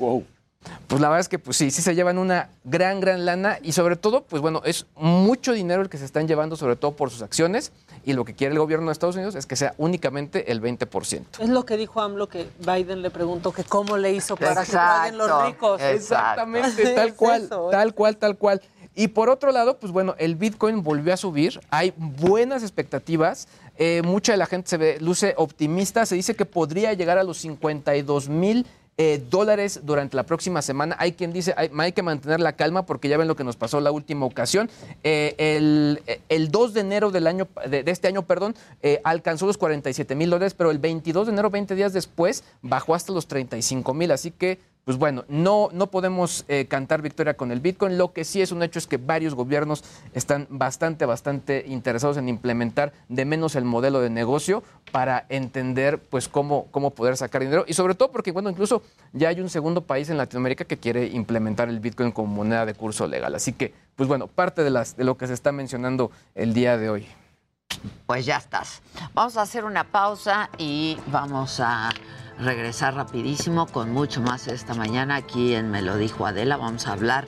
[0.87, 3.73] Pues la verdad es que pues sí, sí se llevan una gran, gran lana y
[3.73, 7.11] sobre todo, pues bueno, es mucho dinero el que se están llevando sobre todo por
[7.11, 7.73] sus acciones
[8.05, 11.41] y lo que quiere el gobierno de Estados Unidos es que sea únicamente el 20%.
[11.41, 14.73] Es lo que dijo AMLO que Biden le preguntó que cómo le hizo para que
[14.73, 15.81] paguen los ricos.
[15.81, 17.49] Exactamente, tal Es cual, ¿eh?
[17.71, 18.63] tal cual, tal cual.
[18.95, 24.03] Y por otro lado, pues bueno, el Bitcoin volvió a subir, hay buenas expectativas, eh,
[24.05, 27.39] mucha de la gente se ve, luce optimista, se dice que podría llegar a los
[27.39, 28.67] 52 mil
[28.99, 30.95] eh, dólares durante la próxima semana.
[30.99, 33.57] Hay quien dice, hay, hay que mantener la calma porque ya ven lo que nos
[33.57, 34.69] pasó la última ocasión.
[35.03, 38.55] Eh, el, el 2 de enero del año, de, este año, perdón,
[39.05, 43.15] alcanzó los 47 mil dólares, pero el 22 de enero, 20 días después, bajó hasta
[43.15, 44.11] los 35 mil.
[44.11, 47.99] Así que pues bueno, no, no podemos eh, cantar victoria con el Bitcoin.
[47.99, 52.29] Lo que sí es un hecho es que varios gobiernos están bastante, bastante interesados en
[52.29, 57.65] implementar de menos el modelo de negocio para entender pues cómo, cómo poder sacar dinero.
[57.69, 61.07] Y sobre todo porque, bueno, incluso ya hay un segundo país en Latinoamérica que quiere
[61.07, 63.35] implementar el Bitcoin como moneda de curso legal.
[63.37, 66.77] Así que, pues bueno, parte de, las, de lo que se está mencionando el día
[66.77, 67.07] de hoy.
[68.07, 68.83] Pues ya estás.
[69.15, 71.91] Vamos a hacer una pausa y vamos a
[72.39, 76.57] regresar rapidísimo con mucho más esta mañana aquí en Me lo dijo Adela.
[76.57, 77.27] Vamos a hablar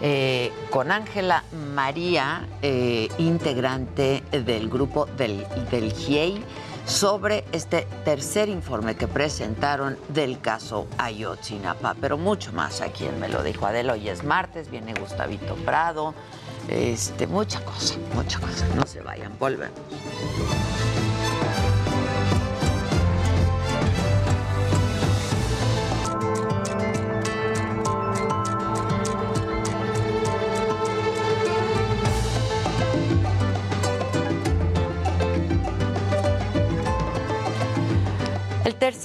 [0.00, 1.44] eh, con Ángela
[1.74, 6.44] María, eh, integrante del grupo del, del GIEI,
[6.84, 11.96] sobre este tercer informe que presentaron del caso Ayotzinapa.
[12.00, 13.94] Pero mucho más aquí en Me lo dijo Adela.
[13.94, 16.14] Hoy es martes, viene Gustavito Prado.
[16.68, 18.66] Este, mucha cosa, mucha cosa.
[18.74, 19.78] No se vayan, volvemos.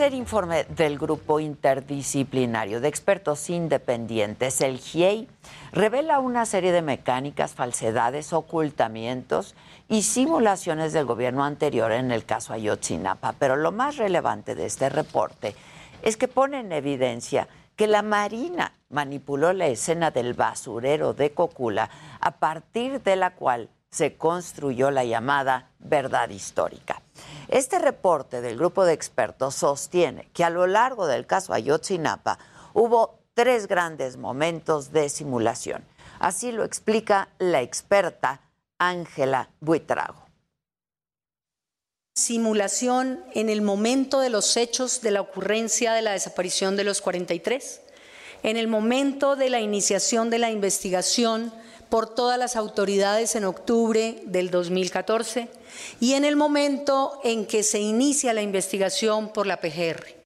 [0.02, 5.28] Tercer informe del grupo interdisciplinario de expertos independientes, el GIEI,
[5.74, 9.54] revela una serie de mecánicas, falsedades, ocultamientos
[9.88, 13.34] y simulaciones del gobierno anterior en el caso Ayotzinapa.
[13.34, 15.56] Pero lo más relevante de este reporte
[16.02, 21.92] es que pone en evidencia que la Marina manipuló la escena del basurero de Cocula,
[22.20, 27.04] a partir de la cual se construyó la llamada verdad histórica.
[27.52, 32.40] Este reporte del grupo de expertos sostiene que a lo largo del caso Ayotzinapa
[32.74, 35.84] hubo tres grandes momentos de simulación.
[36.20, 38.40] Así lo explica la experta
[38.80, 40.26] Ángela Buitrago.
[42.16, 47.02] simulación en el momento de los hechos de la ocurrencia de la desaparición de los
[47.02, 47.82] 43,
[48.44, 51.52] en el momento de la iniciación de la investigación
[51.92, 55.50] por todas las autoridades en octubre del 2014
[56.00, 60.22] y en el momento en que se inicia la investigación por la PGR.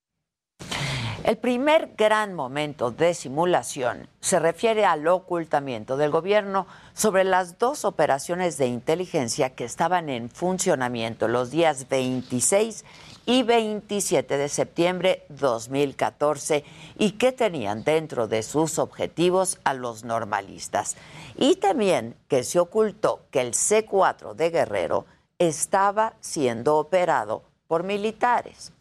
[1.23, 7.83] El primer gran momento de simulación se refiere al ocultamiento del gobierno sobre las dos
[7.83, 12.85] operaciones de inteligencia que estaban en funcionamiento los días 26
[13.25, 16.63] y 27 de septiembre 2014
[16.97, 20.95] y que tenían dentro de sus objetivos a los normalistas.
[21.35, 25.05] Y también que se ocultó que el C4 de Guerrero
[25.39, 28.71] estaba siendo operado por militares.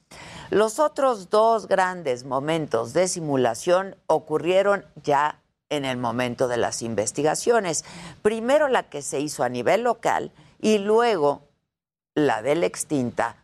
[0.51, 5.41] Los otros dos grandes momentos de simulación ocurrieron ya
[5.71, 7.85] en el momento de las investigaciones.
[8.23, 10.31] Primero la que se hizo a nivel local
[10.61, 11.43] y luego
[12.15, 13.44] la de la extinta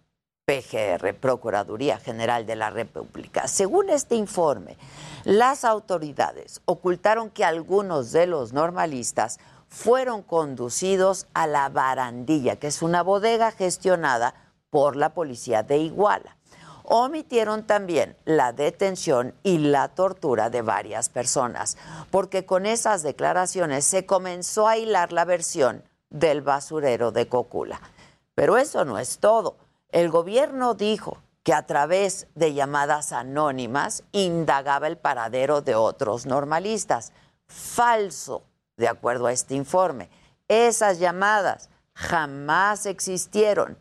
[0.51, 3.46] PGR, Procuraduría General de la República.
[3.46, 4.76] Según este informe,
[5.22, 9.38] las autoridades ocultaron que algunos de los normalistas
[9.68, 14.34] fueron conducidos a la barandilla, que es una bodega gestionada
[14.70, 16.36] por la policía de Iguala.
[16.82, 21.76] Omitieron también la detención y la tortura de varias personas,
[22.11, 27.80] porque con esas declaraciones se comenzó a hilar la versión del basurero de Cocula.
[28.34, 29.70] Pero eso no es todo.
[29.93, 37.12] El gobierno dijo que a través de llamadas anónimas indagaba el paradero de otros normalistas.
[37.47, 38.43] Falso,
[38.76, 40.11] de acuerdo a este informe.
[40.49, 43.78] Esas llamadas jamás existieron,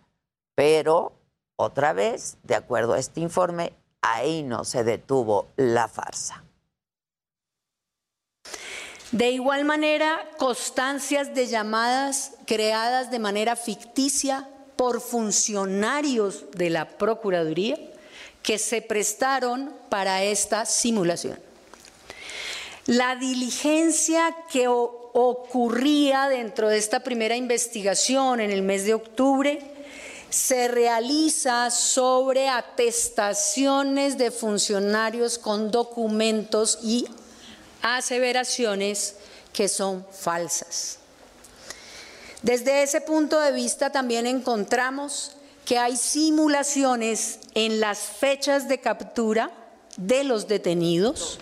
[0.56, 1.14] pero
[1.56, 6.44] otra vez, de acuerdo a este informe, ahí no se detuvo la farsa.
[9.12, 14.48] De igual manera, constancias de llamadas creadas de manera ficticia
[14.80, 17.78] por funcionarios de la Procuraduría
[18.42, 21.38] que se prestaron para esta simulación.
[22.86, 29.60] La diligencia que ocurría dentro de esta primera investigación en el mes de octubre
[30.30, 37.06] se realiza sobre atestaciones de funcionarios con documentos y
[37.82, 39.16] aseveraciones
[39.52, 40.99] que son falsas.
[42.42, 45.36] Desde ese punto de vista también encontramos
[45.66, 49.52] que hay simulaciones en las fechas de captura
[49.98, 51.40] de los detenidos.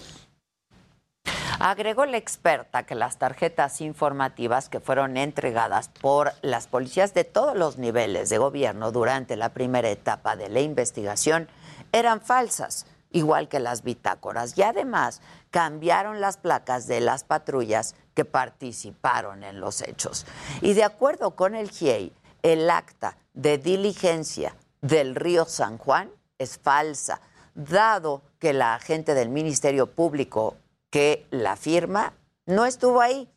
[1.60, 7.56] Agregó la experta que las tarjetas informativas que fueron entregadas por las policías de todos
[7.56, 11.48] los niveles de gobierno durante la primera etapa de la investigación
[11.92, 15.22] eran falsas, igual que las bitácoras, y además
[15.52, 20.26] cambiaron las placas de las patrullas que participaron en los hechos.
[20.62, 22.12] Y de acuerdo con el GIEI,
[22.42, 26.10] el acta de diligencia del río San Juan
[26.40, 27.22] es falsa,
[27.54, 30.56] dado que la agente del Ministerio Público
[30.90, 32.14] que la firma
[32.48, 33.30] no estuvo ahí.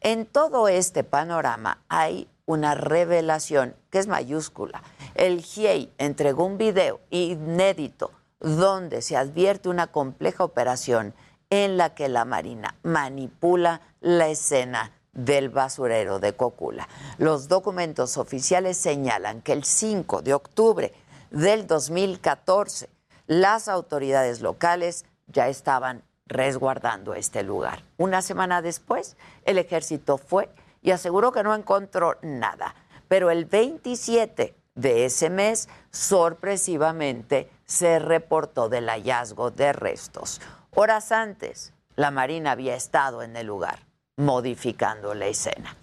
[0.00, 4.82] En todo este panorama hay una revelación que es mayúscula.
[5.14, 11.12] El GIEI entregó un video inédito donde se advierte una compleja operación
[11.50, 16.88] en la que la Marina manipula la escena del basurero de Cocula.
[17.18, 20.92] Los documentos oficiales señalan que el 5 de octubre
[21.30, 22.88] del 2014
[23.26, 27.82] las autoridades locales ya estaban resguardando este lugar.
[27.96, 30.48] Una semana después, el ejército fue
[30.82, 32.74] y aseguró que no encontró nada,
[33.08, 40.40] pero el 27 de ese mes, sorpresivamente, se reportó del hallazgo de restos.
[40.78, 43.78] Horas antes, la Marina había estado en el lugar,
[44.18, 45.74] modificando la escena.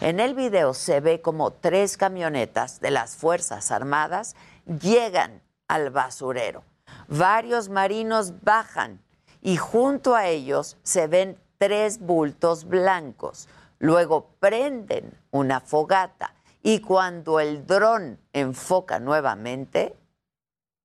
[0.00, 4.34] En el video se ve como tres camionetas de las Fuerzas Armadas
[4.66, 6.64] llegan al basurero.
[7.06, 9.00] Varios marinos bajan
[9.40, 13.48] y junto a ellos se ven tres bultos blancos.
[13.78, 19.96] Luego prenden una fogata y cuando el dron enfoca nuevamente,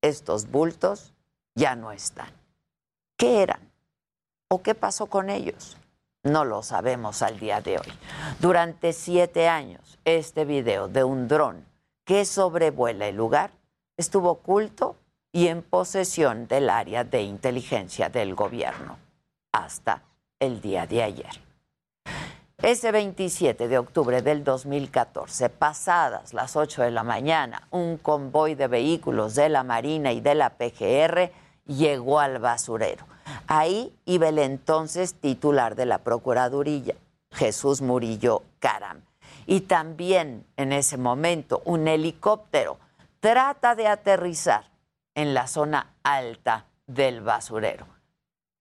[0.04, 1.16] estos bultos
[1.56, 2.45] ya no están.
[3.18, 3.72] ¿Qué eran?
[4.50, 5.78] ¿O qué pasó con ellos?
[6.24, 7.94] No lo sabemos al día de hoy.
[8.40, 11.66] Durante siete años, este video de un dron
[12.04, 13.52] que sobrevuela el lugar
[13.96, 14.98] estuvo oculto
[15.32, 18.98] y en posesión del área de inteligencia del gobierno
[19.54, 20.04] hasta
[20.40, 21.42] el día de ayer.
[22.62, 28.68] Ese 27 de octubre del 2014, pasadas las 8 de la mañana, un convoy de
[28.68, 31.32] vehículos de la Marina y de la PGR
[31.66, 33.06] llegó al basurero.
[33.48, 36.96] Ahí iba el entonces titular de la Procuraduría,
[37.32, 39.02] Jesús Murillo Caram.
[39.46, 42.78] Y también en ese momento un helicóptero
[43.20, 44.66] trata de aterrizar
[45.16, 47.88] en la zona alta del basurero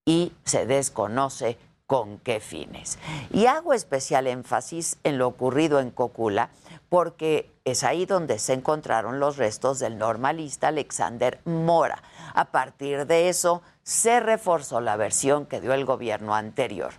[0.06, 2.98] y se desconoce con qué fines.
[3.30, 6.50] Y hago especial énfasis en lo ocurrido en Cocula
[6.94, 12.00] porque es ahí donde se encontraron los restos del normalista Alexander Mora.
[12.34, 16.92] A partir de eso se reforzó la versión que dio el gobierno anterior.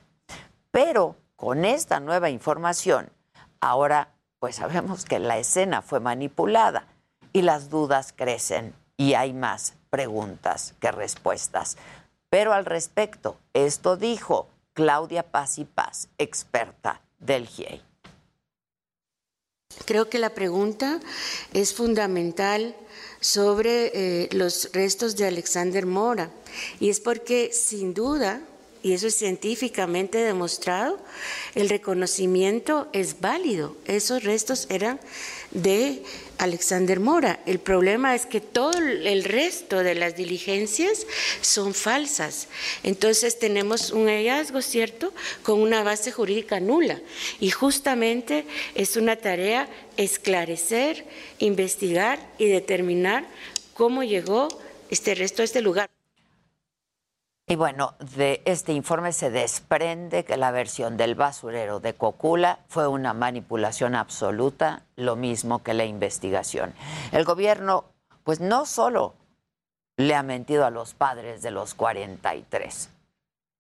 [0.70, 3.10] Pero con esta nueva información,
[3.62, 6.88] ahora pues sabemos que la escena fue manipulada
[7.32, 11.78] y las dudas crecen y hay más preguntas que respuestas.
[12.30, 17.95] Pero al respecto, esto dijo Claudia Paz y Paz, experta del GIEI.
[19.84, 21.00] Creo que la pregunta
[21.54, 22.76] es fundamental
[23.20, 26.30] sobre eh, los restos de Alexander Mora
[26.80, 28.42] y es porque sin duda
[28.86, 31.00] y eso es científicamente demostrado,
[31.56, 33.76] el reconocimiento es válido.
[33.86, 35.00] Esos restos eran
[35.56, 36.04] de
[36.38, 37.40] Alexander Mora.
[37.46, 41.08] El problema es que todo el resto de las diligencias
[41.42, 42.48] son falsas.
[42.84, 47.02] Entonces tenemos un hallazgo, ¿cierto?, con una base jurídica nula.
[47.40, 48.46] Y justamente
[48.76, 51.06] es una tarea esclarecer,
[51.40, 53.26] investigar y determinar
[53.74, 54.50] cómo llegó
[54.90, 55.95] este resto a este lugar.
[57.48, 62.88] Y bueno, de este informe se desprende que la versión del basurero de Cocula fue
[62.88, 66.74] una manipulación absoluta, lo mismo que la investigación.
[67.12, 67.86] El gobierno,
[68.24, 69.14] pues no solo
[69.96, 72.90] le ha mentido a los padres de los 43,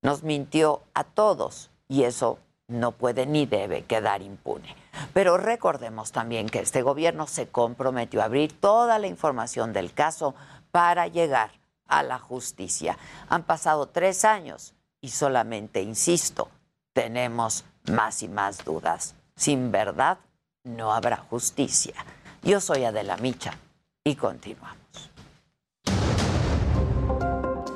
[0.01, 4.75] nos mintió a todos y eso no puede ni debe quedar impune.
[5.13, 10.33] Pero recordemos también que este gobierno se comprometió a abrir toda la información del caso
[10.71, 11.51] para llegar
[11.87, 12.97] a la justicia.
[13.29, 16.49] Han pasado tres años y solamente, insisto,
[16.93, 19.15] tenemos más y más dudas.
[19.35, 20.17] Sin verdad
[20.63, 21.93] no habrá justicia.
[22.41, 23.57] Yo soy Adela Micha
[24.03, 24.75] y continuamos.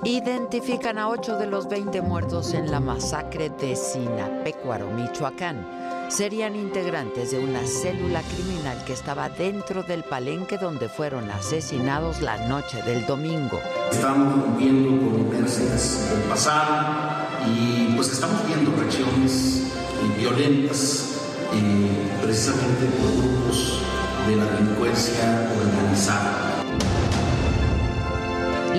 [0.03, 7.32] Identifican a ocho de los 20 muertos en la masacre de Sinapecuaro, Michoacán serían integrantes
[7.32, 13.05] de una célula criminal que estaba dentro del palenque donde fueron asesinados la noche del
[13.05, 13.62] domingo.
[13.91, 21.20] Estamos rompiendo con cárceles del pasado y pues estamos viendo reacciones eh, violentas
[21.53, 23.84] eh, precisamente por grupos
[24.28, 26.49] de la delincuencia organizada.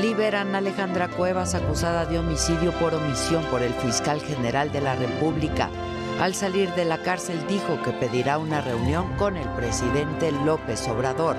[0.01, 4.97] Liberan a Alejandra Cuevas acusada de homicidio por omisión por el fiscal general de la
[4.97, 5.69] República.
[6.21, 11.35] Al salir de la cárcel dijo que pedirá una reunión con el presidente López Obrador.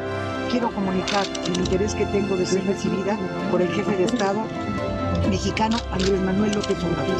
[0.49, 3.15] Quiero comunicar el interés que tengo de ser recibida
[3.51, 4.41] por el jefe de Estado
[5.29, 7.15] mexicano Andrés Manuel López Obrador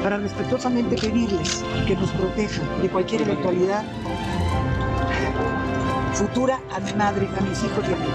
[0.00, 3.82] para respetuosamente pedirles que nos protejan de cualquier eventualidad
[6.14, 8.06] futura a mi madre, a mis hijos y a mí.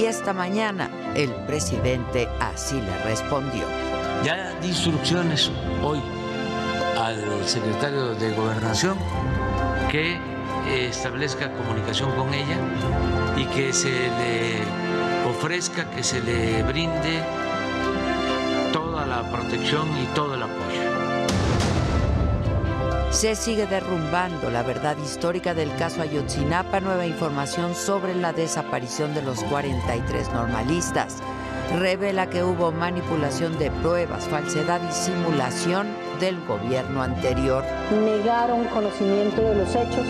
[0.00, 3.91] Y esta mañana el presidente así le respondió.
[4.24, 5.50] Ya di instrucciones
[5.82, 6.00] hoy
[6.96, 8.96] al secretario de Gobernación
[9.90, 10.16] que
[10.68, 12.56] establezca comunicación con ella
[13.36, 14.60] y que se le
[15.28, 17.20] ofrezca, que se le brinde
[18.72, 21.02] toda la protección y todo el apoyo.
[23.10, 26.80] Se sigue derrumbando la verdad histórica del caso Ayotzinapa.
[26.80, 31.18] Nueva información sobre la desaparición de los 43 normalistas.
[31.78, 35.88] Revela que hubo manipulación de pruebas, falsedad y simulación
[36.20, 37.64] del gobierno anterior.
[37.90, 40.06] Negaron conocimiento de los hechos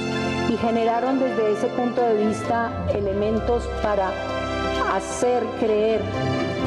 [0.48, 4.10] y generaron desde ese punto de vista elementos para
[4.92, 6.00] hacer creer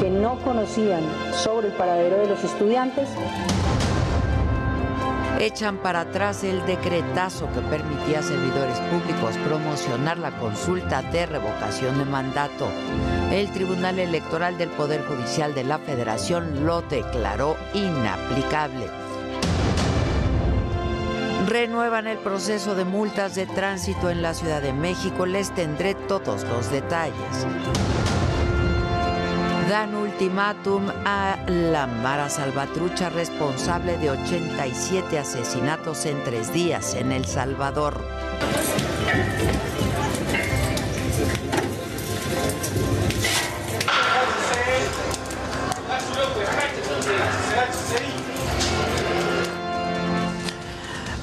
[0.00, 3.08] que no conocían sobre el paradero de los estudiantes
[5.40, 11.98] echan para atrás el decretazo que permitía a servidores públicos promocionar la consulta de revocación
[11.98, 12.68] de mandato.
[13.36, 18.86] El Tribunal Electoral del Poder Judicial de la Federación lo declaró inaplicable.
[21.46, 25.26] Renuevan el proceso de multas de tránsito en la Ciudad de México.
[25.26, 27.46] Les tendré todos los detalles
[29.68, 37.24] dan ultimátum a la Mara Salvatrucha responsable de 87 asesinatos en tres días en El
[37.26, 38.00] Salvador.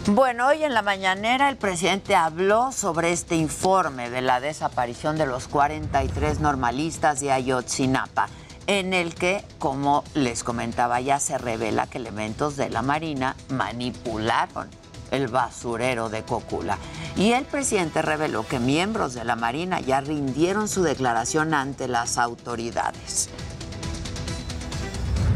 [0.07, 5.25] Bueno, hoy en la mañanera el presidente habló sobre este informe de la desaparición de
[5.25, 8.27] los 43 normalistas de Ayotzinapa,
[8.67, 14.67] en el que, como les comentaba ya, se revela que elementos de la Marina manipularon
[15.11, 16.77] el basurero de Cocula.
[17.15, 22.17] Y el presidente reveló que miembros de la Marina ya rindieron su declaración ante las
[22.17, 23.29] autoridades.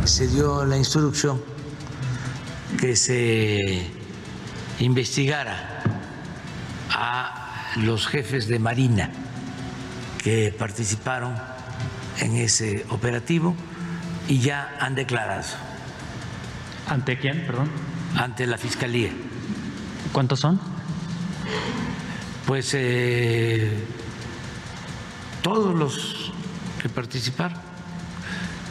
[0.03, 1.41] Se dio la instrucción
[2.81, 3.96] que se
[4.79, 5.81] investigara
[6.91, 9.09] a los jefes de Marina
[10.23, 11.35] que participaron
[12.19, 13.55] en ese operativo
[14.27, 15.45] y ya han declarado.
[16.87, 17.69] ¿Ante quién, perdón?
[18.15, 19.11] Ante la Fiscalía.
[20.11, 20.59] ¿Cuántos son?
[22.45, 23.83] Pues eh,
[25.41, 26.31] todos los
[26.81, 27.59] que participaron,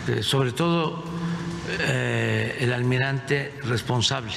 [0.09, 1.05] eh, sobre todo
[1.81, 4.33] eh, el almirante responsable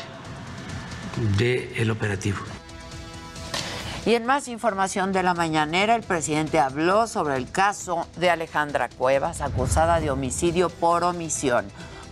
[1.38, 2.40] del operativo.
[4.06, 8.90] Y en más información de la mañanera, el presidente habló sobre el caso de Alejandra
[8.90, 11.66] Cuevas, acusada de homicidio por omisión,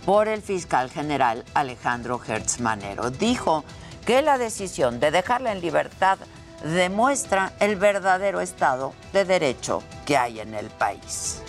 [0.04, 3.10] por el fiscal general Alejandro Hertz Manero.
[3.10, 3.64] Dijo
[4.06, 6.18] que la decisión de dejarla en libertad
[6.62, 11.42] demuestra el verdadero estado de derecho que hay en el país.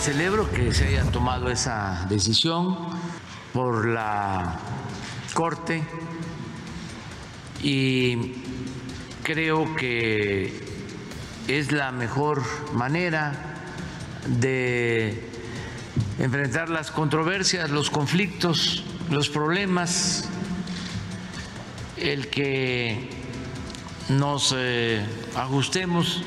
[0.00, 2.76] Celebro que se haya tomado esa decisión
[3.52, 4.58] por la
[5.34, 5.82] Corte
[7.62, 8.32] y
[9.22, 10.52] creo que
[11.48, 12.42] es la mejor
[12.72, 13.32] manera
[14.26, 15.22] de
[16.18, 20.28] enfrentar las controversias, los conflictos, los problemas,
[21.96, 23.10] el que
[24.08, 25.04] nos eh,
[25.36, 26.22] ajustemos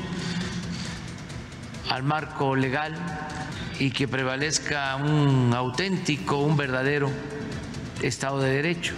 [1.90, 2.94] al marco legal
[3.78, 7.10] y que prevalezca un auténtico, un verdadero
[8.02, 8.94] Estado de Derecho.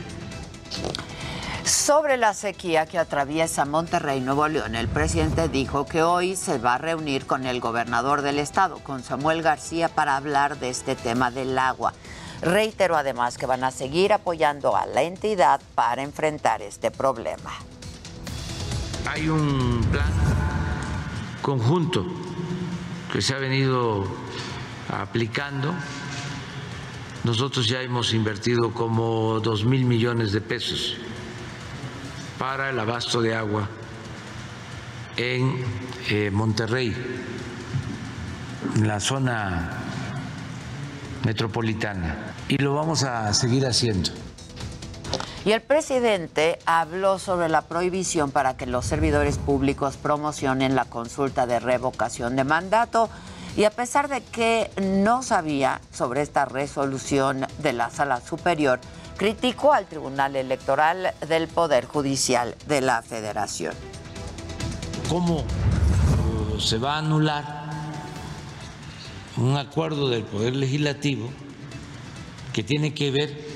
[1.67, 6.75] Sobre la sequía que atraviesa Monterrey, Nuevo León, el presidente dijo que hoy se va
[6.75, 11.33] a reunir con el gobernador del estado, con Samuel García, para hablar de este tema
[11.33, 11.93] del agua.
[12.41, 17.51] Reiteró además que van a seguir apoyando a la entidad para enfrentar este problema.
[19.11, 20.13] Hay un plan
[21.43, 22.07] conjunto
[23.13, 24.05] que se ha venido
[24.89, 25.75] aplicando.
[27.25, 30.97] Nosotros ya hemos invertido como dos mil millones de pesos
[32.39, 33.69] para el abasto de agua
[35.17, 35.65] en
[36.11, 36.95] eh, Monterrey,
[38.75, 39.73] en la zona
[41.25, 44.11] metropolitana, y lo vamos a seguir haciendo.
[45.47, 51.47] Y el presidente habló sobre la prohibición para que los servidores públicos promocionen la consulta
[51.47, 53.09] de revocación de mandato.
[53.57, 58.81] Y a pesar de que no sabía sobre esta resolución de la Sala Superior,
[59.17, 63.75] criticó al Tribunal Electoral del Poder Judicial de la Federación.
[65.09, 67.67] ¿Cómo uh, se va a anular
[69.37, 71.31] un acuerdo del Poder Legislativo
[72.53, 73.47] que tiene que ver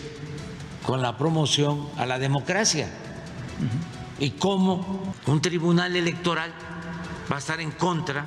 [0.86, 2.88] con la promoción a la democracia?
[4.18, 6.52] ¿Y cómo un tribunal electoral
[7.30, 8.24] va a estar en contra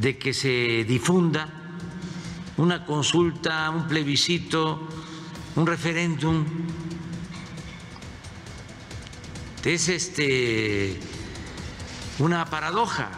[0.00, 1.48] de que se difunda
[2.56, 4.88] una consulta, un plebiscito,
[5.58, 6.46] un referéndum.
[9.64, 10.98] Es este
[12.20, 13.10] una paradoja.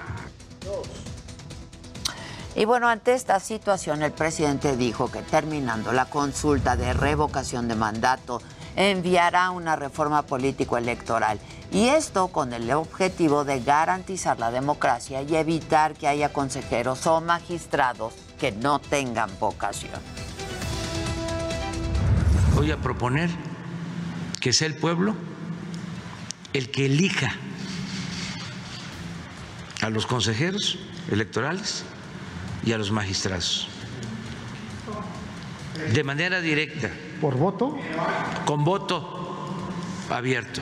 [2.57, 7.77] Y bueno, ante esta situación, el presidente dijo que terminando la consulta de revocación de
[7.77, 8.41] mandato,
[8.75, 11.39] enviará una reforma político-electoral.
[11.71, 17.21] Y esto con el objetivo de garantizar la democracia y evitar que haya consejeros o
[17.21, 20.30] magistrados que no tengan vocación.
[22.61, 23.31] Voy a proponer
[24.39, 25.15] que sea el pueblo
[26.53, 27.35] el que elija
[29.81, 30.79] a los consejeros
[31.11, 31.85] electorales
[32.63, 33.67] y a los magistrados.
[35.95, 36.91] De manera directa.
[37.23, 37.79] ¿Por voto?
[38.45, 39.65] Con voto
[40.11, 40.61] abierto.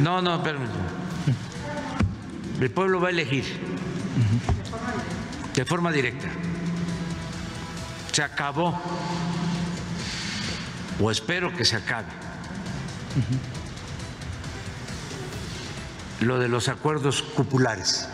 [0.00, 0.88] No, no, permítame.
[2.62, 3.44] El pueblo va a elegir
[5.54, 6.28] de forma directa.
[8.10, 8.80] Se acabó,
[11.00, 12.08] o espero que se acabe,
[16.20, 18.08] lo de los acuerdos cupulares,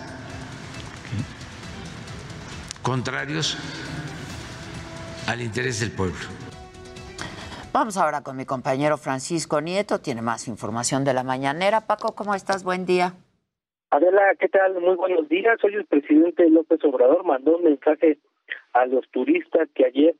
[2.82, 3.56] contrarios
[5.28, 6.18] al interés del pueblo.
[7.72, 11.80] Vamos ahora con mi compañero Francisco Nieto, tiene más información de la mañanera.
[11.80, 12.64] Paco, ¿cómo estás?
[12.64, 13.14] Buen día.
[13.90, 14.78] Adela, ¿qué tal?
[14.80, 15.56] Muy buenos días.
[15.64, 18.18] Hoy el presidente López Obrador mandó un mensaje
[18.74, 20.14] a los turistas que ayer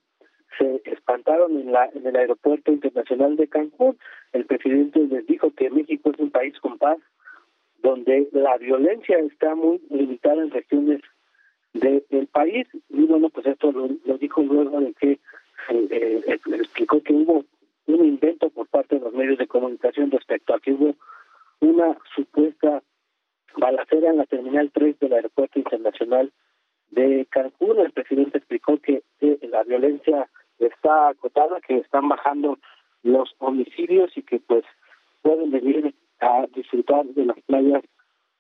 [0.58, 3.98] se espantaron en, la, en el aeropuerto internacional de Cancún.
[4.32, 6.98] El presidente les dijo que México es un país con paz,
[7.82, 11.00] donde la violencia está muy limitada en regiones
[11.72, 12.66] de, del país.
[12.90, 15.12] Y bueno, pues esto lo, lo dijo luego de que
[15.68, 15.88] eh,
[16.26, 17.44] eh, explicó que hubo
[17.86, 20.94] un invento por parte de los medios de comunicación respecto a que hubo
[21.60, 22.82] una supuesta
[23.56, 26.32] balacera en la terminal 3 del aeropuerto internacional
[26.90, 27.78] de Cancún.
[27.78, 32.58] El presidente explicó que eh, la violencia está acotada, que están bajando
[33.02, 34.64] los homicidios y que pues
[35.22, 37.82] pueden venir a disfrutar de las playas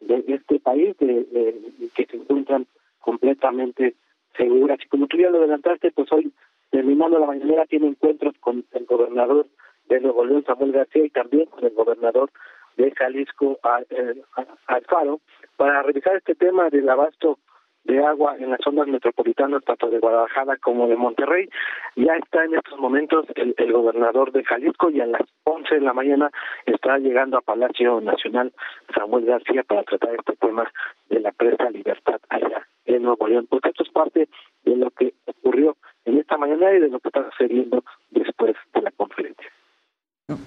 [0.00, 1.56] de este país de,
[1.94, 2.66] que se encuentran
[3.00, 3.94] completamente
[4.36, 4.78] seguras.
[4.84, 6.32] Y como tú ya lo adelantaste, pues hoy
[6.70, 9.46] terminando la mañanera tiene encuentros con el gobernador
[9.88, 12.30] de Nuevo León, Samuel García, y también con el gobernador
[12.76, 13.58] de Jalisco,
[13.90, 14.22] eh,
[14.66, 15.20] Alfaro,
[15.56, 17.38] para revisar este tema del abasto
[17.84, 21.48] de agua en las zonas metropolitanas, tanto de Guadalajara como de Monterrey.
[21.96, 25.80] Ya está en estos momentos el, el gobernador de Jalisco y a las 11 de
[25.80, 26.30] la mañana
[26.66, 28.52] está llegando a Palacio Nacional
[28.94, 30.70] Samuel García para tratar este tema
[31.08, 33.46] de la presa Libertad allá en Nuevo León.
[33.48, 34.28] Porque esto es parte
[34.64, 38.82] de lo que ocurrió en esta mañana y de lo que está sucediendo después de
[38.82, 39.50] la conferencia.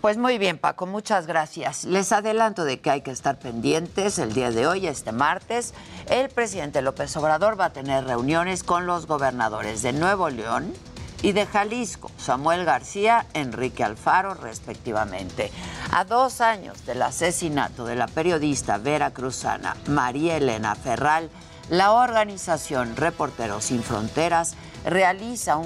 [0.02, 1.84] Pues muy bien, Paco, muchas gracias.
[1.84, 5.74] Les adelanto de que hay que estar pendientes el día de hoy, este martes.
[6.10, 10.74] El presidente López Obrador va a tener reuniones con los gobernadores de Nuevo León
[11.22, 15.52] y de Jalisco, Samuel García, Enrique Alfaro, respectivamente.
[15.92, 21.30] A dos años del asesinato de la periodista veracruzana María Elena Ferral,
[21.70, 25.66] la organización Reporteros Sin Fronteras realiza un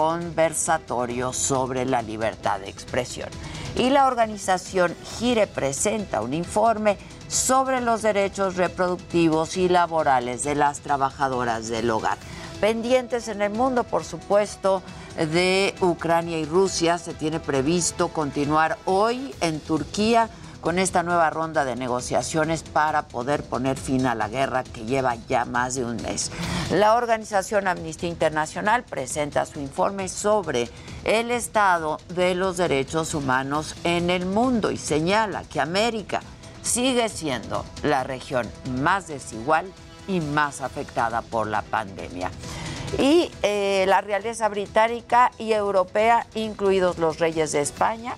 [0.00, 3.28] conversatorio sobre la libertad de expresión.
[3.76, 6.96] Y la organización Gire presenta un informe
[7.28, 12.16] sobre los derechos reproductivos y laborales de las trabajadoras del hogar.
[12.62, 14.82] Pendientes en el mundo, por supuesto,
[15.18, 20.30] de Ucrania y Rusia, se tiene previsto continuar hoy en Turquía
[20.60, 25.16] con esta nueva ronda de negociaciones para poder poner fin a la guerra que lleva
[25.28, 26.30] ya más de un mes.
[26.70, 30.68] La organización Amnistía Internacional presenta su informe sobre
[31.04, 36.20] el estado de los derechos humanos en el mundo y señala que América
[36.62, 38.48] sigue siendo la región
[38.80, 39.72] más desigual
[40.06, 42.30] y más afectada por la pandemia.
[42.98, 48.16] Y eh, la realeza británica y europea, incluidos los reyes de España,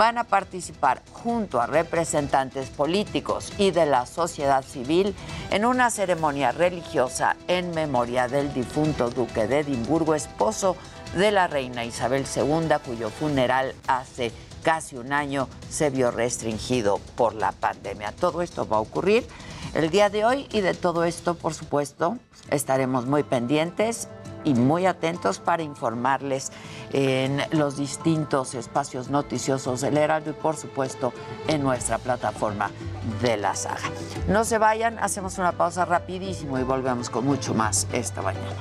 [0.00, 5.14] van a participar junto a representantes políticos y de la sociedad civil
[5.50, 10.74] en una ceremonia religiosa en memoria del difunto duque de Edimburgo, esposo
[11.14, 14.32] de la reina Isabel II, cuyo funeral hace
[14.62, 18.12] casi un año se vio restringido por la pandemia.
[18.12, 19.26] Todo esto va a ocurrir
[19.74, 22.16] el día de hoy y de todo esto, por supuesto,
[22.50, 24.08] estaremos muy pendientes
[24.44, 26.52] y muy atentos para informarles
[26.92, 31.12] en los distintos espacios noticiosos del Heraldo y por supuesto
[31.48, 32.70] en nuestra plataforma
[33.22, 33.90] de la saga.
[34.28, 38.56] No se vayan, hacemos una pausa rapidísimo y volvemos con mucho más esta mañana.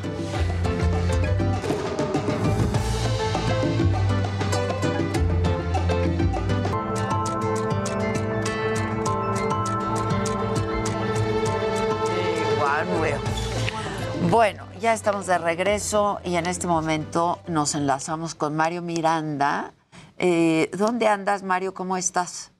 [14.39, 19.73] Bueno, ya estamos de regreso y en este momento nos enlazamos con Mario Miranda.
[20.17, 21.73] Eh, ¿Dónde andas, Mario?
[21.73, 22.53] ¿Cómo estás?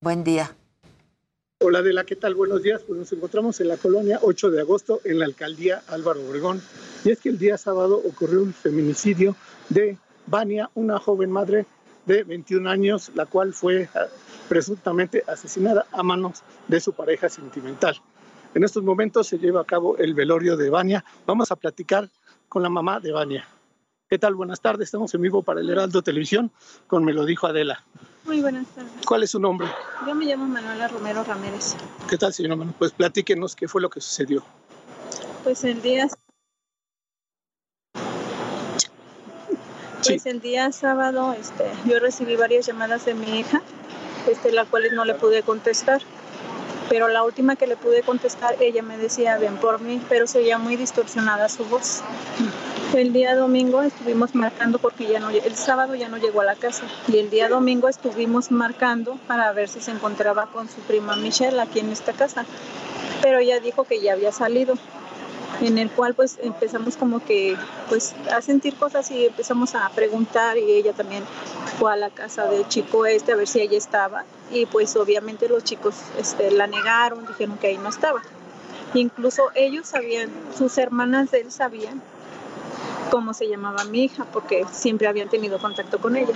[0.00, 0.56] Buen día.
[1.58, 2.34] Hola Adela, ¿qué tal?
[2.34, 2.80] Buenos días.
[2.86, 6.62] Pues nos encontramos en la colonia 8 de agosto en la alcaldía Álvaro Obregón.
[7.04, 9.36] Y es que el día sábado ocurrió un feminicidio
[9.68, 11.66] de Vania, una joven madre
[12.06, 14.06] de 21 años, la cual fue ah,
[14.48, 18.00] presuntamente asesinada a manos de su pareja sentimental.
[18.56, 21.04] En estos momentos se lleva a cabo el velorio de Vania.
[21.26, 22.08] Vamos a platicar
[22.48, 23.46] con la mamá de Vania.
[24.08, 24.34] ¿Qué tal?
[24.34, 24.86] Buenas tardes.
[24.86, 26.50] Estamos en vivo para el Heraldo Televisión
[26.86, 27.84] con Me lo dijo Adela.
[28.24, 28.92] Muy buenas tardes.
[29.06, 29.68] ¿Cuál es su nombre?
[30.06, 31.76] Yo me llamo Manuela Romero Ramírez.
[32.08, 32.74] ¿Qué tal, señora Manuel?
[32.78, 34.42] Pues platíquenos qué fue lo que sucedió.
[35.44, 36.08] Pues el día
[40.02, 43.60] Pues el día sábado este, yo recibí varias llamadas de mi hija,
[44.26, 46.00] este, las cuales no le pude contestar.
[46.88, 50.56] Pero la última que le pude contestar, ella me decía, ven por mí, pero se
[50.58, 52.02] muy distorsionada su voz.
[52.94, 56.54] El día domingo estuvimos marcando porque ya no, el sábado ya no llegó a la
[56.54, 61.16] casa y el día domingo estuvimos marcando para ver si se encontraba con su prima
[61.16, 62.46] Michelle aquí en esta casa.
[63.22, 64.74] Pero ella dijo que ya había salido
[65.60, 67.56] en el cual pues empezamos como que
[67.88, 71.24] pues a sentir cosas y empezamos a preguntar y ella también
[71.78, 75.48] fue a la casa del chico este a ver si ella estaba y pues obviamente
[75.48, 78.22] los chicos este, la negaron, dijeron que ahí no estaba.
[78.94, 82.00] Incluso ellos sabían, sus hermanas de él sabían
[83.10, 86.34] cómo se llamaba mi hija porque siempre habían tenido contacto con ella.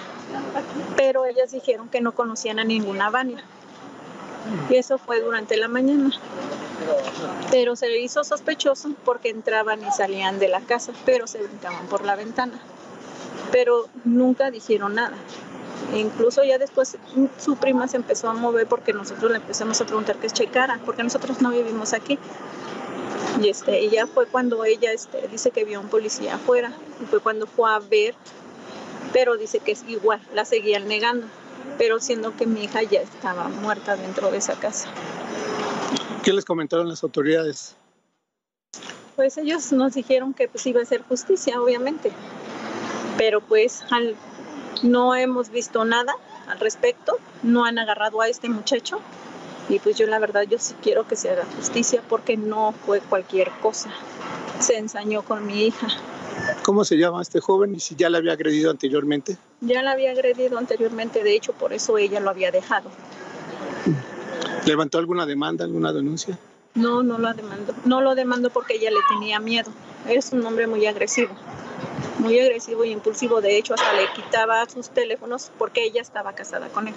[0.97, 3.45] Pero ellas dijeron que no conocían a ninguna Vania.
[4.69, 6.11] Y eso fue durante la mañana
[7.51, 11.87] pero se le hizo sospechoso porque entraban y salían de la casa, pero se brincaban
[11.87, 12.61] por la ventana.
[13.53, 15.17] Pero nunca dijeron nada.
[15.93, 16.97] E incluso ya después
[17.39, 21.03] su prima se empezó a mover porque nosotros le empezamos a preguntar qué checara, porque
[21.03, 22.19] nosotros no vivimos aquí.
[23.43, 26.73] Y, este, y ya fue cuando ella este, dice que vio a un policía afuera,
[27.03, 28.15] y fue cuando fue a ver,
[29.12, 31.27] pero dice que es igual, la seguían negando,
[31.78, 34.89] pero siendo que mi hija ya estaba muerta dentro de esa casa.
[36.23, 37.77] ¿Qué les comentaron las autoridades?
[39.16, 42.12] Pues ellos nos dijeron que pues iba a ser justicia, obviamente.
[43.19, 44.16] Pero pues al-
[44.82, 46.15] no hemos visto nada
[46.49, 49.01] al respecto, no han agarrado a este muchacho
[49.69, 53.01] y pues yo la verdad yo sí quiero que se haga justicia porque no fue
[53.01, 53.91] cualquier cosa.
[54.59, 55.89] Se ensañó con mi hija.
[56.71, 59.37] ¿Cómo se llama este joven y si ya le había agredido anteriormente?
[59.61, 62.89] Ya la había agredido anteriormente, de hecho por eso ella lo había dejado.
[64.67, 66.39] ¿Levantó alguna demanda, alguna denuncia?
[66.77, 67.75] No, no lo demandó.
[67.85, 69.73] No lo demandó porque ella le tenía miedo.
[70.09, 71.35] Es un hombre muy agresivo.
[72.21, 73.41] Muy agresivo y impulsivo.
[73.41, 76.95] De hecho, hasta le quitaba sus teléfonos porque ella estaba casada con él.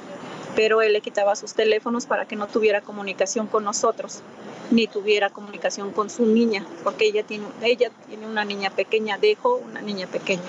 [0.55, 4.19] Pero él le quitaba sus teléfonos para que no tuviera comunicación con nosotros,
[4.73, 9.55] ni tuviera comunicación con su niña, porque ella tiene, ella tiene una niña pequeña, dejó
[9.55, 10.41] una niña pequeña.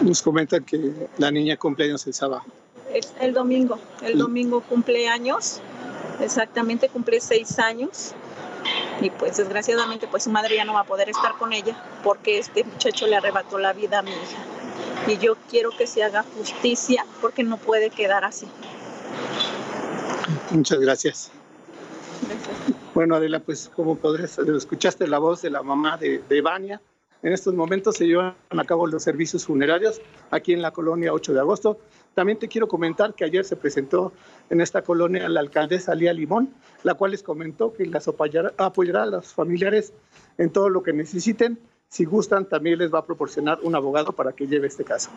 [0.00, 2.42] Nos comentan que la niña cumpleaños el sábado.
[2.92, 5.60] El, el domingo, el domingo cumple años,
[6.20, 8.14] exactamente cumple seis años
[9.00, 12.38] y pues desgraciadamente pues su madre ya no va a poder estar con ella porque
[12.38, 14.52] este muchacho le arrebató la vida a mi hija
[15.06, 18.46] y yo quiero que se haga justicia porque no puede quedar así.
[20.50, 21.30] Muchas gracias.
[22.94, 26.78] Bueno, Adela, pues como podrás, escuchaste la voz de la mamá de, de.
[27.22, 30.00] En estos momentos se llevan a cabo los servicios funerarios
[30.30, 31.78] aquí en la colonia 8 de agosto.
[32.14, 34.12] También te quiero comentar que ayer se presentó
[34.50, 36.52] en esta colonia la alcaldesa Lía Limón,
[36.82, 39.94] la cual les comentó que las apoyará, apoyará a los familiares
[40.36, 41.58] en todo lo que necesiten.
[41.88, 45.10] Si gustan, también les va a proporcionar un abogado para que lleve este caso.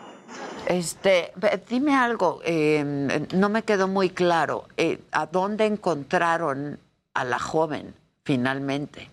[0.66, 1.32] Este,
[1.68, 4.64] dime algo, eh, no me quedó muy claro.
[4.76, 6.78] eh, ¿A dónde encontraron
[7.16, 7.94] a la joven
[8.24, 9.10] finalmente?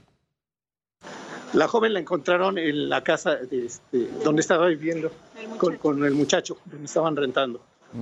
[1.54, 5.12] La joven la encontraron en la casa de este, donde estaba viviendo
[5.58, 7.62] con, con el muchacho, donde estaban rentando.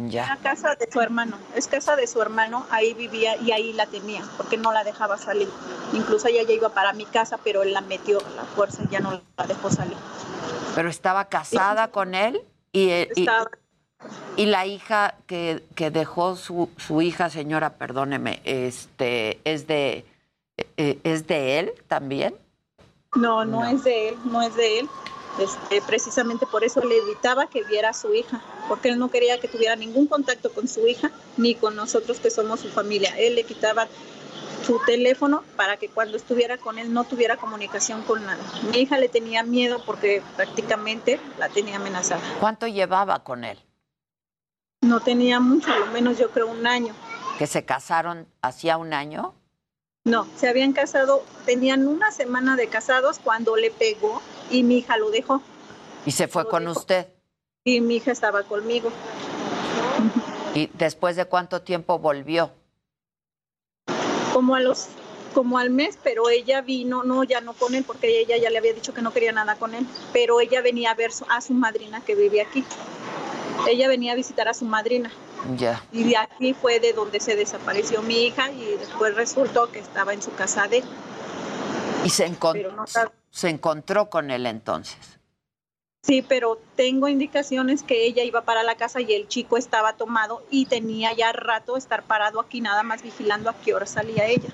[0.10, 3.88] Era casa de su hermano, es casa de su hermano, ahí vivía y ahí la
[3.88, 5.50] tenía, porque no la dejaba salir.
[5.92, 8.88] Incluso ella ya iba para mi casa, pero él la metió a la fuerza y
[8.88, 9.98] ya no la dejó salir.
[10.76, 12.42] Pero estaba casada con él
[12.72, 13.50] y, eh, y- Estaba-
[14.38, 20.06] y la hija que, que dejó su, su hija, señora, perdóneme, este, es de
[20.78, 22.36] eh, es de él también.
[23.16, 24.90] No, no, es de él, no es de él.
[25.40, 29.40] Este, precisamente por eso le evitaba que viera a su hija, porque él no quería
[29.40, 33.14] que tuviera ningún contacto con su hija ni con nosotros que somos su familia.
[33.18, 33.88] Él le quitaba
[34.66, 38.44] su teléfono para que cuando estuviera con él no tuviera comunicación con nadie.
[38.72, 42.22] Mi hija le tenía miedo porque prácticamente la tenía amenazada.
[42.40, 43.58] ¿Cuánto llevaba con él?
[44.82, 46.94] No tenía mucho, a lo menos yo creo un año.
[47.38, 49.34] Que se casaron hacía un año.
[50.04, 54.98] No, se habían casado, tenían una semana de casados cuando le pegó y mi hija
[54.98, 55.42] lo dejó.
[56.06, 57.08] Y se fue con usted.
[57.64, 58.92] Y mi hija estaba conmigo.
[60.56, 62.52] ¿Y después de cuánto tiempo volvió?
[64.32, 64.88] como a los
[65.34, 68.58] como al mes, pero ella vino, no, ya no con él, porque ella ya le
[68.58, 71.54] había dicho que no quería nada con él, pero ella venía a ver a su
[71.54, 72.66] madrina que vive aquí.
[73.68, 75.12] Ella venía a visitar a su madrina
[75.58, 75.84] Ya.
[75.92, 80.14] y de aquí fue de donde se desapareció mi hija y después resultó que estaba
[80.14, 80.86] en su casa de él.
[82.04, 84.98] Y se, encon- Pero no sabe- se encontró con él entonces.
[86.04, 90.44] Sí, pero tengo indicaciones que ella iba para la casa y el chico estaba tomado
[90.50, 94.50] y tenía ya rato estar parado aquí nada más vigilando a qué hora salía ella.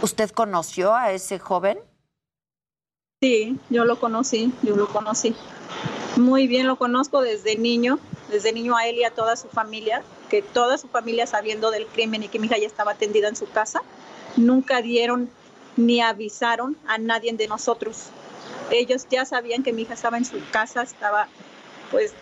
[0.00, 1.80] ¿Usted conoció a ese joven?
[3.20, 5.34] Sí, yo lo conocí, yo lo conocí.
[6.16, 7.98] Muy bien lo conozco desde niño,
[8.30, 11.88] desde niño a él y a toda su familia, que toda su familia sabiendo del
[11.88, 13.82] crimen y que mi hija ya estaba atendida en su casa,
[14.36, 15.28] nunca dieron
[15.76, 18.10] ni avisaron a nadie de nosotros.
[18.70, 21.26] Ellos ya sabían que mi hija estaba en su casa, estaba,
[21.90, 22.12] pues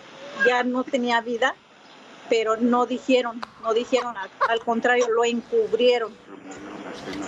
[0.47, 1.53] ya no tenía vida,
[2.27, 6.11] pero no dijeron, no dijeron, al, al contrario, lo encubrieron.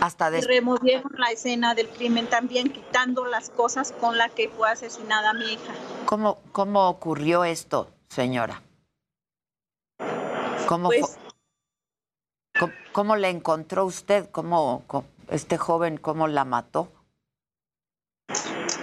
[0.01, 4.49] Hasta Y des- removieron la escena del crimen también, quitando las cosas con las que
[4.49, 5.73] fue asesinada mi hija.
[6.05, 8.61] ¿Cómo, ¿Cómo ocurrió esto, señora?
[10.67, 11.17] ¿Cómo, Pues-
[12.59, 14.29] cómo, cómo la encontró usted?
[14.31, 16.91] ¿Cómo, cómo- este joven, cómo la mató?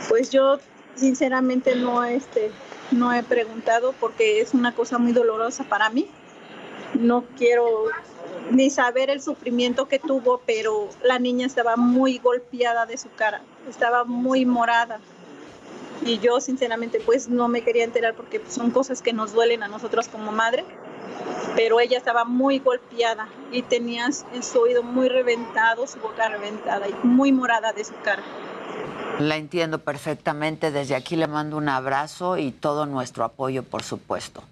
[0.09, 0.59] Pues yo
[0.95, 2.51] sinceramente no este
[2.93, 6.09] no he preguntado porque es una cosa muy dolorosa para mí.
[6.95, 7.85] No quiero
[8.51, 13.43] ni saber el sufrimiento que tuvo, pero la niña estaba muy golpeada de su cara,
[13.69, 15.01] estaba muy morada.
[16.05, 19.69] Y yo sinceramente pues no me quería enterar porque son cosas que nos duelen a
[19.69, 20.65] nosotros como madre,
[21.57, 26.89] pero ella estaba muy golpeada y tenía en su oído muy reventado, su boca reventada
[26.89, 28.23] y muy morada de su cara.
[29.19, 30.71] La entiendo perfectamente.
[30.71, 34.43] Desde aquí le mando un abrazo y todo nuestro apoyo, por supuesto.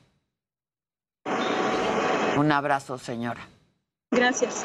[2.37, 3.47] Un abrazo, señora.
[4.15, 4.65] Gracias.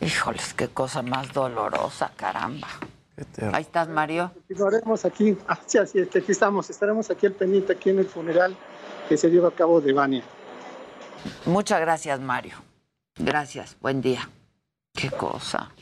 [0.00, 2.68] Híjoles, qué cosa más dolorosa, caramba.
[3.52, 4.30] Ahí estás, Mario.
[4.34, 8.00] Continuaremos aquí, ah, sí, así es, que aquí estamos, estaremos aquí al pendiente, aquí en
[8.00, 8.56] el funeral
[9.08, 10.22] que se lleva a cabo de Vania.
[11.46, 12.56] Muchas gracias, Mario.
[13.18, 13.76] Gracias.
[13.80, 14.28] Buen día.
[14.92, 15.72] Qué cosa.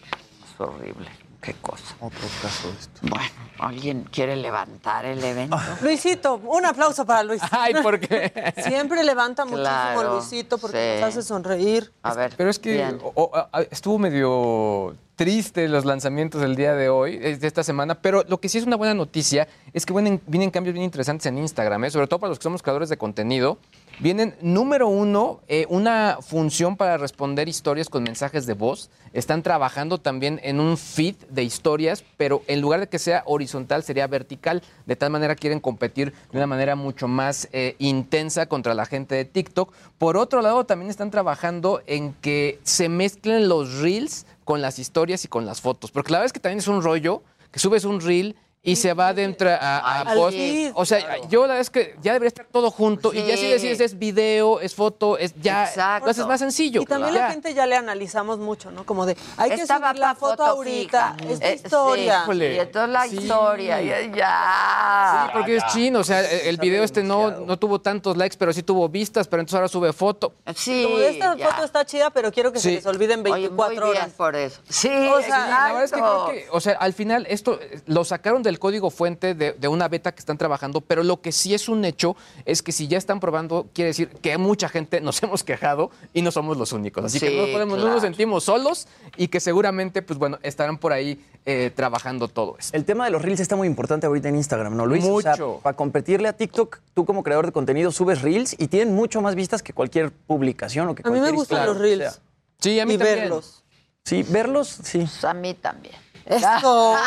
[0.45, 1.24] Es horrible.
[1.45, 1.95] Qué cosa.
[2.01, 3.01] Otro caso de esto.
[3.03, 3.25] Bueno,
[3.59, 5.59] ¿alguien quiere levantar el evento?
[5.83, 7.43] Luisito, un aplauso para Luis.
[7.51, 8.55] Ay, ¿por qué?
[8.67, 11.01] Siempre levanta muchísimo Claro, Luisito porque sí.
[11.03, 11.93] nos hace sonreír.
[12.03, 12.33] A ver.
[12.37, 17.47] Pero es que o- o- estuvo medio triste los lanzamientos del día de hoy, de
[17.47, 20.73] esta semana, pero lo que sí es una buena noticia es que vienen, vienen cambios
[20.75, 21.91] bien interesantes en Instagram, ¿eh?
[21.91, 23.59] sobre todo para los que somos creadores de contenido.
[24.01, 28.91] Vienen, número uno, eh, una función para responder historias con mensajes de voz.
[29.13, 33.85] Están trabajando también en un feed de historias, pero en lugar de que sea horizontal,
[33.85, 34.63] sería vertical.
[34.87, 39.15] De tal manera quieren competir de una manera mucho más eh, intensa contra la gente
[39.15, 39.73] de TikTok.
[39.97, 45.25] Por otro lado, también están trabajando en que se mezclen los reels con las historias
[45.25, 45.93] y con las fotos.
[45.93, 47.23] Porque la verdad es que también es un rollo
[47.53, 48.35] que subes un reel
[48.67, 50.37] y se va dentro a, a post.
[50.75, 53.47] O sea, yo la verdad es que ya debería estar todo junto y ya si
[53.51, 56.07] decides es video, es foto, es ya Exacto.
[56.07, 56.81] lo haces más sencillo.
[56.81, 58.85] Y también la gente ya le analizamos mucho, ¿no?
[58.87, 61.31] Como de, hay que Estaba subir la foto, foto ahorita, fija.
[61.33, 62.25] esta Eh, historia.
[62.27, 62.37] sí.
[62.39, 63.17] Y entonces la Sí.
[63.19, 64.01] historia, ya.
[64.15, 65.25] ya.
[65.27, 68.37] Sí, porque es chino, o sea, el el video este no, no tuvo tantos likes,
[68.39, 70.33] pero sí tuvo vistas, pero entonces ahora sube foto.
[70.55, 71.49] Sí, Como de esta ya.
[71.51, 74.15] foto está chida, pero quiero que se les olviden Oye, 24 muy bien horas.
[74.17, 74.61] por eso.
[74.69, 77.81] Sí, O sea, La verdad es que creo que, o sea, al final esto eh,
[77.87, 81.33] lo sacaron del código fuente de, de una beta que están trabajando, pero lo que
[81.33, 85.01] sí es un hecho es que si ya están probando, quiere decir que mucha gente
[85.01, 87.05] nos hemos quejado y no somos los únicos.
[87.05, 88.87] Así que no, podemos, no nos sentimos solos
[89.17, 92.77] y que seguramente, pues bueno, estarán por ahí eh, trabajando todo esto.
[92.77, 95.05] El tema de los reels está muy importante ahorita en Instagram, ¿no, Luis?
[95.05, 95.61] Mucho.
[95.63, 99.35] para competirle a TikTok, tú como creador de contenido subes reels y tienen mucho más
[99.35, 101.73] vistas que cualquier publicación o que A mí me cualquier gustan historia.
[101.75, 102.09] los reels.
[102.09, 102.23] O sea,
[102.61, 103.19] Sí, a mí y también.
[103.21, 103.63] verlos.
[104.05, 104.99] sí, verlos, sí.
[105.01, 105.95] Pues a mí también.
[106.27, 106.95] Esto.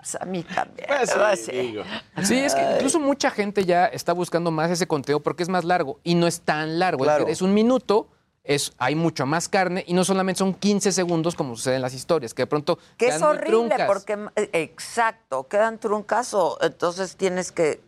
[0.00, 0.86] Pues a mí también.
[0.88, 1.52] Pues sí, sí.
[1.52, 1.82] digo.
[2.22, 5.64] Sí, es que incluso mucha gente ya está buscando más ese contenido porque es más
[5.64, 7.04] largo y no es tan largo.
[7.04, 7.24] Es Claro.
[7.26, 8.08] decir, Es, un minuto,
[8.42, 11.92] es, hay mucha más carne y no solamente son 15 segundos como sucede en las
[11.92, 13.86] historias, que de pronto Que quedan es muy horrible truncas.
[13.86, 17.82] porque, eh, exacto, quedan truncas o entonces tienes que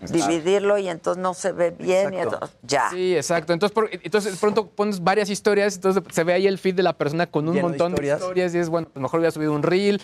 [0.00, 2.90] dividirlo y entonces no se ve bien y entonces ya.
[2.90, 3.52] Sí, exacto.
[3.52, 6.82] Entonces, por- entonces de pronto pones varias historias, entonces se ve ahí el feed de
[6.82, 8.20] la persona con un Lleno montón de historias.
[8.20, 8.54] historias.
[8.54, 10.00] y es bueno, pues mejor hubiera subido un reel.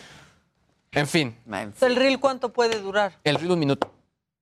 [0.92, 1.36] En fin.
[1.80, 3.18] ¿El reel cuánto puede durar?
[3.24, 3.90] el reel un minuto.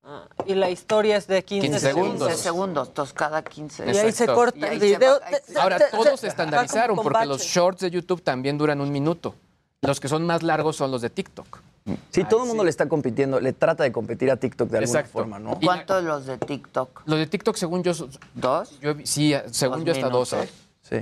[0.05, 2.29] Ah, y la historia es de 15, 15 segundos.
[2.29, 3.87] 15 segundos, entonces cada 15.
[3.93, 5.21] Y ahí se corta Y ahí el se video.
[5.61, 9.35] Ahora, todos se estandarizaron porque los shorts de YouTube también duran un minuto.
[9.81, 11.59] Los que son más largos son los de TikTok.
[12.11, 15.01] Sí, todo el mundo le está compitiendo, le trata de competir a TikTok de alguna
[15.01, 15.19] Exacto.
[15.19, 15.59] forma, ¿no?
[15.61, 17.03] Y- ¿Cuántos los de TikTok?
[17.07, 17.93] Los de TikTok, según yo,
[18.35, 18.79] ¿Dos?
[18.81, 20.33] yo sí, según Dos yo hasta dos.
[20.35, 20.49] ¿eh?
[20.83, 20.97] Sí.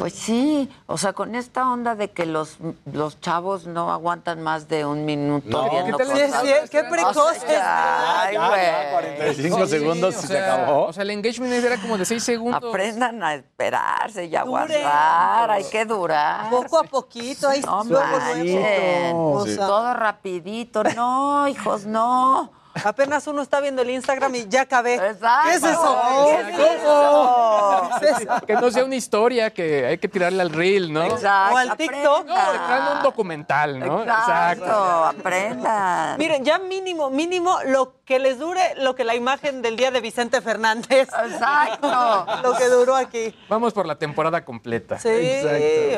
[0.00, 2.58] Pues sí, o sea, con esta onda de que los,
[2.92, 6.40] los chavos no aguantan más de un minuto No, viendo ¿qué cosas.
[6.42, 7.44] Sí, sí, qué precoces.
[7.48, 9.16] Ay, Ya, ya, güey.
[9.16, 10.86] 45 segundos o y se sea, acabó.
[10.86, 12.60] O sea, el engagement era como de 6 segundos.
[12.64, 16.50] Aprendan a esperarse y a aguantar, hay que durar.
[16.50, 20.82] Poco a poquito, ahí No luego, sea, Todo rapidito.
[20.82, 22.50] No, hijos, no.
[22.84, 24.94] Apenas uno está viendo el Instagram y ya acabé.
[24.94, 25.48] Exacto.
[25.48, 26.02] ¿Qué es eso?
[26.26, 27.90] ¿Qué es eso?
[28.00, 28.46] ¿Qué es eso?
[28.46, 31.04] Que no sea una historia que hay que tirarle al reel, ¿no?
[31.04, 31.54] Exacto.
[31.54, 32.26] O al TikTok.
[32.26, 34.02] No, un documental, ¿no?
[34.02, 34.72] Exacto.
[34.72, 36.18] Aprendan.
[36.18, 40.00] Miren, ya mínimo, mínimo lo que les dure lo que la imagen del día de
[40.00, 41.08] Vicente Fernández.
[41.08, 42.26] Exacto.
[42.42, 43.34] Lo que duró aquí.
[43.48, 44.98] Vamos por la temporada completa.
[44.98, 45.08] Sí,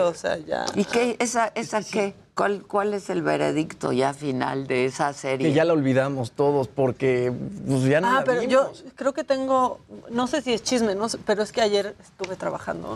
[0.01, 0.65] o sea, ya.
[0.75, 1.17] ¿Y qué?
[1.19, 2.15] ¿Esa, esa qué?
[2.39, 5.49] ¿Cuál, ¿Cuál es el veredicto ya final de esa serie?
[5.49, 7.33] Que ya la olvidamos todos porque
[7.67, 8.53] pues, ya no Ah, la pero vimos.
[8.85, 11.97] yo creo que tengo, no sé si es chisme, no sé, pero es que ayer
[12.01, 12.93] estuve trabajando,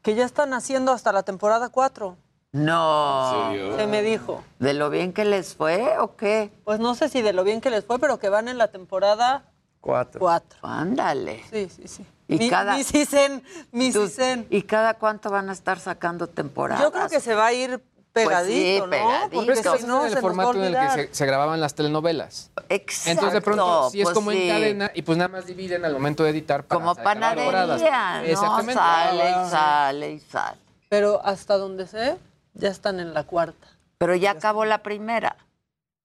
[0.00, 2.16] que ya están haciendo hasta la temporada 4.
[2.52, 3.52] No.
[3.76, 4.42] Se me dijo.
[4.60, 6.50] ¿De lo bien que les fue o qué?
[6.64, 8.68] Pues no sé si de lo bien que les fue, pero que van en la
[8.68, 9.44] temporada
[9.82, 10.20] Cuatro.
[10.20, 10.58] 4.
[10.62, 11.42] Ándale.
[11.50, 12.06] Sí, sí, sí.
[12.28, 13.42] Y mi, cada- mi Cisen,
[13.72, 14.46] mi Tú- Cisen.
[14.48, 16.82] ¿Y cada cuánto van a estar sacando temporadas?
[16.82, 17.84] Yo creo que se va a ir
[18.24, 18.90] pegadito, ¿no?
[18.90, 19.30] pegadito.
[19.30, 20.74] Porque Pero es que si no, es se el nos va a formato en el
[20.74, 22.50] que se, se grababan las telenovelas.
[22.68, 23.10] Exacto.
[23.10, 24.42] Entonces de pronto sí es pues como sí.
[24.42, 28.24] en cadena y pues nada más dividen al momento de editar para Como panadería, ¿no?
[28.24, 28.74] Exactamente.
[28.74, 30.58] Sale y sale y sale.
[30.88, 32.16] Pero hasta donde sé,
[32.54, 33.68] ya están en la cuarta.
[33.98, 35.36] Pero ya acabó la primera.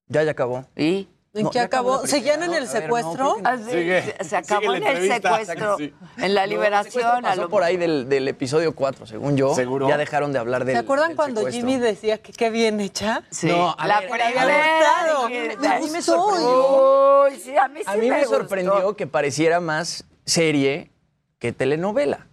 [0.08, 0.64] Ya, ya acabó.
[0.76, 1.08] ¿Y?
[1.34, 2.72] ¿En No, qué acabó ¿Seguían en el ¿no?
[2.72, 3.14] Ver, no, secuestro?
[3.14, 5.94] creo que Ah, sí, Sigue, se- acabó sigue en el secuestro, Sí.
[6.18, 7.06] en la No, liberación.
[7.06, 9.54] a pasó lo por ahí del, del episodio 4, según yo.
[9.54, 9.88] ¿Seguro?
[9.88, 11.66] Ya dejaron de hablar del ¿Se acuerdan del cuando secuestro.
[11.68, 13.22] Jimmy decía que qué bien hecha?
[13.30, 13.46] Sí.
[13.46, 14.44] No, a la ver, primera.
[14.44, 17.24] Me A mí me sorprendió.
[17.30, 18.36] Uy, sí, a mí sí A mí me, gustó.
[18.36, 20.90] sorprendió que pareciera más serie
[21.38, 22.26] que telenovela.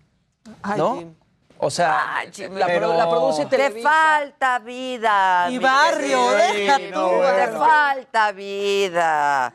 [0.61, 1.03] Ay, ¿no?
[1.61, 3.89] O sea, la, Pero produ- la produce te Televisa.
[3.89, 5.47] falta vida.
[5.49, 9.53] Y mi barrio, deja tú, Te falta vida.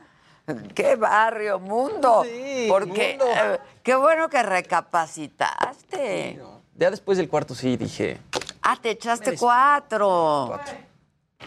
[0.75, 2.23] Qué barrio, mundo.
[2.25, 3.33] Sí, Porque mundo.
[3.35, 6.41] eh, qué bueno que recapacitaste.
[6.77, 8.19] Ya después del cuarto sí dije.
[8.63, 10.59] Ah, te echaste cuatro.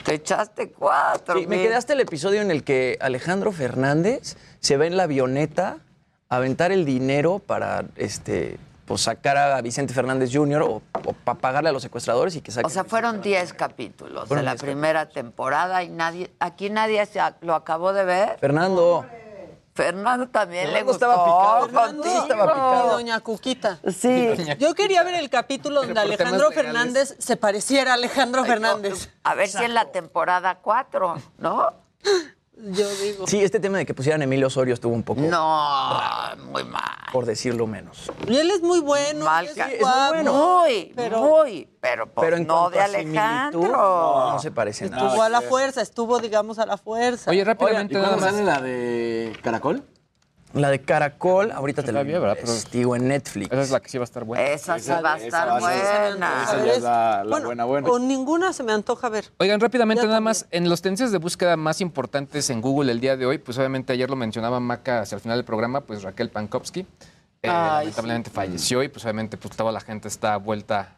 [0.04, 1.38] Te echaste cuatro.
[1.40, 5.78] Sí, me hasta el episodio en el que Alejandro Fernández se va en la avioneta
[6.30, 8.58] a aventar el dinero para este
[8.88, 10.62] pues sacar a Vicente Fernández Jr.
[10.62, 10.82] o,
[11.26, 12.68] para pagarle a los secuestradores y que saquen.
[12.68, 17.06] O sea, fueron 10 capítulos Fueron de la 10 primera temporada y nadie, aquí nadie
[17.06, 18.40] se lo acabó de ver.
[18.40, 19.06] Fernando.
[19.76, 21.12] Fernando también Fernando le gustó.
[21.12, 22.04] estaba picado.
[22.22, 22.90] estaba picado.
[22.94, 23.80] Doña Cuquita.
[23.94, 24.34] Sí.
[24.58, 26.50] Yo quería ver el capítulo donde Alejandro.
[26.52, 29.10] Fernández se pareciera a Alejandro Fernández.
[29.24, 31.74] A ver si en la temporada 4, ¿no?
[32.60, 33.28] Yo digo.
[33.28, 35.22] Sí, este tema de que pusieran a Emilio Osorio estuvo un poco.
[35.22, 36.00] No,
[36.52, 36.84] muy mal.
[37.14, 38.12] Por decirlo menos.
[38.28, 39.24] Y él es muy bueno.
[39.26, 40.24] Mal es ca- guapo,
[40.64, 41.70] Muy, pero muy.
[41.80, 43.62] Pero, pues, Pero en no de Alejandro.
[43.62, 45.06] no, no se parece nada.
[45.08, 47.30] Estuvo a la fuerza, estuvo, digamos, a la fuerza.
[47.32, 48.32] Oye, rápidamente ¿Y nada más.
[48.32, 49.84] sale la de Caracol?
[50.58, 52.38] La de Caracol, ahorita te la Todavía, ¿verdad?
[52.40, 53.52] Pero- digo en Netflix.
[53.52, 54.44] Esa es la que sí va a estar buena.
[54.46, 56.44] Esa sí va a estar va a ser- buena.
[56.44, 57.90] Esa ya es la, la Bueno, buena buena.
[57.90, 59.32] O ninguna se me antoja ver.
[59.38, 60.30] Oigan, rápidamente Ya nada también.
[60.30, 63.58] más, en los tendencias de búsqueda más importantes en Google el día de hoy, pues
[63.58, 66.86] obviamente ayer lo mencionaba Maca hacia el final del programa, pues Raquel Pankowski, eh,
[67.50, 70.96] Ay, lamentablemente falleció y pues obviamente pues toda la gente está vuelta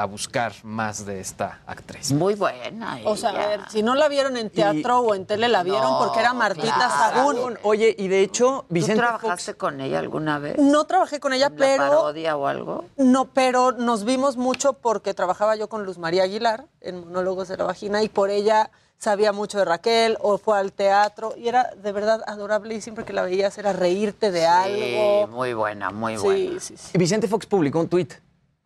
[0.00, 2.10] a buscar más de esta actriz.
[2.12, 2.98] Muy buena.
[3.04, 5.82] O sea, a ver, si no la vieron en teatro o en tele, la vieron
[5.82, 7.26] No, porque era Martita claro.
[7.32, 7.58] Sagún.
[7.64, 10.56] Oye, y de hecho, ¿Tú Vicente trabajaste con ella alguna vez?
[10.58, 12.84] No trabajé con ella, ¿En la pero parodia o algo?
[12.96, 17.58] no, pero nos vimos mucho porque trabajaba yo con Luz María Aguilar en Monólogos de
[17.58, 21.70] la Vagina y por ella sabía mucho de Raquel o fue al teatro y era
[21.76, 25.26] de verdad adorable y siempre que la veías era reírte de Sí, algo.
[25.36, 26.60] muy buena, muy Sí, buena.
[26.60, 26.90] sí, sí.
[26.94, 28.14] Y Vicente Fox publicó un tuit.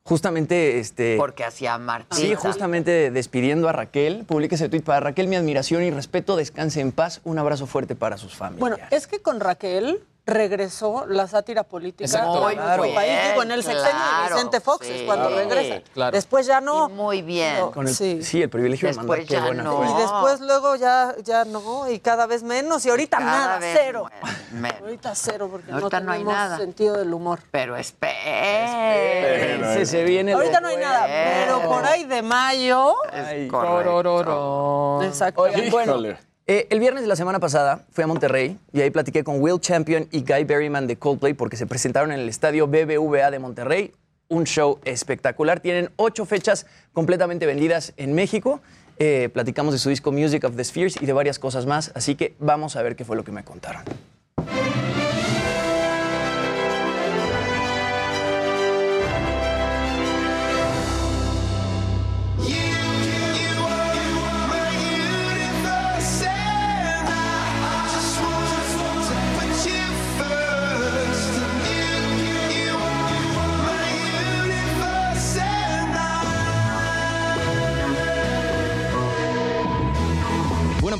[0.06, 1.16] Justamente, este.
[1.16, 2.16] Porque hacía Martita.
[2.16, 6.82] Sí, justamente despidiendo a Raquel, publica ese tuit para Raquel, mi admiración y respeto, descanse
[6.82, 8.60] en paz, un abrazo fuerte para sus familias.
[8.60, 12.38] Bueno, es que con Raquel regresó la sátira política Exacto.
[12.38, 13.12] a Muy nuestro bien, país.
[13.30, 15.82] Digo, en el sexenio de Vicente Fox es cuando regresa.
[15.92, 16.12] Claro.
[16.16, 16.88] Después ya no.
[16.88, 17.58] Y muy bien.
[17.58, 18.22] No, Con el- sí.
[18.22, 18.40] sí.
[18.40, 19.76] el privilegio de Después mandar, qué ya buena no.
[19.76, 19.86] fue.
[19.90, 23.78] Y después luego ya, ya no, y cada vez menos, y ahorita Cada nada, vez
[23.78, 24.06] cero.
[24.52, 24.80] menos.
[24.80, 26.56] Ahorita cero, porque Ahorita no no hay tenemos nada.
[26.58, 27.40] sentido del humor.
[27.50, 29.74] Pero espera.
[29.74, 32.94] Se, se viene lo Ahorita no hay nada, pero por ahí de mayo.
[33.12, 35.02] Ay, Torororo.
[35.02, 35.42] Exacto.
[35.42, 36.18] Oigan, bueno, Híjole.
[36.46, 39.58] Eh, el viernes de la semana pasada fui a Monterrey y ahí platiqué con Will
[39.60, 43.92] Champion y Guy Berryman de Coldplay porque se presentaron en el estadio BBVA de Monterrey.
[44.28, 45.60] Un show espectacular.
[45.60, 48.60] Tienen ocho fechas completamente vendidas en México.
[48.98, 51.92] Eh, platicamos de su disco Music of the Spheres y de varias cosas más.
[51.94, 53.82] Así que vamos a ver qué fue lo que me contaron.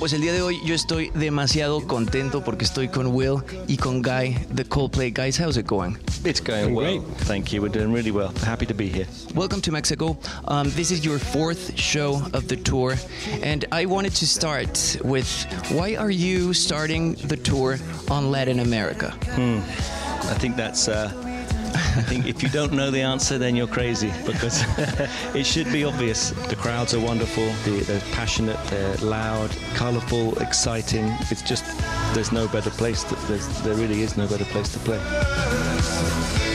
[0.05, 3.37] Pues el día de hoy yo estoy demasiado contento porque estoy con Will
[3.67, 5.11] y con Guy de Coldplay.
[5.11, 5.97] Guys, how's it going?
[6.27, 7.01] It's going well.
[7.21, 7.63] Thank you.
[7.63, 8.31] We're doing really well.
[8.45, 9.07] Happy to be here.
[9.35, 10.19] Welcome to Mexico.
[10.47, 12.97] Um, this is your fourth show of the tour,
[13.43, 15.27] and I wanted to start with
[15.73, 17.79] why are you starting the tour
[18.11, 19.13] on Latin America?
[19.37, 19.61] Hmm.
[20.29, 20.87] I think that's.
[20.87, 21.34] Uh,
[21.75, 24.63] I think if you don't know the answer, then you're crazy because
[25.35, 26.31] it should be obvious.
[26.31, 27.47] The crowds are wonderful.
[27.65, 28.59] The, they're passionate.
[28.67, 31.07] They're loud, colourful, exciting.
[31.31, 31.65] It's just
[32.15, 33.05] there's no better place.
[33.05, 33.15] To,
[33.65, 36.54] there really is no better place to play.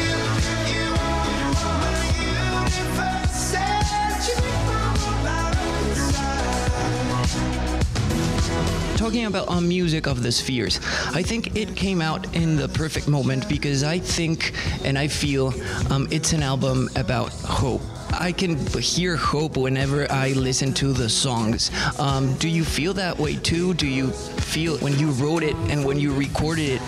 [9.10, 10.80] Talking about on music of the spheres,
[11.16, 14.54] I think it came out in the perfect moment because I think
[14.86, 15.52] and I feel
[15.90, 17.82] um, it's an album about hope.
[18.14, 21.72] I can hear hope whenever I listen to the songs.
[21.98, 23.74] Um, do you feel that way too?
[23.74, 26.82] Do you feel when you wrote it and when you recorded it,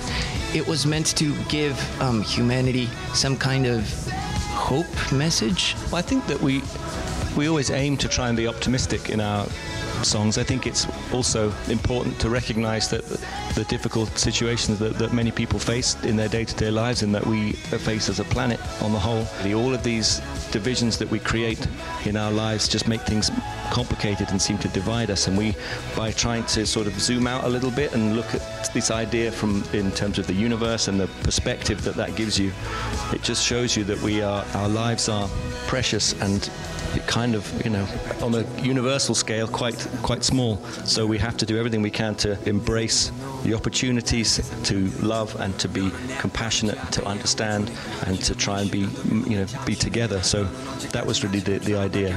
[0.53, 3.83] it was meant to give um, humanity some kind of
[4.53, 5.75] hope message?
[5.85, 6.61] Well, I think that we
[7.35, 9.47] we always aim to try and be optimistic in our
[10.05, 10.37] songs.
[10.37, 13.05] I think it's also important to recognise that
[13.55, 17.51] the difficult situations that, that many people face in their day-to-day lives and that we
[17.51, 19.25] face as a planet on the whole.
[19.53, 20.21] All of these
[20.51, 21.67] divisions that we create
[22.05, 23.31] in our lives just make things
[23.71, 25.27] complicated and seem to divide us.
[25.27, 25.55] And we,
[25.95, 29.31] by trying to sort of zoom out a little bit and look at this idea
[29.31, 32.51] from in terms of the universe and the perspective that that gives you,
[33.13, 35.29] it just shows you that we are our lives are
[35.67, 36.49] precious and
[36.99, 37.87] kind of you know
[38.21, 40.57] on a universal scale quite quite small.
[40.85, 43.11] So we have to do everything we can to embrace
[43.43, 47.71] the opportunities to love and to be compassionate to understand
[48.05, 48.87] and to try and be
[49.29, 50.21] you know be together.
[50.21, 50.43] So
[50.91, 52.11] that was really the, the idea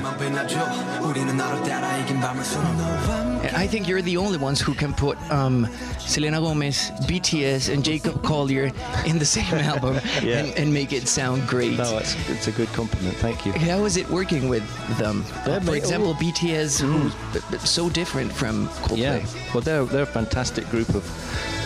[3.52, 5.68] I think you're the only ones who can put um,
[5.98, 8.70] Selena Gomez, BTS, and Jacob Collier
[9.06, 10.38] in the same album Yeah.
[10.38, 11.76] and, and make it sound great.
[11.78, 14.64] no it's, it's a good compliment thank you How is it working with
[14.98, 15.22] them?
[15.64, 18.98] For example, BTS, who's b- b- so different from Coldplay.
[18.98, 21.02] Yeah, well, they're they're a fantastic group of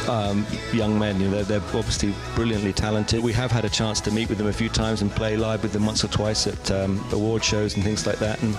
[0.08, 1.20] um, young men.
[1.20, 3.22] You know, they're, they're obviously brilliantly talented.
[3.22, 5.62] We have had a chance to meet with them a few times and play live
[5.62, 8.42] with them once or twice at um, award shows and things like that.
[8.42, 8.54] And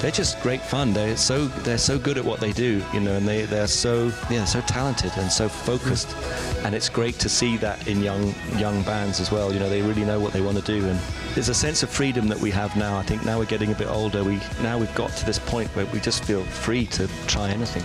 [0.00, 0.92] they're just great fun.
[0.92, 2.82] They're so they're so good at what they do.
[2.92, 6.14] You know, and they they're so yeah so talented and so focused.
[6.64, 9.52] And it's great to see that in young young bands as well.
[9.52, 11.00] You know, they really know what they want to do and.
[11.34, 12.98] There's a sense of freedom that we have now.
[12.98, 14.22] I think now we're getting a bit older.
[14.22, 17.82] We now we've got to this point where we just feel free to try anything.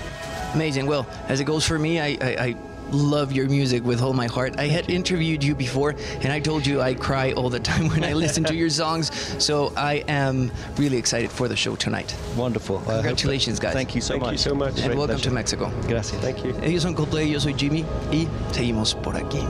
[0.54, 0.86] Amazing.
[0.86, 2.56] Well, as it goes for me, I, I, I
[2.92, 4.60] love your music with all my heart.
[4.60, 8.04] I had interviewed you before, and I told you I cry all the time when
[8.04, 9.12] I listen to your songs.
[9.44, 12.16] So I am really excited for the show tonight.
[12.36, 12.80] Wonderful.
[12.80, 13.74] Congratulations, guys.
[13.74, 14.32] Thank you so Thank much.
[14.34, 14.76] you so much.
[14.78, 15.32] And Great welcome to.
[15.32, 15.72] Mexico.
[15.88, 16.20] Gracias.
[16.22, 16.54] Thank you.
[16.62, 19.46] Ellos son Coldplay, yo soy Jimmy y seguimos por aquí.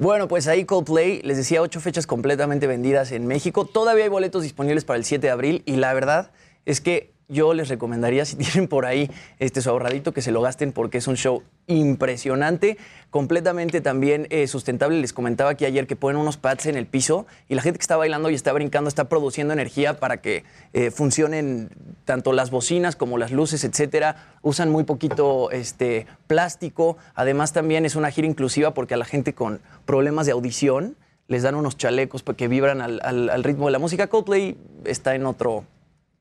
[0.00, 3.66] Bueno, pues ahí Coldplay, les decía, ocho fechas completamente vendidas en México.
[3.66, 6.32] Todavía hay boletos disponibles para el 7 de abril y la verdad
[6.64, 10.42] es que yo les recomendaría, si tienen por ahí este, su ahorradito, que se lo
[10.42, 12.76] gasten porque es un show impresionante,
[13.10, 15.00] completamente también eh, sustentable.
[15.00, 17.82] Les comentaba aquí ayer que ponen unos pads en el piso y la gente que
[17.82, 21.70] está bailando y está brincando está produciendo energía para que eh, funcionen
[22.04, 24.16] tanto las bocinas como las luces, etcétera.
[24.42, 26.96] Usan muy poquito este, plástico.
[27.14, 30.96] Además, también es una gira inclusiva porque a la gente con problemas de audición
[31.28, 34.08] les dan unos chalecos que vibran al, al- al ritmo de la música.
[34.08, 35.64] Coldplay está en otro,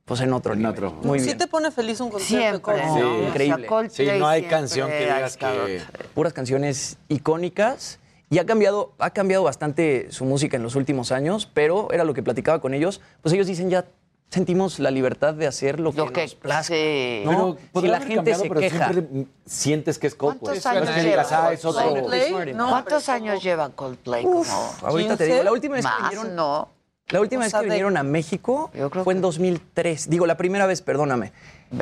[0.10, 0.92] pues en otro nivel.
[1.04, 1.38] Muy sí bien.
[1.38, 3.14] te pone feliz un concierto de Siempre, Coldplay.
[3.14, 3.68] Sí, increíble.
[3.92, 5.82] Sí, no hay canción que digas que...
[6.16, 8.00] Puras canciones icónicas.
[8.32, 12.16] Y ha cambiado, ha cambiado bastante su música en los últimos años, pero era lo
[12.16, 13.02] que platicaba con ellos.
[13.22, 13.86] Pues ellos dicen ya
[14.32, 16.74] sentimos la libertad de hacer lo que, nos plazca.
[17.26, 17.58] ¿no?
[17.72, 18.92] Pero si la gente cambiado, se pero queja.
[18.92, 20.60] siempre sientes que es Coldplay.
[20.60, 21.88] ¿Cuántos años que lleva ah, es otro...
[21.88, 22.54] Coldplay?
[22.56, 24.26] ¿Cuántos años lleva Coldplay?
[24.26, 24.50] Uf,
[24.80, 26.79] Como ahorita te digo, la última vez que vinieron- no.
[27.12, 28.72] La última O vez sea, que de- vinieron a México
[29.04, 30.10] fue en 2003.
[30.10, 31.32] Digo, la primera vez, perdóname.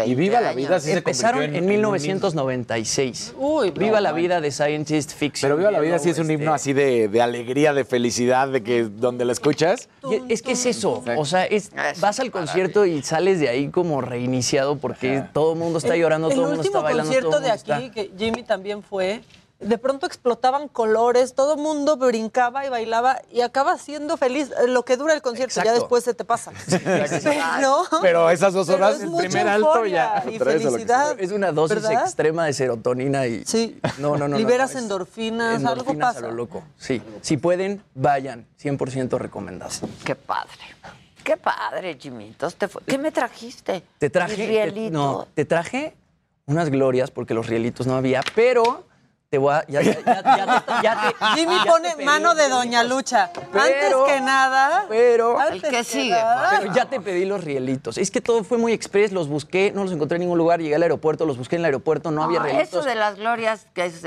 [0.06, 3.34] Y Viva la Vida sí se Empezaron convirtió en, en- en un 1996.
[3.38, 5.48] Uy, Viva la Vida de Scientist Fiction.
[5.50, 8.50] Pero Viva la Vida sí es un este, himno así de, de alegría, de felicidad,
[8.50, 9.88] de que donde la escuchas.
[10.10, 13.70] Y es que es eso, o sea, es, vas al concierto y sales de ahí
[13.70, 17.04] como reiniciado porque todo el mundo está llorando, el todo el mundo está último bailando.
[17.10, 19.22] concierto todo el de aquí, está- que Jimmy también fue,
[19.60, 24.68] de pronto explotaban colores, todo el mundo brincaba y bailaba y acaba siendo feliz eh,
[24.68, 26.52] lo que dura el concierto, ya después se te pasa.
[27.24, 30.24] Pero, Pero esas dos horas, es el primer alto ya.
[30.32, 31.20] Y felicidad.
[31.20, 32.04] Es una dosis ¿verdad?
[32.04, 33.46] extrema de serotonina y.
[33.46, 33.80] Sí.
[33.98, 34.28] No, no, no.
[34.30, 36.20] no, Liberas es- endorfinas, algo pasa.
[36.20, 36.64] a lo loco.
[36.78, 37.02] Sí.
[37.22, 38.46] Si pueden, vayan.
[38.62, 39.72] 100% recomendado.
[40.04, 40.52] Qué padre.
[41.24, 42.56] Qué padre, Jimitos.
[42.56, 43.84] Te fue- ¿Qué me trajiste?
[43.98, 44.36] Te traje.
[44.36, 44.92] Te- rielito.
[44.92, 45.96] no, te traje
[46.46, 48.86] unas glorias porque los rielitos no había, pero
[49.30, 49.66] te voy a.
[49.68, 52.84] Ya, ya, ya, ya te- ya te- Jimmy ya te pone pedí mano de Doña
[52.84, 53.30] Lucha.
[53.54, 54.86] antes que nada.
[54.88, 55.38] Pero.
[55.40, 56.60] antes El que sigue, nada.
[56.62, 57.98] Pero ya te pedí los rielitos.
[57.98, 60.76] Es que todo fue muy express, los busqué, no los encontré en ningún lugar, llegué
[60.76, 62.70] al aeropuerto, los busqué en el aeropuerto, no había Ah, rielitos.
[62.70, 64.02] eso de las glorias, que es,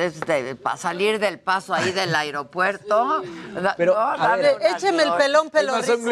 [0.63, 3.23] para salir del paso ahí del aeropuerto.
[3.77, 6.03] Pero, no, a ver, Écheme el pelón, Además, son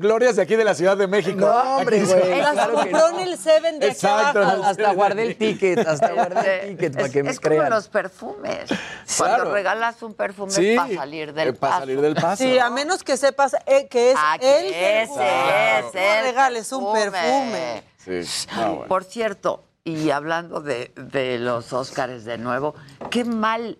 [0.00, 1.38] glorias de aquí de la Ciudad de México.
[1.40, 2.38] No, hombre, güey.
[2.40, 3.08] Las claro compró no.
[3.20, 4.40] en el Seven de aquí Exacto.
[4.42, 4.64] abajo.
[4.64, 7.70] Hasta guardé el ticket, hasta guardé el Este, ticket para que me es como crean.
[7.70, 8.55] los perfumes.
[9.16, 9.52] Cuando Claro.
[9.52, 11.60] regalas un perfume Sí, para salir del eh, paso.
[11.60, 12.42] para salir del paso.
[12.42, 14.40] Sí, a menos que sepas eh, que es Ah, el
[14.72, 15.78] que ese perfume.
[15.78, 17.82] es No el regales un perfume.
[17.98, 18.46] Sí.
[18.54, 18.84] Bueno.
[18.88, 22.74] Por cierto, y hablando de, de los Óscares de nuevo,
[23.10, 23.78] qué mal,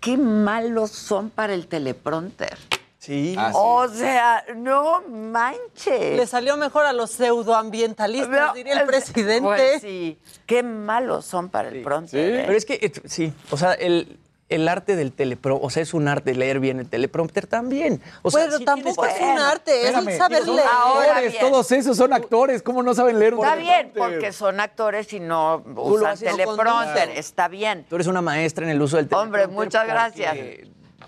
[0.00, 2.58] qué malos son para el teleprompter.
[3.02, 3.34] Sí.
[3.36, 3.58] Ah, sí.
[3.60, 6.16] O sea, no manches.
[6.16, 9.42] Le salió mejor a los pseudoambientalistas, No, diría el es- presidente.
[9.42, 12.32] Pues sí, qué malos son para el prompter.
[12.34, 12.42] ¿eh?
[12.46, 15.94] Pero es que, eh, sí, o sea, el, el arte del teleprompter, o sea, es
[15.94, 18.00] un arte leer bien el teleprompter también.
[18.22, 20.68] O sea, Pero sí tampoco es un arte, es Espérame, un saber son leer.
[20.72, 21.44] Ahora actores, bien.
[21.50, 22.62] todos esos son actores.
[22.62, 27.08] ¿Cómo no saben leer un Está bien, porque son actores y no usan teleprompter.
[27.10, 27.84] Está bien.
[27.88, 29.40] Tú eres una maestra en el uso del teleprompter.
[29.46, 30.36] Hombre, muchas porque gracias.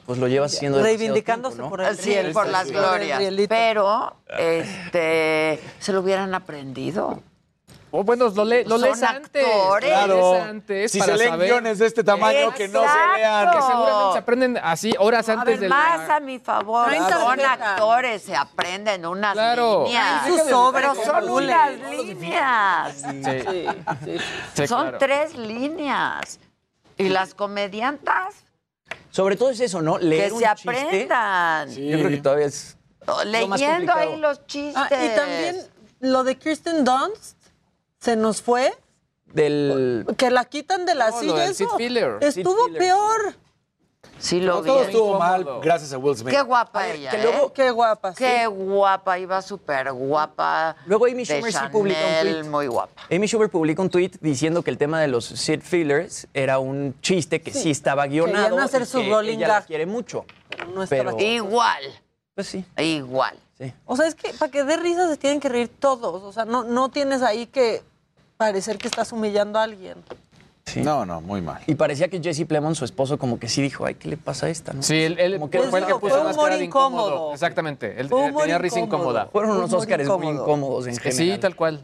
[0.07, 1.83] Pues lo llevas haciendo Reivindicándose tiempo, ¿no?
[1.83, 3.21] por el Sí, el por las glorias.
[3.49, 7.23] Pero, este, se lo hubieran aprendido.
[7.97, 9.47] O bueno, lo, le- lo Son lees antes.
[9.47, 9.89] actores.
[9.91, 10.33] Lo Claro.
[10.33, 11.49] lees antes Si para se leen saber.
[11.49, 13.17] guiones de este tamaño, que no se Exacto.
[13.19, 13.51] lean.
[13.53, 16.87] Que seguramente se aprenden así horas A antes ver, del más a mi favor.
[16.89, 19.85] Traen Son actores, se aprenden unas Claro.
[19.85, 20.27] líneas.
[20.27, 20.41] Sus
[20.73, 22.97] Pero son unas líneas.
[24.03, 24.19] Sí.
[24.55, 24.99] Sí, son claro.
[24.99, 26.41] tres líneas.
[26.99, 28.44] Y las comediantas
[29.15, 29.97] Sobre todo es eso, ¿no?
[30.01, 31.71] que Leer un se chiste, aprendan.
[31.71, 32.77] Yo creo que todavía es
[33.27, 34.75] Leyendo ahí los chistes.
[34.77, 35.57] Ah, y también
[36.01, 37.37] lo de Kirsten Dunst
[38.01, 38.75] se nos fue,
[39.27, 40.05] del...
[40.17, 41.45] que la quitan de la No, lo silla.
[41.45, 42.19] Eso Filler.
[42.23, 43.37] estuvo peor.
[44.25, 44.69] Sí lo vi.
[44.69, 45.19] todo estuvo Incómodo.
[45.55, 46.35] mal gracias a Will Smith.
[46.35, 47.43] Qué guapa ella, que ¿eh?
[47.55, 48.13] Qué guapa.
[48.15, 48.25] sí.
[48.25, 50.77] Qué guapa, iba súper guapa.
[50.87, 52.45] Luego Amy Schumer sí publica un tweet.
[52.45, 53.03] muy guapa.
[53.11, 56.95] Amy Schumer publicó un tweet diciendo que el tema de los Sid Fillers era un
[57.03, 58.45] chiste que sí, estaba guionado.
[58.49, 59.67] Querían hacer y su que rolling ella la gag.
[59.67, 60.25] quiere mucho.
[60.75, 61.83] No Pero- Igual,
[62.35, 62.65] Pues sí.
[62.79, 63.39] igual.
[63.85, 66.23] O sea, es que para que dé risa se tienen que reír todos.
[66.23, 67.83] O sea, no, no tienes ahí que
[68.37, 70.03] parecer que estás humillando a alguien.
[70.77, 71.61] No, no, muy mal.
[71.67, 74.47] Y parecía que Jesse Plemons, su esposo, como que sí dijo, ay, ¿qué le pasa
[74.47, 74.73] a esta?
[74.73, 74.83] no?
[74.83, 77.07] Sí, él, él Como que fue el que fue puso un más humor incómodo.
[77.09, 77.33] incómodo.
[77.35, 78.01] Exactamente.
[78.01, 79.29] Él tenía risa incómoda.
[79.31, 80.43] Fueron unos Óscares muy incómodo.
[80.43, 81.17] incómodos en general.
[81.35, 81.81] sí, tal cual.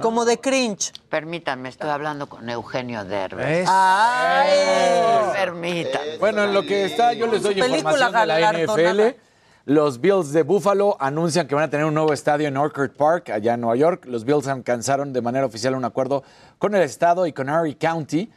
[0.00, 0.92] Como de cringe.
[1.10, 3.66] Permítanme, estoy hablando con Eugenio Derbez.
[3.68, 5.32] Ay.
[5.34, 6.16] Permítanme.
[6.18, 8.52] Bueno, en lo que está, yo les doy Película información de la.
[8.52, 9.16] NFL.
[9.64, 13.30] Los Bills de Buffalo anuncian que van a tener un nuevo estadio en Orchard Park,
[13.30, 14.06] allá en Nueva York.
[14.06, 16.24] Los Bills alcanzaron de manera oficial un acuerdo
[16.58, 18.28] con el estado y con Erie County.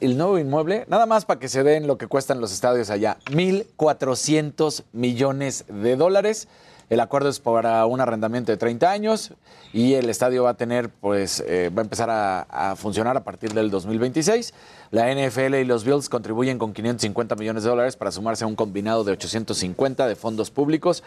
[0.00, 3.18] El nuevo inmueble, nada más para que se den lo que cuestan los estadios allá,
[3.24, 6.46] 1.400 millones de dólares.
[6.90, 9.34] El acuerdo es para un arrendamiento de 30 años
[9.72, 13.24] y el estadio va a tener, pues, eh, va a empezar a, a funcionar a
[13.24, 14.54] partir del 2026.
[14.90, 18.56] La NFL y los Bills contribuyen con 550 millones de dólares para sumarse a un
[18.56, 21.02] combinado de 850 de fondos públicos.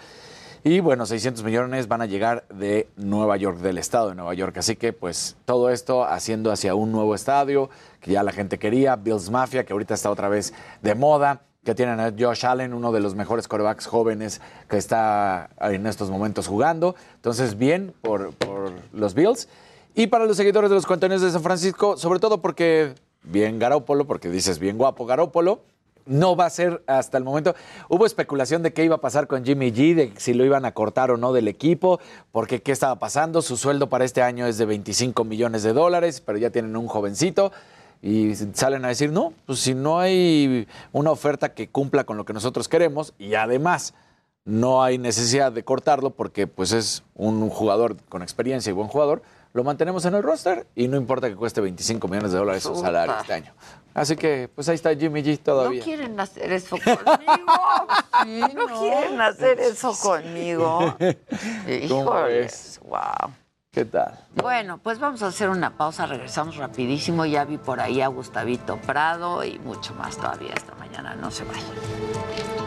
[0.64, 4.58] Y bueno, 600 millones van a llegar de Nueva York, del estado de Nueva York.
[4.58, 8.96] Así que pues todo esto haciendo hacia un nuevo estadio que ya la gente quería,
[8.96, 10.54] Bills Mafia, que ahorita está otra vez
[10.84, 15.50] de moda, que tienen a Josh Allen, uno de los mejores corebacks jóvenes que está
[15.62, 16.96] en estos momentos jugando.
[17.16, 19.48] Entonces, bien por, por los Bills.
[19.94, 24.08] Y para los seguidores de los Contenedores de San Francisco, sobre todo porque bien Garópolo,
[24.08, 25.62] porque dices bien guapo Garópolo,
[26.06, 27.54] no va a ser hasta el momento.
[27.90, 30.74] Hubo especulación de qué iba a pasar con Jimmy G, de si lo iban a
[30.74, 32.00] cortar o no del equipo,
[32.32, 33.42] porque qué estaba pasando.
[33.42, 36.88] Su sueldo para este año es de 25 millones de dólares, pero ya tienen un
[36.88, 37.52] jovencito.
[38.02, 42.26] Y salen a decir, no, pues si no hay una oferta que cumpla con lo
[42.26, 43.94] que nosotros queremos y además
[44.44, 49.22] no hay necesidad de cortarlo porque pues es un jugador con experiencia y buen jugador,
[49.54, 52.76] lo mantenemos en el roster y no importa que cueste 25 millones de dólares su
[52.76, 53.54] salario este año.
[53.94, 55.84] Así que pues ahí está Jimmy G No todavía.
[55.84, 58.56] quieren hacer eso conmigo.
[58.56, 60.96] no, quieren hacer eso conmigo.
[60.98, 63.32] ¿Cómo Híjoles, wow.
[63.74, 64.20] ¿Qué tal?
[64.36, 67.26] Bueno, pues vamos a hacer una pausa, regresamos rapidísimo.
[67.26, 71.16] Ya vi por ahí a Gustavito Prado y mucho más todavía esta mañana.
[71.16, 72.61] No se vayan.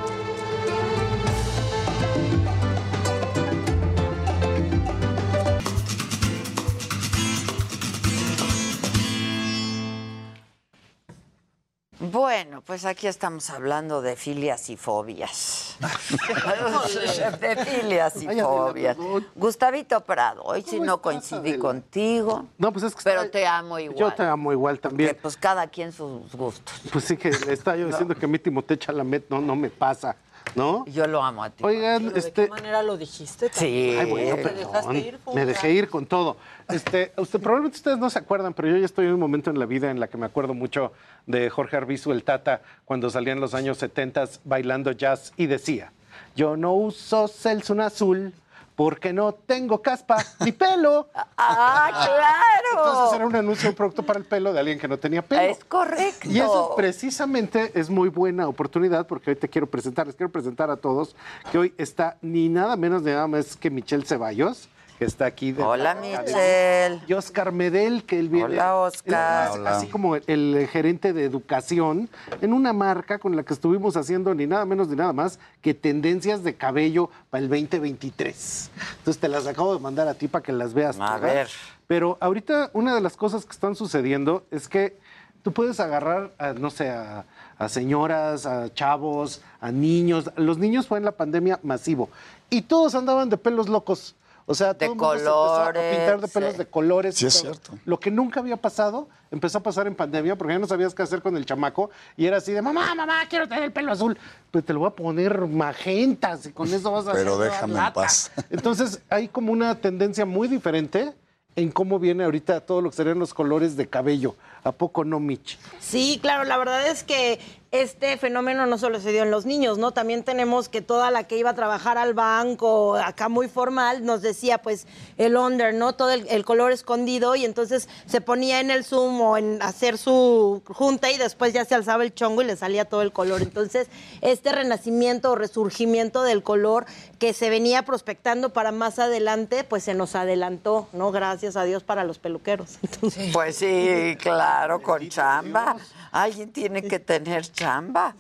[12.15, 15.77] Bueno, pues aquí estamos hablando de filias y fobias.
[17.41, 18.97] de filias y fobias.
[19.35, 21.59] Gustavito Prado, hoy ¿Cómo no coincidí Adela?
[21.59, 22.47] contigo.
[22.57, 23.99] No, pues es que Pero está- te amo igual.
[23.99, 25.09] Yo te amo igual también.
[25.09, 26.83] Porque, pues cada quien sus gustos.
[26.93, 29.69] Pues sí que le estaba yo diciendo que a mí Timothée Chalamet no, no me
[29.69, 30.15] pasa,
[30.55, 30.85] ¿no?
[30.87, 31.65] Yo lo amo a ti.
[31.65, 32.45] Oigan, ¿De este...
[32.45, 33.51] qué manera lo dijiste?
[33.53, 33.97] Sí.
[33.99, 36.37] Ay, bueno, ¿Te dejaste ir, Me dejé ir con todo.
[36.69, 39.59] Este, usted, probablemente ustedes no se acuerdan, pero yo ya estoy en un momento en
[39.59, 40.93] la vida en la que me acuerdo mucho
[41.27, 45.93] de Jorge Arbizu, el Tata, cuando salía en los años 70 bailando jazz y decía,
[46.37, 48.33] yo no uso Selsun azul
[48.77, 51.09] porque no tengo caspa ni pelo.
[51.37, 52.87] ¡Ah, claro!
[52.87, 55.23] Entonces era un anuncio de un producto para el pelo de alguien que no tenía
[55.23, 55.43] pelo.
[55.43, 56.29] Es correcto.
[56.29, 60.71] Y eso precisamente es muy buena oportunidad porque hoy te quiero presentar, les quiero presentar
[60.71, 61.15] a todos
[61.53, 64.69] que hoy está ni nada menos ni nada más que Michelle Ceballos,
[64.99, 65.53] que está aquí.
[65.53, 67.01] de- Hola, Michelle.
[67.07, 68.55] Y Oscar Medel, que él viene.
[68.55, 69.67] Hola, Oscar.
[69.67, 72.09] Así como el gerente de educación
[72.41, 75.75] en una marca con la que estuvimos haciendo ni nada menos ni nada más que
[75.75, 78.71] tendencias de cabello para el 2023.
[78.99, 80.99] Entonces te las acabo de mandar a ti para que las veas.
[81.01, 81.49] A ver.
[81.87, 84.97] Pero ahorita una de las cosas que están sucediendo es que
[85.43, 87.27] tú puedes agarrar, a, no sé, a,
[87.59, 90.31] a señoras, a chavos, a niños.
[90.37, 92.09] Los niños fue en la pandemia masivo
[92.49, 94.15] y todos andaban de pelos locos.
[94.47, 96.59] O sea, todo el mundo se empezó a pintar de pelos sí.
[96.59, 97.15] de colores.
[97.17, 97.55] y Sí, es todo.
[97.55, 97.79] cierto.
[97.87, 101.03] Lo que nunca había pasado, empezó a pasar en pandemia, porque ya no sabías qué
[101.03, 104.19] hacer con el chamaco, y era así de, mamá, mamá, quiero tener el pelo azul.
[104.51, 107.73] Pues te lo voy a poner magentas, y con eso vas a hacer Pero déjame
[107.73, 108.03] en lata".
[108.03, 108.31] paz.
[108.51, 111.15] Entonces, hay como una tendencia muy diferente
[111.57, 114.35] en cómo viene ahorita todo lo que serían los colores de cabello.
[114.65, 115.59] ¿A poco no, Mitch?
[115.79, 117.39] Sí, claro, la verdad es que
[117.71, 119.91] este fenómeno no solo se dio en los niños, ¿no?
[119.91, 124.23] También tenemos que toda la que iba a trabajar al banco, acá muy formal, nos
[124.23, 124.87] decía pues
[125.19, 125.93] el under, ¿no?
[125.95, 129.99] Todo el, el color escondido y entonces se ponía en el Zoom o en hacer
[129.99, 133.43] su junta y después ya se alzaba el chongo y le salía todo el color.
[133.43, 133.89] Entonces,
[134.21, 136.87] este renacimiento o resurgimiento del color
[137.19, 141.11] que se venía prospectando para más adelante, pues se nos adelantó, ¿no?
[141.11, 142.79] Gracias a Dios para los peluqueros.
[142.83, 145.77] Entonces, Pues sí, claro, con chamba.
[146.13, 148.15] Alguien tiene que tener chamba.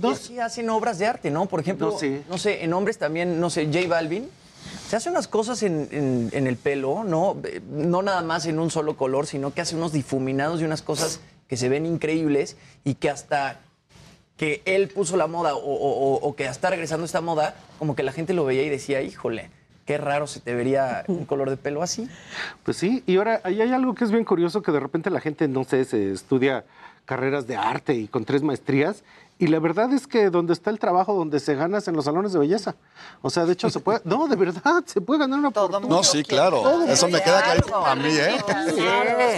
[0.00, 1.46] No, sí hacen obras de arte, ¿no?
[1.46, 2.22] Por ejemplo, No, sí.
[2.28, 4.28] no sé, en hombres también, no sé, J Balvin.
[4.88, 7.36] Se hace unas cosas en, en- en el pelo, ¿no?
[7.44, 10.82] Eh, No nada más en un solo color, sino que hace unos difuminados y unas
[10.82, 13.60] cosas que se ven increíbles y que hasta
[14.36, 17.94] que él puso la moda o, o- o- o que está regresando esta moda, como
[17.94, 19.50] que la gente lo veía y decía, híjole,
[19.90, 22.08] qué raro se te vería un color de pelo así.
[22.62, 25.18] Pues sí, y ahora ahí hay algo que es bien curioso, que de repente la
[25.18, 26.64] gente, no sé, se estudia
[27.06, 29.02] carreras de arte y con tres maestrías,
[29.40, 32.04] y la verdad es que donde está el trabajo, donde se gana es en los
[32.04, 32.76] salones de belleza.
[33.20, 35.88] O sea, de hecho se puede, no, de verdad, se puede ganar una fortuna.
[35.88, 36.84] No, sí, claro.
[36.86, 38.36] Eso me queda clarito a mí, ¿eh?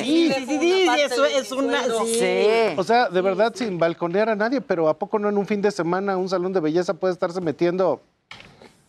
[0.04, 1.82] sí, sí, sí, sí, eso es una...
[1.84, 2.76] Sí.
[2.76, 5.62] O sea, de verdad, sin balconear a nadie, pero ¿a poco no en un fin
[5.62, 8.02] de semana un salón de belleza puede estarse metiendo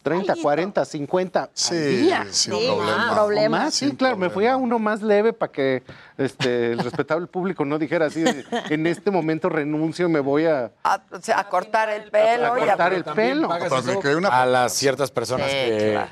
[0.03, 2.25] 30, 40, 50 Sí, al día?
[2.29, 3.11] sin Sí, problema.
[3.11, 3.57] O problema.
[3.57, 5.81] más, sí, Sin claro, me fui a uno más leve para que
[6.17, 10.71] este, el respetable público no dijera así, de, en este momento renuncio, me voy a...
[10.83, 12.53] A, o sea, a cortar el pelo.
[12.53, 13.47] A y cortar el pelo.
[13.47, 13.71] pagas
[14.15, 16.11] una- a las ciertas personas Sí, que claro.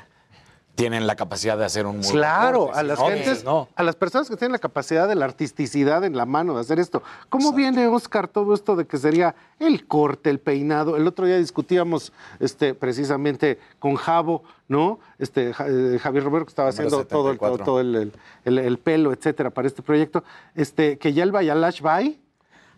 [0.74, 3.68] Tienen la capacidad de hacer un buen Claro, a las no, gentes, no.
[3.76, 6.78] a las personas que tienen la capacidad de la artisticidad en la mano de hacer
[6.78, 7.02] esto.
[7.28, 10.96] ¿Cómo viene, Oscar, todo esto de que sería el corte, el peinado?
[10.96, 14.98] El otro día discutíamos este, precisamente con Javo, ¿no?
[15.18, 17.64] Este, eh, Javier Romero, que estaba haciendo todo, el, todo, 74.
[17.66, 18.12] todo el, el-
[18.46, 20.24] el- el pelo, etcétera, para este proyecto.
[20.54, 22.18] Este, que ya el Bayalash Bay,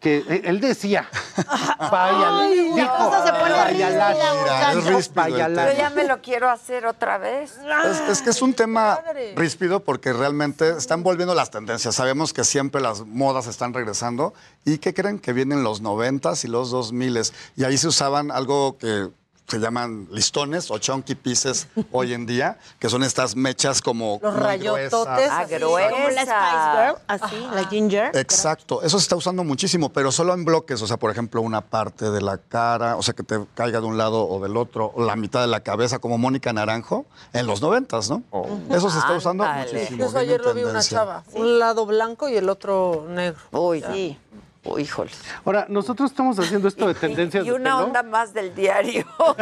[0.05, 3.55] que eh, él decía, dijo, se pone
[4.82, 5.72] ríspida, Mira.
[5.72, 7.55] Yo ya me lo quiero hacer otra vez.
[7.90, 9.01] Es, es que es un tema
[9.35, 11.94] ríspido porque realmente están volviendo las tendencias.
[11.94, 14.35] Sabemos que siempre las modas están regresando.
[14.66, 15.18] ¿Y qué creen?
[15.18, 17.32] Que vienen los noventas y los dos miles.
[17.56, 19.09] Y ahí se usaban algo que
[19.47, 24.35] se llaman listones o chunky pieces hoy en día, que son estas mechas como Los
[24.35, 25.29] rayototes, gruesas.
[25.31, 25.91] Ah, así, gruesa.
[25.91, 28.16] como la Spice Girl, así, la Ginger.
[28.16, 31.61] Exacto, eso se está usando muchísimo, pero solo en bloques, o sea, por ejemplo, una
[31.61, 34.93] parte de la cara, o sea, que te caiga de un lado o del otro,
[34.95, 38.23] o la mitad de la cabeza, como Mónica Naranjo, en los noventas, ¿no?
[38.71, 39.73] Eso se está usando Ándale.
[39.73, 39.97] muchísimo.
[39.99, 41.23] Incluso ayer lo vi una chava.
[41.35, 43.39] Un lado blanco y el otro negro.
[43.53, 44.19] Uy, Sí.
[44.65, 45.11] Uy, híjole.
[45.45, 47.86] Ahora, nosotros estamos haciendo esto de tendencias Y de una pelo.
[47.86, 49.05] onda más del diario.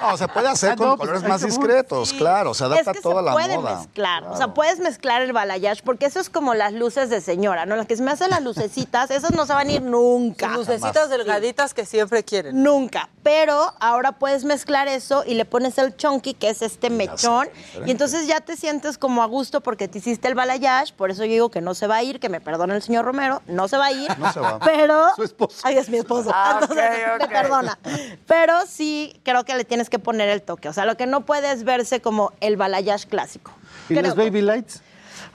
[0.00, 2.90] No, se puede hacer Ah, con no, pues, colores hay más discretos, claro, se adapta
[2.90, 3.76] es que a toda se la puede moda.
[3.78, 7.64] mezclar, o sea, puedes mezclar el balayage, porque eso es como las luces de señora,
[7.66, 7.74] ¿no?
[7.76, 10.48] Las que se me hacen las lucecitas, esas no se van a ir nunca.
[10.48, 12.62] Sus lucecitas delgaditas que siempre quieren.
[12.62, 13.08] Nunca.
[13.22, 17.48] Pero ahora puedes mezclar eso y le pones el chunky, que es este mechón.
[17.86, 20.92] Y entonces ya te sientes como a gusto porque te hiciste el balayage.
[20.94, 23.06] Por eso yo digo que no se va a ir, que me perdone el señor
[23.06, 23.40] Romero.
[23.46, 24.18] No se va a ir.
[24.18, 24.43] No se va.
[24.64, 25.08] Pero.
[25.16, 25.60] Su esposo.
[25.62, 26.30] Ay, es mi esposo.
[26.32, 27.30] Ah, entonces ok, me ok.
[27.30, 27.78] perdona.
[28.26, 30.68] Pero sí creo que le tienes que poner el toque.
[30.68, 33.52] O sea, lo que no puedes verse como el balayage clásico.
[33.88, 34.82] ¿Y Creo los baby lights?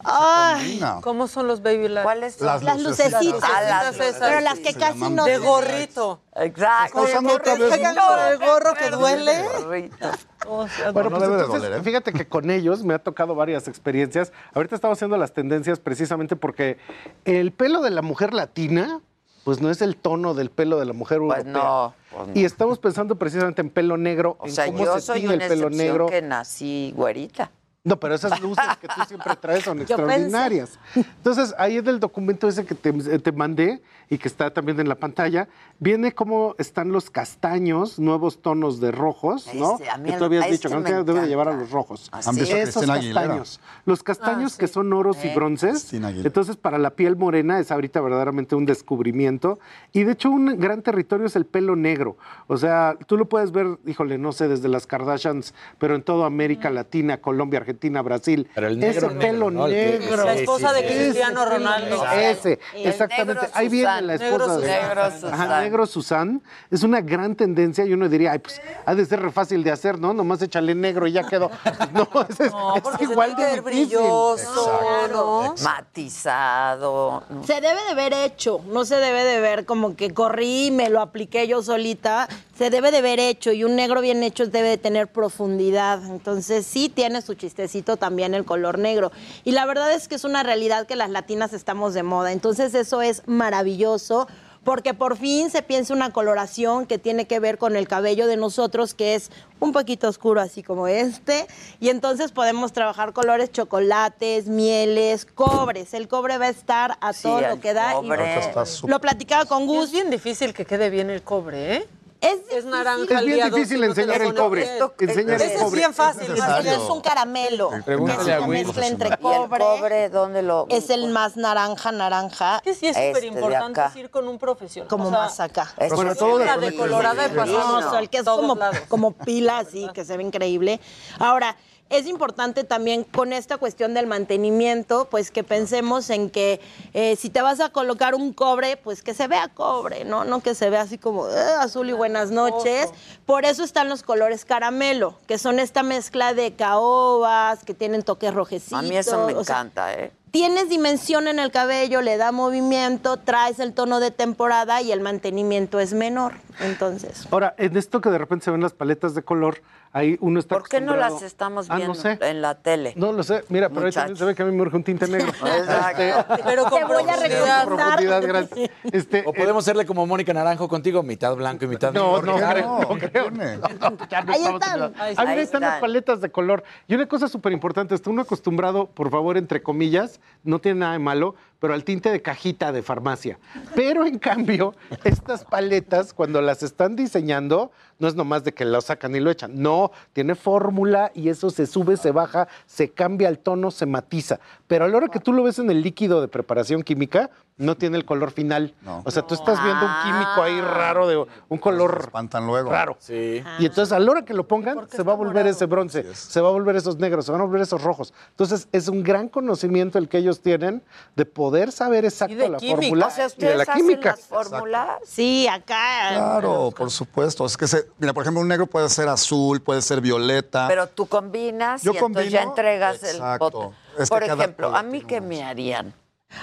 [0.03, 0.81] Ay.
[1.01, 2.03] ¿Cómo son los baby lights?
[2.03, 2.47] ¿Cuáles son?
[2.47, 3.23] Las las lucecitas.
[3.23, 3.49] lucecitas.
[3.53, 4.19] Ah, las lucecitas.
[4.29, 5.25] Pero las que casi no.
[5.25, 6.21] De gorrito.
[6.35, 6.99] Exacto.
[7.05, 8.07] Está usando otra vez Oigan, mucho.
[8.07, 9.43] con el gorro que duele.
[9.43, 10.11] Gorrito.
[10.47, 11.83] O sea, Bueno, no pues debe de entonces, doler, ¿eh?
[11.83, 14.31] fíjate que con ellos me ha tocado varias experiencias.
[14.53, 16.77] Ahorita estamos haciendo las tendencias precisamente porque
[17.25, 19.01] el pelo de la mujer latina,
[19.43, 21.63] pues no es el tono del pelo de la mujer Pues europea.
[21.63, 22.33] no, pues no.
[22.35, 25.33] Y estamos pensando precisamente en pelo negro, O en sea, cómo yo se soy una
[25.33, 26.05] el pelo excepción negro.
[26.07, 27.51] que nací güerita.
[27.89, 29.93] No, pero esas luces que tú siempre traes son pensé.
[29.93, 30.79] extraordinarias.
[30.95, 34.87] Entonces, ahí en el documento ese que te, te mandé y que está también en
[34.89, 35.47] la pantalla,
[35.79, 39.75] viene cómo están los castaños, nuevos tonos de rojos, ¿no?
[39.75, 41.69] Ese, a mí que tú habías dicho este que no debe de llevar a los
[41.71, 42.09] rojos.
[42.11, 43.21] ¿Han visto a Esos Cristina Aguilera?
[43.21, 43.59] castaños.
[43.85, 45.33] Los castaños que son oros y Eh.
[45.35, 45.71] bronces.
[45.71, 46.27] Cristina Aguilera.
[46.27, 49.59] Entonces, para la piel morena es ahorita verdaderamente un descubrimiento.
[49.93, 52.17] Y de hecho, un gran territorio es el pelo negro.
[52.47, 56.25] O sea, tú lo puedes ver, híjole, no sé, desde las Kardashians, pero en toda
[56.25, 57.78] América Latina, Colombia, Argentina.
[57.79, 58.47] Argentina, Brasil.
[58.55, 59.67] el ese negro, pelo negro, ¿no?
[59.67, 60.25] El que- negro.
[60.25, 61.95] La esposa de Ese Cristiano Ronaldo.
[62.03, 62.11] negro.
[62.19, 63.33] Ese, El exactamente.
[63.43, 64.81] negro Ahí viene la Negro esposa de Susan.
[64.81, 65.63] Negro Ajá, Susan.
[65.63, 66.41] negro Susan.
[66.71, 69.71] Es una gran tendencia y uno diría, ay, pues ha de ser re fácil de
[69.71, 70.13] hacer, ¿no?
[70.13, 71.49] Nomás échale negro y ya quedó.
[71.93, 72.51] No, es, es
[72.83, 73.87] porque se igual tiene que de difícil.
[73.97, 75.55] brilloso, Claro.
[75.63, 77.23] Matizado.
[77.45, 80.89] Se debe de ver hecho, no se debe de ver como que corrí y me
[80.89, 82.27] lo apliqué yo solita.
[82.57, 86.05] Se debe de ver hecho y un negro bien hecho debe de tener profundidad.
[86.05, 89.11] Entonces sí tiene su chistecito también el color negro.
[89.43, 92.31] Y la verdad es que es una realidad que las latinas estamos de moda.
[92.31, 94.27] Entonces eso es maravilloso
[94.63, 98.35] porque por fin se piensa una coloración que tiene que ver con el cabello de
[98.37, 99.31] nosotros, que es
[99.61, 101.47] un poquito oscuro, así como este,
[101.79, 105.93] y entonces podemos trabajar colores chocolates, mieles, cobres.
[105.93, 107.95] El cobre va a estar a Sí, todo lo que da.
[108.03, 109.85] y- lo platicaba con Gus.
[109.85, 111.87] Es bien difícil que quede bien el cobre, ¿eh?
[112.21, 113.19] Es, naranja.
[113.19, 114.63] Es bien difícil no enseñar el cobre.
[114.63, 115.09] bien.
[115.09, 115.77] Enseñar el Ese es cobre.
[115.77, 116.31] bien fácil.
[116.65, 117.69] Es un caramelo.
[117.85, 118.65] Pregúntale que es a una Will.
[118.67, 119.63] mezcla entre ¿Y el cobre.
[119.63, 120.65] cobre dónde lo...?
[120.69, 122.59] Es el más naranja, naranja.
[122.63, 124.89] Que sí es Este súper de importante ir con un profesional.
[124.89, 125.73] Como O sea, más acá.
[125.77, 127.55] Este Bueno, es todo la decolorada de pasar.
[127.55, 128.57] Hermoso, el que es como,
[128.89, 130.81] como pila, así, que se ve increíble.
[131.19, 131.55] Ahora,
[131.89, 136.61] es importante también con esta cuestión del mantenimiento, pues que pensemos en que
[136.93, 140.23] eh, si te vas a colocar un cobre, pues que se vea cobre, ¿no?
[140.23, 142.89] No que se vea así como "Eh, azul y buenas noches.
[143.25, 148.33] Por eso están los colores caramelo, que son esta mezcla de caobas, que tienen toques
[148.33, 148.77] rojecitos.
[148.79, 150.11] A mí eso me sea, encanta, ¿eh?
[150.31, 154.99] Tienes dimensión en el cabello, le da movimiento, traes el tono de temporada y el
[155.01, 156.33] mantenimiento es menor.
[156.61, 157.27] Entonces.
[157.31, 159.61] Ahora, en esto que de repente se ven las paletas de color,
[159.93, 162.17] ahí uno está ¿Por qué no las estamos Ah, viendo no sé.
[162.21, 162.93] en la tele?
[162.95, 163.43] No lo sé.
[163.49, 165.27] Mira, pero ahí también se ve que a mí me urge un tinte negro.
[165.45, 166.35] Exacto.
[166.45, 167.63] Pero con Te voy a profundidad.
[167.67, 168.69] Con profundidad, gracias.
[168.91, 172.37] Este, O podemos serle como Mónica Naranjo contigo, mitad blanco y mitad No, negro.
[172.39, 173.31] no, creo, no creo.
[173.31, 174.79] No, no Ahí están.
[174.79, 175.39] la- Ahí Ah, ahí están.
[175.39, 176.63] están las paletas de color.
[176.87, 180.93] Y una cosa súper importante, está uno acostumbrado, por favor, entre comillas, no tiene nada
[180.93, 183.37] de malo, pero al tinte de cajita de farmacia.
[183.75, 184.73] Pero en cambio,
[185.03, 189.29] estas paletas, cuando las están diseñando, no es nomás de que lo sacan y lo
[189.29, 189.61] echan.
[189.61, 194.39] No, tiene fórmula y eso se sube, se baja, se cambia el tono, se matiza.
[194.67, 197.75] Pero a la hora que tú lo ves en el líquido de preparación química, no
[197.75, 198.73] tiene el color final.
[199.03, 202.71] O sea, tú estás viendo un químico ahí raro, de un color espantan luego.
[202.71, 202.95] raro.
[202.99, 203.43] Sí.
[203.59, 206.39] Y entonces a la hora que lo pongan, se va a volver ese bronce, se
[206.39, 208.13] va a volver esos negros, se van a volver esos rojos.
[208.29, 210.81] Entonces es un gran conocimiento el que ellos tienen
[211.17, 212.77] de poder saber exacto de la química.
[212.81, 214.11] fórmula O sea, y de la hacen química.
[214.11, 214.87] las fórmulas.
[215.05, 216.11] Sí, acá.
[216.13, 217.45] Claro, por supuesto.
[217.45, 220.67] Es que, se, mira, por ejemplo, un negro puede ser azul, puede ser violeta.
[220.67, 223.73] Pero tú combinas Yo y entonces ya entregas exacto.
[223.95, 224.03] el.
[224.03, 225.93] Es que Por ejemplo, ¿a mí qué me harían?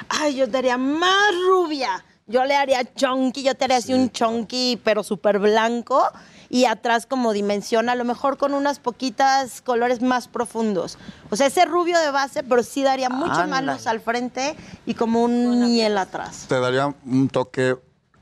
[0.09, 2.05] Ay, yo te haría más rubia.
[2.27, 6.03] Yo le haría chunky, yo te haría así un chunky, pero súper blanco.
[6.49, 10.99] Y atrás como dimensión, a lo mejor con unas poquitas colores más profundos.
[11.31, 14.57] O sea, ese rubio de base, pero sí daría mucho más luz al frente
[14.87, 16.47] y como un miel atrás.
[16.49, 17.77] Te daría un toque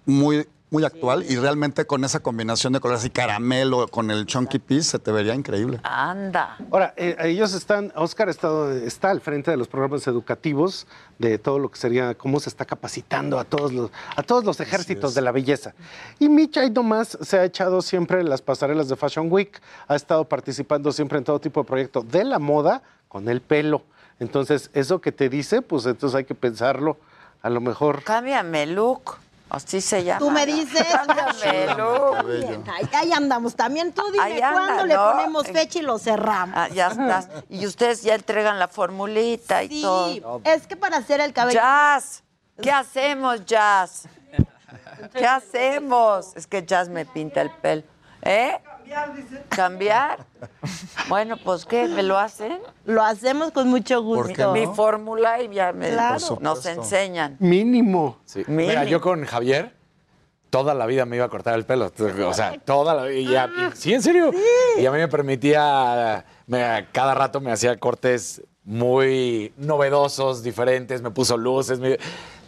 [0.06, 4.58] muy, muy actual y realmente con esa combinación de colores y caramelo con el chunky
[4.58, 5.78] piece se te vería increíble.
[5.84, 6.56] Anda.
[6.72, 10.88] Ahora, eh, ellos están, Oscar está al frente de los programas educativos,
[11.20, 14.58] de todo lo que sería, cómo se está capacitando a todos los, a todos los
[14.58, 15.74] ejércitos de la belleza.
[16.18, 19.94] Y Mitch ahí nomás se ha echado siempre en las pasarelas de Fashion Week, ha
[19.94, 23.84] estado participando siempre en todo tipo de proyectos de la moda con el pelo.
[24.18, 26.96] Entonces, eso que te dice, pues entonces hay que pensarlo.
[27.42, 28.02] A lo mejor.
[28.02, 29.18] Cámbiame look.
[29.54, 30.18] Así se llama.
[30.18, 30.84] Tú me dices.
[32.26, 33.54] Bien, ahí, ahí andamos.
[33.54, 35.12] También tú dime Ahí anda, cuándo le ¿no?
[35.12, 36.56] ponemos fecha y lo cerramos.
[36.58, 37.28] Ah, ya estás.
[37.48, 40.40] Y ustedes ya entregan la formulita y Sí, todo.
[40.44, 41.60] es que para hacer el cabello.
[41.60, 42.22] Jazz.
[42.60, 44.08] ¿Qué hacemos, Jazz?
[45.14, 46.34] ¿Qué hacemos?
[46.36, 47.82] Es que Jazz me pinta el pelo.
[48.22, 48.58] ¿Eh?
[49.48, 50.26] ¿Cambiar?
[51.08, 51.86] Bueno, pues ¿qué?
[51.88, 52.58] ¿Me lo hacen?
[52.84, 54.24] Lo hacemos con mucho gusto.
[54.24, 54.52] ¿Por qué no?
[54.52, 56.38] Mi fórmula y ya me Claro.
[56.40, 57.36] Nos enseñan.
[57.40, 58.18] Mínimo.
[58.24, 58.42] Sí.
[58.46, 59.74] Mira, yo con Javier
[60.50, 61.90] toda la vida me iba a cortar el pelo.
[62.26, 63.18] O sea, toda la vida.
[63.20, 64.30] Y ya- y- sí, en serio.
[64.78, 71.10] Y a mí me permitía, me- cada rato me hacía cortes muy novedosos, diferentes, me
[71.10, 71.78] puso luces.
[71.80, 71.98] me-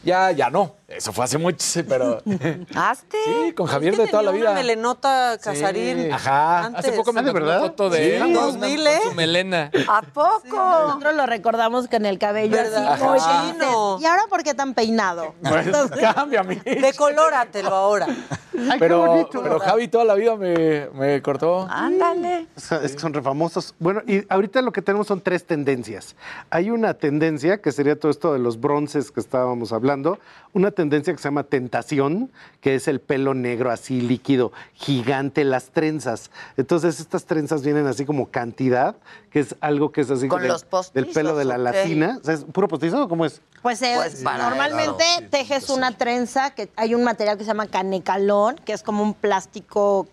[0.05, 0.77] ya, ya no.
[0.89, 2.23] Eso fue hace mucho, sí, pero
[2.77, 3.17] ¿Hazte?
[3.25, 4.63] sí, con Javier Es que de toda la tenía una vida.
[4.63, 6.13] melenota Casarín.
[6.13, 6.67] Ajá.
[6.67, 6.85] Antes.
[6.87, 7.67] Hace poco me Ah, ¿de mandó una verdad?
[7.69, 8.33] foto de él Sí.
[8.33, 9.71] 2000, con su melena.
[9.89, 10.43] ¿A poco?
[10.57, 12.93] Nosotros lo recordamos con el cabello ¿Verdad?
[13.15, 14.01] así.
[14.01, 15.35] ¿Y ahora por qué tan peinado?
[15.43, 15.67] Pues,
[16.15, 16.57] cambia a mí.
[16.65, 18.07] Decolóratelo ahora.
[18.09, 19.43] Ay, qué Pero, bonito.
[19.43, 21.67] pero Javi toda la vida me, me cortó.
[21.69, 22.47] Ándale.
[22.57, 23.75] O sea, Es que son refamosos.
[23.81, 26.15] Bueno, y ahorita lo que tenemos son tres tendencias.
[26.49, 30.19] Hay una tendencia, que sería todo esto de los bronces que estábamos hablando,
[30.53, 32.31] una tendencia que se llama tentación,
[32.61, 36.31] que es el pelo negro así líquido, gigante, las trenzas.
[36.57, 38.95] Entonces estas trenzas vienen así como cantidad,
[39.31, 42.19] que es algo que es así ¿Con del- los del pelo de la latina.
[42.21, 43.41] O sea, ¿Es puro postizo o cómo es?
[43.63, 47.67] Pues, eh, Pues para- normalmente tejes una trenza, que hay un material que se llama
[47.67, 50.07] canecalón, que es como un plástico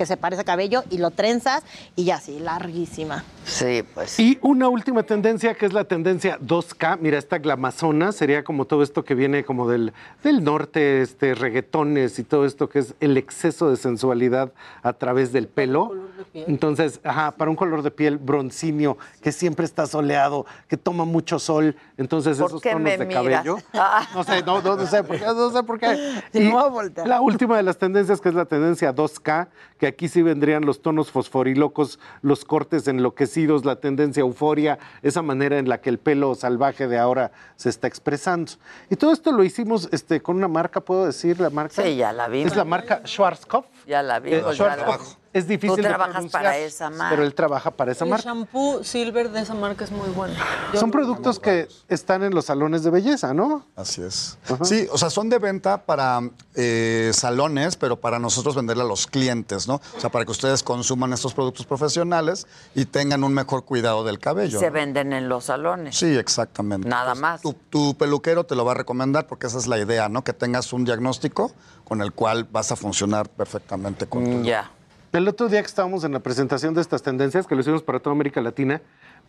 [0.00, 1.62] que se parece a cabello, y lo trenzas
[1.94, 3.22] y ya así, larguísima.
[3.44, 4.18] Sí, pues.
[4.18, 6.96] Y una última tendencia que es la tendencia 2K.
[7.02, 12.18] Mira, esta glamazona sería como todo esto que viene como del, del norte, este, reggaetones
[12.18, 15.92] y todo esto que es el exceso de sensualidad a través del pelo.
[16.32, 21.38] Entonces, ajá, para un color de piel broncíneo que siempre está soleado, que toma mucho
[21.38, 21.76] sol.
[21.98, 23.22] Entonces, ¿Por esos qué tonos me de miras?
[23.22, 23.56] cabello.
[23.74, 24.06] Ah.
[24.14, 25.90] No sé, no, no, no sé por qué, no sé por qué.
[26.32, 27.06] Sí, Y me voy a voltear.
[27.06, 29.48] la última de las tendencias, que es la tendencia 2K,
[29.78, 35.58] que aquí sí vendrían los tonos fosforilocos, los cortes enloquecidos, la tendencia euforia, esa manera
[35.58, 38.52] en la que el pelo salvaje de ahora se está expresando.
[38.88, 41.82] Y todo esto lo hicimos este, con una marca, ¿puedo decir la marca?
[41.82, 42.52] Sí, ya la vimos.
[42.52, 43.68] Es la marca Schwarzkopf.
[43.86, 44.56] Ya la Eh, vimos.
[44.56, 45.16] ya la Schwarzkopf.
[45.32, 47.10] Es difícil Tú trabajas para esa marca.
[47.10, 48.24] Pero él trabaja para esa El marca.
[48.24, 50.34] shampoo silver de esa marca es muy bueno.
[50.72, 53.64] Yo Son productos que están en los salones de belleza, ¿no?
[53.76, 54.38] Así es.
[54.64, 56.20] Sí, o sea, son de venta para
[56.56, 59.80] eh, salones, pero para nosotros venderle a los clientes, ¿no?
[59.96, 64.18] O sea, para que ustedes consuman estos productos profesionales y tengan un mejor cuidado del
[64.18, 64.58] cabello.
[64.58, 64.72] Se ¿no?
[64.72, 65.96] venden en los salones.
[65.96, 66.88] Sí, exactamente.
[66.88, 67.40] Nada más.
[67.40, 70.24] Tu, tu peluquero te lo va a recomendar porque esa es la idea, ¿no?
[70.24, 71.52] Que tengas un diagnóstico
[71.84, 74.70] con el cual vas a funcionar perfectamente con tu Ya.
[75.12, 77.98] El otro día que estábamos en la presentación de estas tendencias, que lo hicimos para
[77.98, 78.80] toda América Latina,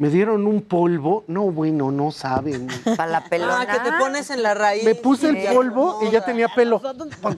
[0.01, 1.23] me dieron un polvo.
[1.27, 2.67] No, bueno, no saben.
[2.97, 3.59] Para la pelona.
[3.61, 4.83] Ah, que te pones en la raíz.
[4.83, 6.81] Me puse el polvo y ya tenía pelo.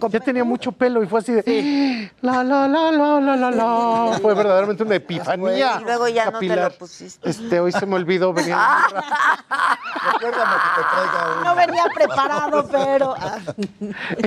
[0.09, 4.19] Ya tenía mucho pelo y fue así de la la la la la la la.
[4.21, 5.79] Fue verdaderamente una epifanía.
[5.81, 7.29] Y luego ya no te lo pusiste.
[7.29, 8.55] Este, hoy se me olvidó venir.
[10.13, 13.15] Recuérdame que te traiga No venía preparado, pero...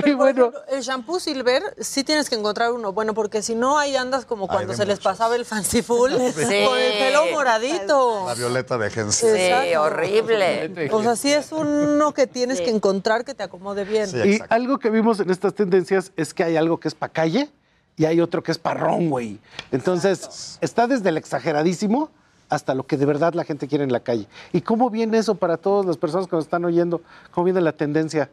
[0.05, 3.95] Y bueno, El shampoo silver sí tienes que encontrar uno bueno, porque si no ahí
[3.95, 6.65] andas como cuando se les pasaba el fanciful Sí.
[6.65, 8.26] con el pelo moradito.
[8.27, 9.29] La violeta de agencia.
[9.29, 9.81] Sí, Exacto.
[9.83, 10.89] horrible.
[10.91, 14.07] O sea, sí es uno que tienes que encontrar que te acomode bien.
[14.07, 14.17] Sí.
[14.17, 17.49] y algo que vimos en estas tendencias es que hay algo que es para calle
[17.95, 19.39] y hay otro que es para runway.
[19.71, 22.11] Entonces, está desde el exageradísimo
[22.49, 24.27] hasta lo que de verdad la gente quiere en la calle.
[24.53, 27.01] ¿Y cómo viene eso para todas las personas que nos están oyendo?
[27.31, 28.29] ¿Cómo viene la tendencia?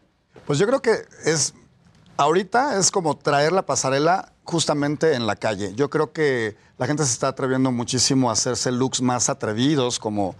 [0.46, 0.92] Pues yo creo que
[1.24, 1.54] es,
[2.16, 5.74] ahorita es como traer la pasarela justamente en la calle.
[5.74, 10.34] Yo creo que la gente se está atreviendo muchísimo a hacerse looks más atrevidos, como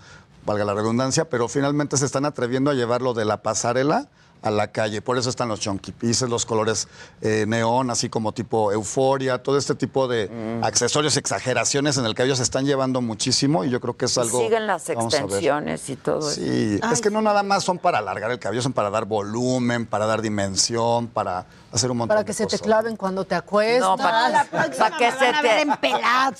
[0.44, 4.09] valga la redundancia, pero finalmente se están atreviendo a llevarlo de la pasarela
[4.43, 5.01] a la calle.
[5.01, 6.86] Por eso están los chunky pieces, los colores
[7.22, 10.31] eh, neón, así como tipo euforia, todo este tipo de
[10.62, 14.40] accesorios, exageraciones en el cabello se están llevando muchísimo y yo creo que es algo...
[14.40, 16.43] Siguen las extensiones y todo eso.
[16.43, 19.86] Sí, es que no nada más son para alargar el cabello, son para dar volumen,
[19.86, 23.34] para dar dimensión, para hacer un montón Para de que se te claven cuando te
[23.34, 23.80] acuestas.
[23.80, 25.66] No, para, para que se te,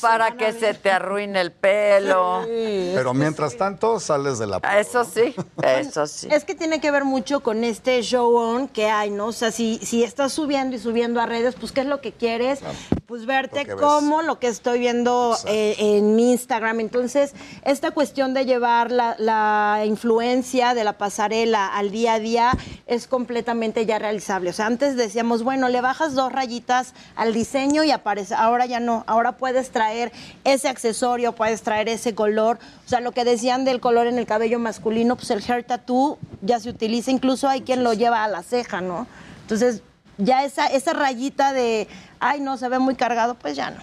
[0.01, 2.43] para que se te arruine el pelo.
[2.47, 4.59] Pero mientras tanto sales de la...
[4.79, 6.29] Eso sí, eso sí.
[6.31, 9.27] Es que tiene que ver mucho con este show on que hay, ¿no?
[9.27, 12.13] O sea, si, si estás subiendo y subiendo a redes, pues ¿qué es lo que
[12.13, 12.61] quieres?
[13.07, 13.83] Pues verte Lo que ves.
[13.83, 16.81] como lo que estoy viendo eh, en mi Instagram.
[16.81, 17.35] Entonces,
[17.65, 22.53] esta cuestión de llevar la, la influencia de la pasarela al día a día
[22.87, 24.51] es completamente ya realizable.
[24.51, 24.97] O sea, antes
[25.43, 28.35] bueno, le bajas dos rayitas al diseño y aparece.
[28.35, 29.05] Ahora ya no.
[29.07, 30.13] Ahora puedes traer
[30.45, 32.59] ese accesorio, puedes traer ese color.
[32.87, 36.19] O sea, lo que decían del color en el cabello masculino, pues el hair tattoo
[36.43, 37.11] ya se utiliza.
[37.11, 39.07] Incluso hay quien lo lleva a la ceja, ¿no?
[39.43, 39.83] Entonces,
[40.19, 41.89] ya esa, esa rayita de,
[42.21, 43.81] ay, no, se ve muy cargado, pues ya no.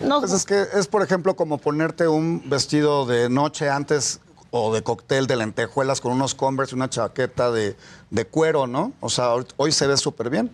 [0.00, 4.72] No, Pues es que es, por ejemplo, como ponerte un vestido de noche antes o
[4.72, 7.76] de cóctel de lentejuelas con unos Converse y una chaqueta de,
[8.10, 8.92] de cuero, ¿no?
[9.00, 10.50] O sea, hoy- hoy se ve súper bien.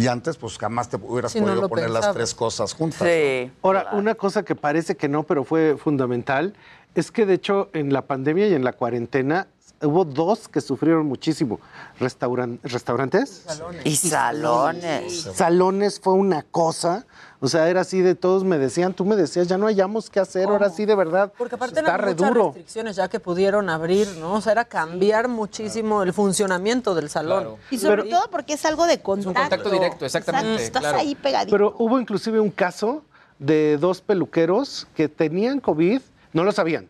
[0.00, 3.06] Y antes, pues jamás te hubieras podido poner las tres cosas juntas.
[3.06, 3.52] Sí.
[3.62, 6.54] Ahora, una cosa que parece que no, pero fue fundamental,
[6.94, 9.46] es que de hecho en la pandemia y en la cuarentena
[9.82, 11.58] hubo dos que sufrieron muchísimo.
[11.98, 13.44] Restauran- ¿Restaurantes?
[13.84, 15.22] Y salones.
[15.34, 17.06] Salones fue una cosa,
[17.40, 20.20] o sea, era así de todos me decían, tú me decías, ya no hayamos qué
[20.20, 21.32] hacer, ahora sí de verdad.
[21.36, 22.44] Porque aparte está eran re muchas duro.
[22.48, 24.34] restricciones ya que pudieron abrir, ¿no?
[24.34, 27.40] O sea, era cambiar muchísimo el funcionamiento del salón.
[27.44, 27.58] Claro.
[27.70, 29.28] y sobre pero- todo porque es algo de contacto.
[29.30, 30.98] un contacto directo, exactamente, Exacto, Estás claro.
[30.98, 31.50] ahí pegadito.
[31.52, 33.02] Pero hubo inclusive un caso
[33.38, 36.00] de dos peluqueros que tenían COVID,
[36.32, 36.88] no lo sabían,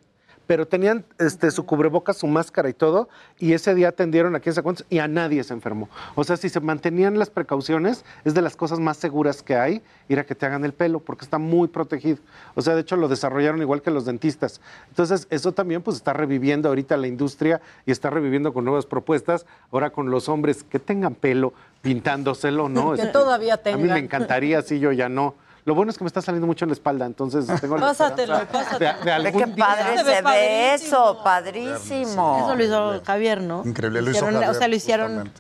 [0.51, 3.09] pero tenían este, su cubrebocas, su máscara y todo,
[3.39, 5.89] y ese día atendieron a quién se cuántos y a nadie se enfermó.
[6.17, 9.81] O sea, si se mantenían las precauciones, es de las cosas más seguras que hay
[10.09, 12.19] ir a que te hagan el pelo, porque está muy protegido.
[12.57, 14.61] O sea, de hecho lo desarrollaron igual que los dentistas.
[14.89, 19.47] Entonces, eso también pues está reviviendo ahorita la industria y está reviviendo con nuevas propuestas,
[19.71, 22.95] ahora con los hombres que tengan pelo, pintándoselo, ¿no?
[22.95, 23.87] Que Este, todavía A mí tengan.
[23.87, 25.37] me encantaría, sí, yo ya no.
[25.65, 28.39] Lo bueno es que me está saliendo mucho en la espalda, entonces tengo la Pásatelo,
[28.51, 28.79] pásatelo.
[28.79, 30.87] de, de Ve algún qué día- padre se, ve padrísimo.
[30.87, 32.39] eso, padrísimo.
[32.45, 33.63] Eso lo hizo Javier, ¿no?
[33.65, 35.33] Increíble, lo hizo Hicieron- Javier, O sea, lo hicieron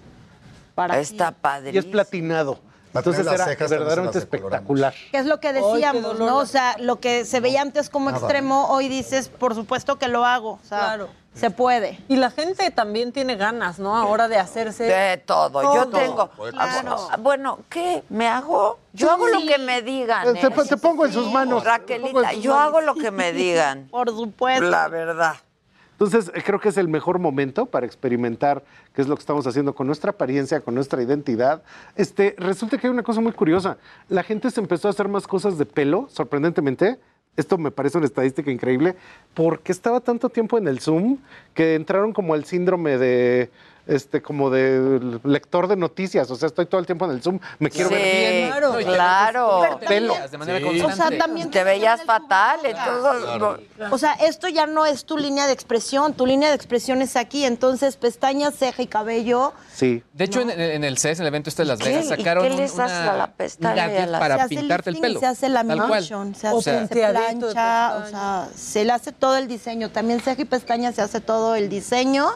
[0.75, 1.81] para Está Y padrísimo.
[1.81, 2.59] es platinado.
[2.93, 4.93] Entonces las era verdaderamente espectacular.
[5.13, 6.19] Que es lo que decíamos.
[6.19, 6.37] ¿no?
[6.39, 8.19] O sea, lo que se veía antes como Nada.
[8.19, 10.53] extremo, hoy dices, por supuesto que lo hago.
[10.55, 11.09] O sea, Claro.
[11.35, 11.99] Se puede.
[12.09, 13.97] Y la gente también tiene ganas, ¿no?
[13.97, 14.85] Ahora de hacerse.
[14.85, 15.75] De todo.
[15.75, 16.29] Yo tengo.
[16.31, 17.09] Claro.
[17.11, 18.03] Ah, Bueno, ¿qué?
[18.09, 18.79] ¿Me hago?
[18.93, 20.35] Yo hago lo que me digan.
[20.35, 20.51] Te, ¿eh?
[20.69, 21.65] te pongo en sus manos.
[21.65, 22.67] Raquelita, sus yo manos.
[22.67, 23.89] hago lo que me digan.
[23.91, 24.69] Por supuesto.
[24.69, 25.37] La verdad.
[25.93, 29.47] Entonces, eh, creo que es el mejor momento para experimentar qué es lo que estamos
[29.47, 31.63] haciendo con nuestra apariencia, con nuestra identidad.
[31.95, 33.77] Este, resulta que hay una cosa muy curiosa.
[34.09, 36.99] La gente se empezó a hacer más cosas de pelo, sorprendentemente.
[37.41, 38.97] Esto me parece una estadística increíble,
[39.33, 41.17] porque estaba tanto tiempo en el Zoom
[41.55, 43.51] que entraron como al síndrome de
[43.87, 47.39] este como de lector de noticias, o sea, estoy todo el tiempo en el Zoom,
[47.59, 48.51] me quiero Sí, ver bien.
[48.51, 48.77] Claro.
[48.85, 49.81] claro.
[49.87, 50.15] Pelo.
[50.31, 50.65] De manera Sí.
[50.65, 50.93] constante.
[50.93, 52.61] O sea, también Te veías fatal.
[52.65, 57.03] Entonces, O sea, esto ya no es tu línea de expresión, tu línea de expresión
[57.03, 59.53] es aquí, entonces pestañas, ceja y cabello.
[59.75, 60.03] Sí.
[60.13, 61.79] De hecho, en, en el CES, en el evento este de Las.
[61.79, 64.41] Vegas, ¿Y sacaron qué les haces una- a la pestaña y a la- para se
[64.43, 65.21] hace pintarte el lifting, pelo.
[65.21, 65.53] Se hace cual.
[65.55, 69.91] lamination, se O hace sea, se plancha, o sea, se le hace todo el diseño.
[69.91, 72.29] También ceja y pestaña se hace todo el diseño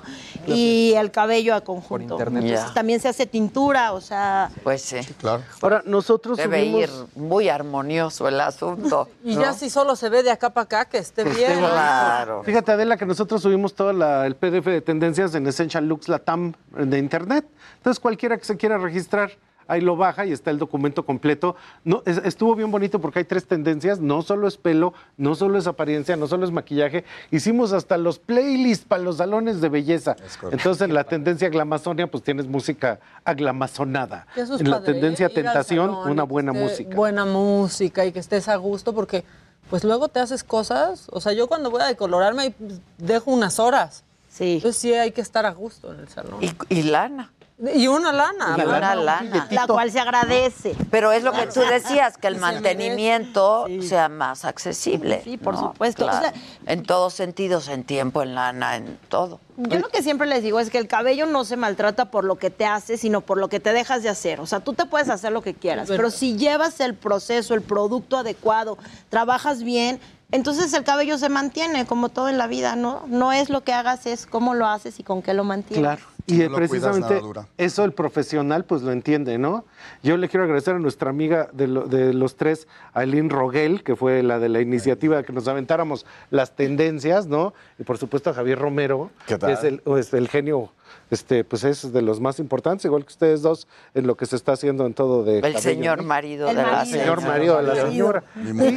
[0.46, 2.14] y el cabello a conjunto.
[2.14, 2.44] internet.
[2.44, 2.74] Entonces, Ya.
[2.74, 4.98] también se hace tintura, o sea, pues sí.
[5.18, 5.42] Claro.
[5.60, 9.08] Ahora, nosotros Debe subimos- ir muy armonioso el asunto.
[9.24, 9.42] Y ¿no?
[9.42, 11.58] ya si solo se ve de acá para acá, que esté bien.
[11.58, 12.42] Claro.
[12.44, 16.54] Fíjate, Adela, que nosotros subimos todo la- el PDF de tendencias en Essential Looks Latam
[16.70, 17.44] de internet.
[17.78, 19.32] Entonces, cualquiera que se quiera registrar,
[19.68, 21.56] ahí lo baja y está el documento completo.
[21.84, 24.00] No, es- estuvo bien bonito porque hay tres tendencias.
[24.00, 27.04] No solo es pelo, no solo es apariencia, no solo es maquillaje.
[27.30, 30.16] Hicimos hasta los playlists para los salones de belleza.
[30.50, 34.26] Entonces, en la tendencia glamazonia, pues tienes música aglamazonada.
[34.34, 35.30] Que eso es En la padre, tendencia ¿eh?
[35.30, 36.96] Tentación, salón una buena esté música.
[36.96, 39.24] Buena música y que estés a gusto, porque
[39.70, 41.08] pues luego te haces cosas.
[41.10, 42.54] O sea, yo cuando voy a decolorarme ahí,
[42.98, 44.04] dejo unas horas.
[44.28, 44.54] sí.
[44.56, 46.42] Entonces sí hay que estar a gusto en el salón.
[46.42, 47.32] Y, y lana.
[47.72, 48.54] Y una lana.
[48.54, 48.76] Y ¿verdad?
[48.78, 49.48] una lana.
[49.50, 50.74] La cual se agradece.
[50.90, 55.20] Pero es lo que tú decías, que el mantenimiento sea más accesible.
[55.22, 55.60] Sí, por ¿no?
[55.60, 56.02] supuesto.
[56.04, 56.18] Claro.
[56.18, 56.34] O sea-
[56.66, 59.38] en todos sentidos, en tiempo, en lana, en todo.
[59.56, 62.36] Yo lo que siempre les digo es que el cabello no se maltrata por lo
[62.36, 64.40] que te hace, sino por lo que te dejas de hacer.
[64.40, 67.62] O sea, tú te puedes hacer lo que quieras, pero si llevas el proceso, el
[67.62, 68.78] producto adecuado,
[69.10, 70.00] trabajas bien,
[70.32, 73.04] entonces el cabello se mantiene como todo en la vida, ¿no?
[73.06, 75.80] No es lo que hagas, es cómo lo haces y con qué lo mantienes.
[75.84, 76.13] Claro.
[76.26, 77.14] Y No precisamente
[77.58, 79.64] eso el profesional pues lo entiende, ¿no?
[80.02, 83.94] Yo le quiero agradecer a nuestra amiga de, lo- de los tres, Aileen Rogel, que
[83.94, 87.52] fue la de la iniciativa de que nos aventáramos las tendencias, ¿no?
[87.78, 90.70] Y por supuesto a Javier Romero, ¿Qué que es el, es el genio,
[91.10, 94.36] este, pues es de los más importantes, igual que ustedes dos, en lo que se
[94.36, 96.04] está haciendo en todo de El cabello, señor ¿no?
[96.04, 96.98] marido El de la marido.
[96.98, 97.32] Señor señora.
[97.32, 98.24] marido de la señora.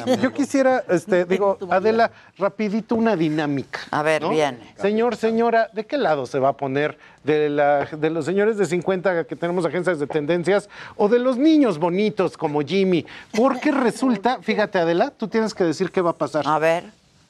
[0.06, 3.80] Y yo quisiera, este, digo, Adela, rapidito una dinámica.
[3.92, 4.30] A ver, ¿no?
[4.30, 4.74] viene.
[4.78, 6.98] Señor, señora, ¿de qué lado se va a poner?
[7.24, 11.38] ¿De, la, ¿De los señores de 50 que tenemos agencias de tendencias o de los
[11.38, 13.06] niños bonitos como Jimmy?
[13.36, 16.44] Porque resulta, fíjate Adela, tú tienes que decir qué va a pasar.
[16.48, 16.86] A ver.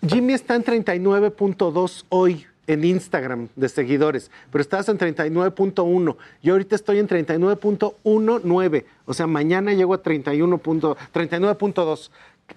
[0.07, 6.18] Jimmy está en 39.2 hoy en Instagram de seguidores, pero estabas en 39.1.
[6.44, 8.85] Yo ahorita estoy en 39.19.
[9.06, 10.57] O sea, mañana llego a 31.
[10.57, 12.11] punto- 39.2.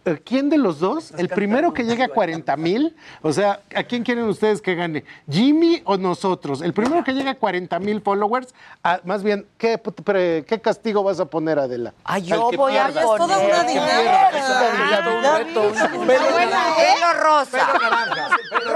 [0.05, 1.11] Eh, ¿Quién de los dos?
[1.19, 2.95] El primero que llegue a 40 mil.
[3.23, 5.03] O sea, ¿a quién quieren ustedes que gane?
[5.29, 6.63] ¿Jimmy o nosotros?
[6.63, 8.55] El primero que llegue a 40 mil followers.
[8.85, 11.93] ah, más bien, ¿qué, pre- ¿qué castigo vas a poner, Adela?
[12.05, 13.03] Ah, yo voy a poner.
[13.03, 14.31] toda una dinámica.
[14.31, 14.45] es
[14.79, 15.19] obligado.
[15.19, 15.61] Un reto,
[16.01, 17.59] un- Pelo, rosa.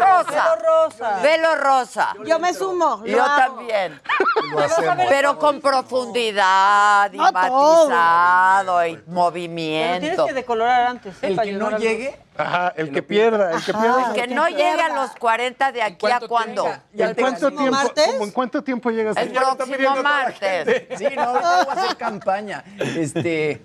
[0.04, 0.56] Rosa.
[0.56, 1.20] rosa.
[1.22, 2.14] Velo rosa.
[2.24, 3.00] Yo me sumo.
[3.02, 3.56] lo Yo hago.
[3.56, 4.00] también.
[5.08, 10.26] Pero con profundidad y No matizado y Pero tienes movimiento.
[10.26, 11.14] que decolorar antes.
[11.22, 11.28] ¿eh?
[11.28, 14.12] El que no llegue, Ajá, el que pierda, el que pierda.
[14.12, 16.66] Que no llegue a los 40 de aquí a cuándo.
[16.92, 17.92] Ya ¿En cuánto tiempo?
[18.20, 19.16] ¿En cuánto tiempo llegas?
[19.16, 20.84] El próximo martes.
[20.98, 22.64] Sí, no, voy a hacer campaña.
[22.78, 23.62] Este,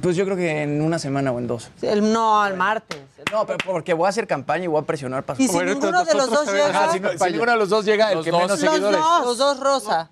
[0.00, 1.70] pues yo creo que en una semana o en dos.
[1.82, 2.98] El, no, el martes.
[3.32, 5.72] No, pero porque voy a hacer campaña y voy a presionar para Y si Bueno,
[5.74, 8.22] ninguno de los dos llega, Ajá, Si, no- si ninguno de los dos llega, el
[8.24, 8.40] que dos.
[8.42, 9.00] menos los seguidores.
[9.00, 10.08] dos, los dos rosa.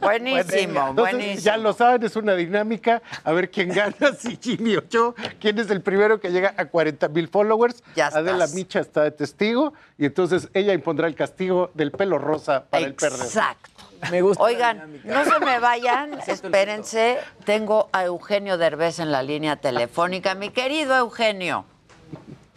[0.00, 1.40] Buenísimo, Entonces, buenísimo.
[1.40, 3.02] Ya lo saben, es una dinámica.
[3.24, 5.14] A ver quién gana, si Jimmy o yo.
[5.40, 7.82] ¿Quién es el primero que llega a 40 mil followers?
[7.96, 8.54] Ya Adela estás.
[8.54, 12.94] Micha está de testigo y entonces ella impondrá el castigo del pelo rosa para el
[12.94, 13.24] perdedor.
[13.26, 13.70] Exacto.
[14.10, 14.42] Me gusta.
[14.42, 17.18] Oigan, no se me vayan, espérense.
[17.44, 20.34] Tengo a Eugenio Derbez en la línea telefónica.
[20.34, 21.64] Mi querido Eugenio.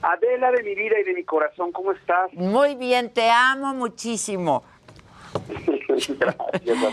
[0.02, 2.32] Adela de mi vida y de mi corazón, ¿cómo estás?
[2.34, 4.64] Muy bien, te amo muchísimo.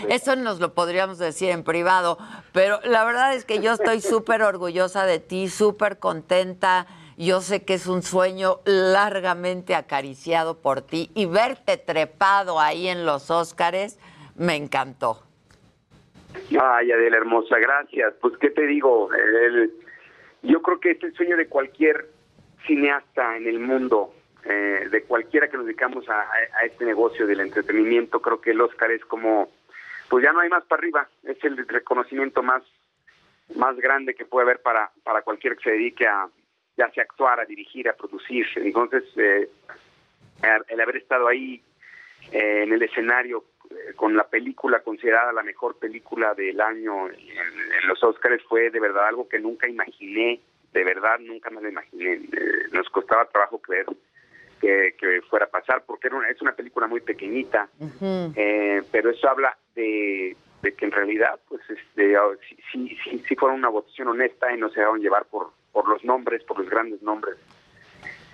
[0.09, 2.17] Eso nos lo podríamos decir en privado,
[2.51, 6.87] pero la verdad es que yo estoy súper orgullosa de ti, súper contenta.
[7.17, 13.05] Yo sé que es un sueño largamente acariciado por ti y verte trepado ahí en
[13.05, 13.97] los Óscares
[14.37, 15.23] me encantó.
[16.59, 18.13] Ay, Adela hermosa, gracias.
[18.21, 19.09] Pues, ¿qué te digo?
[19.13, 19.71] El-
[20.43, 22.09] yo creo que es el sueño de cualquier
[22.65, 24.13] cineasta en el mundo,
[24.45, 26.25] eh, de cualquiera que nos dedicamos a,
[26.63, 28.21] este negocio del entretenimiento.
[28.21, 29.49] Creo que el Oscar es como,
[30.09, 31.09] pues ya no hay más para arriba.
[31.23, 32.63] Es el reconocimiento más,
[33.55, 36.27] más grande que puede haber para, para cualquiera que se dedique a,
[36.77, 38.45] ya sea actuar, a dirigir, a producir.
[38.55, 39.49] Entonces, eh,
[40.69, 41.61] el haber estado ahí
[42.31, 43.43] eh, en el escenario
[43.95, 48.79] con la película considerada la mejor película del año en, en los Oscars fue de
[48.79, 50.39] verdad algo que nunca imaginé,
[50.73, 52.13] de verdad nunca me lo imaginé.
[52.13, 52.21] Eh,
[52.71, 53.85] nos costaba trabajo creer
[54.61, 57.69] que, que fuera a pasar porque era una- es una película muy pequeñita,
[58.35, 63.23] eh, pero eso habla de, de que en realidad pues este ah, sí, sí, sí,
[63.27, 66.59] sí fueron una votación honesta y no se dejaron llevar por, por los nombres, por
[66.59, 67.35] los grandes nombres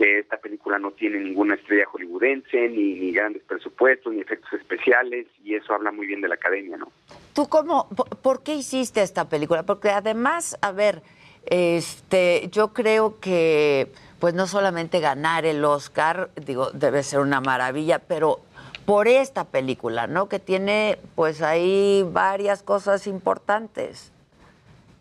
[0.03, 5.27] que esta película no tiene ninguna estrella hollywoodense, ni, ni grandes presupuestos, ni efectos especiales,
[5.45, 6.91] y eso habla muy bien de la academia, ¿no?
[7.33, 9.63] ¿Tú cómo, por, por qué hiciste esta película?
[9.63, 11.01] Porque además, a ver,
[11.45, 13.87] este, yo creo que,
[14.19, 18.41] pues no solamente ganar el Oscar, digo, debe ser una maravilla, pero
[18.85, 20.27] por esta película, ¿no?
[20.27, 24.11] Que tiene, pues ahí varias cosas importantes.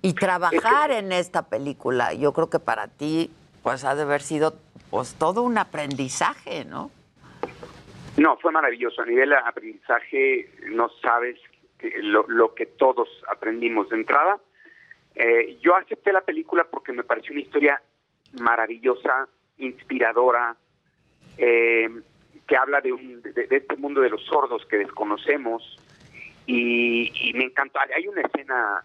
[0.01, 3.31] Y trabajar en esta película, yo creo que para ti,
[3.63, 4.55] pues ha de haber sido,
[4.91, 6.91] pues todo un aprendizaje, ¿no?
[8.17, 9.03] No, fue maravilloso.
[9.03, 11.39] A nivel de aprendizaje, no sabes
[12.03, 14.39] lo, lo que todos aprendimos de entrada.
[15.15, 17.83] Eh, yo acepté la película porque me pareció una historia
[18.41, 19.29] maravillosa,
[19.59, 20.57] inspiradora,
[21.39, 21.89] eh,
[22.47, 25.79] que habla de, un, de, de este mundo de los sordos que desconocemos.
[26.47, 27.79] Y, y me encantó.
[27.97, 28.85] Hay una escena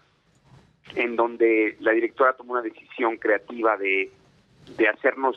[0.94, 4.10] en donde la directora tomó una decisión creativa de,
[4.76, 5.36] de hacernos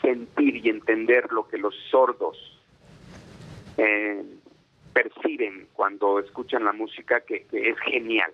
[0.00, 2.60] sentir y entender lo que los sordos
[3.76, 4.22] eh,
[4.92, 8.32] perciben cuando escuchan la música, que, es genial.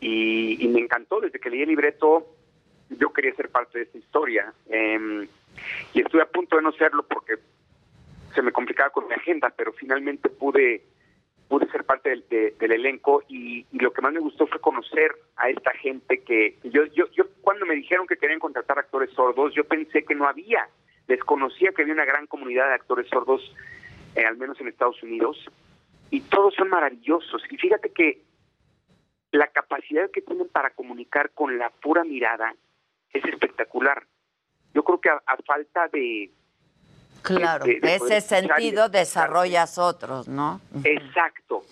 [0.00, 2.26] Y, y me encantó, desde que leí el libreto,
[2.90, 4.52] yo quería ser parte de esta historia.
[4.68, 5.28] eh,
[5.94, 7.34] y estuve a punto de no serlo porque
[8.34, 10.82] se me complicaba con mi agenda, pero finalmente pude
[11.52, 15.50] pude ser parte del, de- elenco y, lo que más me gustó fue conocer a
[15.50, 19.64] esta gente que yo, yo, yo cuando me dijeron que querían contratar actores sordos, yo
[19.64, 20.66] pensé que no había,
[21.06, 23.54] desconocía que había una gran comunidad de actores sordos,
[24.16, 25.36] eh, al menos en Estados Unidos,
[26.08, 27.42] y todos son maravillosos.
[27.50, 28.22] Y fíjate que
[29.30, 32.54] la capacidad que tienen para comunicar con la pura mirada
[33.12, 34.06] es espectacular.
[34.72, 36.30] Yo creo que a falta de,
[37.22, 40.60] Claro, ese sentido de desarrollas otros, ¿no?
[40.84, 41.62] Exacto.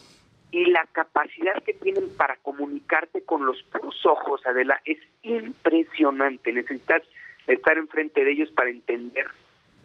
[0.52, 6.52] Y la capacidad que tienen para comunicarte con los puros ojos, Adela, es impresionante.
[6.52, 7.02] Necesitas
[7.47, 9.27] estar enfrente de ellos para entender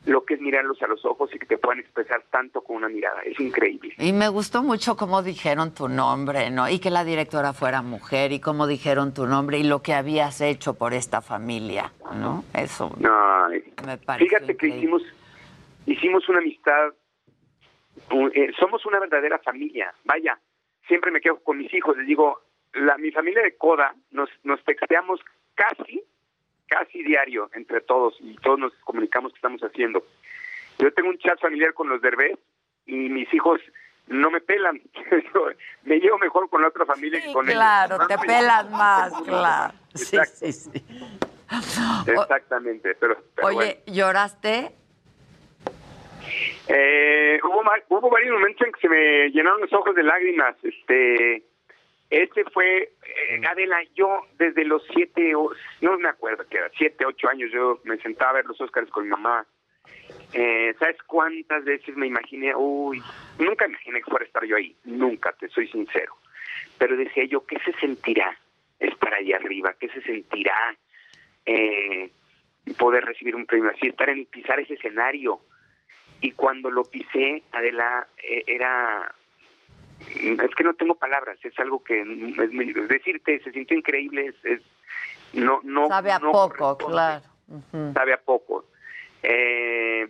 [0.05, 2.89] lo que es mirarlos a los ojos y que te puedan expresar tanto con una
[2.89, 3.21] mirada.
[3.21, 3.93] Es increíble.
[3.97, 6.69] Y me gustó mucho cómo dijeron tu nombre, ¿no?
[6.69, 10.41] Y que la directora fuera mujer y cómo dijeron tu nombre y lo que habías
[10.41, 12.43] hecho por esta familia, ¿no?
[12.53, 15.01] Eso Ay, me pareció Fíjate que hicimos,
[15.85, 16.93] hicimos una amistad,
[18.33, 19.93] eh, somos una verdadera familia.
[20.03, 20.39] Vaya,
[20.87, 22.41] siempre me quedo con mis hijos, les digo,
[22.73, 25.19] la, mi familia de Coda nos, nos texteamos
[25.55, 26.03] casi,
[26.67, 30.05] casi diario entre todos y todos nos comunicamos qué estamos haciendo.
[30.79, 32.37] Yo tengo un chat familiar con los derbés
[32.85, 33.61] y mis hijos
[34.07, 34.81] no me pelan.
[35.83, 37.55] Me llevo mejor con la otra familia que con ellos.
[37.55, 39.73] Claro, te pelas más, claro.
[39.93, 40.85] Sí, sí, sí.
[42.07, 43.59] Exactamente, pero, pero bueno.
[43.59, 44.75] Oye, ¿lloraste?
[46.67, 50.55] Eh, hubo, hubo varios momentos en que se me llenaron los ojos de lágrimas.
[50.63, 51.43] Este,
[52.09, 55.33] este fue, eh, Adela, yo desde los siete,
[55.81, 58.89] no me acuerdo que era, siete, ocho años, yo me sentaba a ver los Óscares
[58.89, 59.45] con mi mamá.
[60.33, 62.53] Eh, ¿Sabes cuántas veces me imaginé?
[62.55, 63.01] Uy,
[63.39, 66.15] nunca imaginé que fuera a estar yo ahí, nunca, te soy sincero.
[66.77, 68.37] Pero decía yo, ¿qué se sentirá
[68.79, 69.75] estar ahí arriba?
[69.79, 70.75] ¿Qué se sentirá
[71.45, 72.11] eh,
[72.77, 75.39] poder recibir un premio así, estar en pisar ese escenario?
[76.25, 79.13] Y cuando lo pisé, Adela, eh, era
[79.99, 84.35] es que no tengo palabras, es algo que es muy- decirte se sintió increíble, es,
[84.45, 84.61] es-
[85.33, 87.23] no no Sabe a no poco, claro.
[87.93, 88.65] Sabe a poco.
[89.21, 90.07] Eh,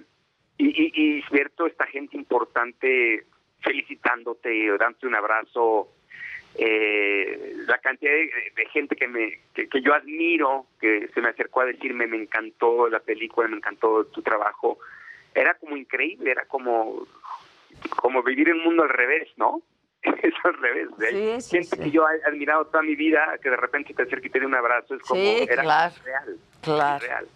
[0.57, 3.25] y, y, y cierto, esta gente importante
[3.61, 5.89] felicitándote, dándote un abrazo,
[6.57, 11.29] eh, la cantidad de, de gente que me que, que yo admiro, que se me
[11.29, 14.79] acercó a decirme me encantó la película, me encantó tu trabajo,
[15.35, 17.05] era como increíble, era como
[17.97, 19.61] como vivir un mundo al revés, ¿no?
[20.03, 20.89] Es al revés.
[20.99, 21.83] Sí, sí, gente sí.
[21.83, 24.45] que yo he admirado toda mi vida, que de repente te acerca y te da
[24.45, 25.95] un abrazo, es como era claro.
[26.03, 26.37] real.
[26.61, 27.05] Claro.
[27.05, 27.27] real.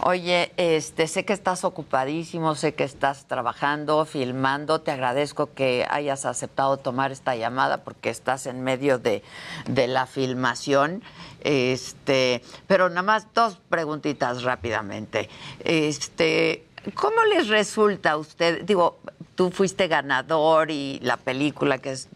[0.00, 4.80] Oye, este, sé que estás ocupadísimo, sé que estás trabajando, filmando.
[4.80, 9.22] Te agradezco que hayas aceptado tomar esta llamada porque estás en medio de,
[9.66, 11.02] de la filmación.
[11.40, 15.30] Este, pero nada más dos preguntitas rápidamente.
[15.60, 18.62] Este, ¿cómo les resulta a usted?
[18.64, 18.98] Digo,
[19.34, 22.08] tú fuiste ganador y la película que es,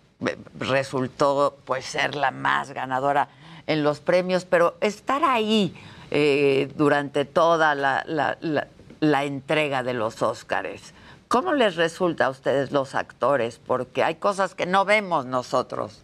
[0.58, 3.28] resultó pues ser la más ganadora
[3.66, 5.74] en los premios, pero estar ahí
[6.10, 8.66] eh, durante toda la, la- la-
[9.00, 10.92] la entrega de los Óscares,
[11.28, 13.60] ¿cómo les resulta a ustedes los actores?
[13.64, 16.02] Porque hay cosas que no vemos nosotros.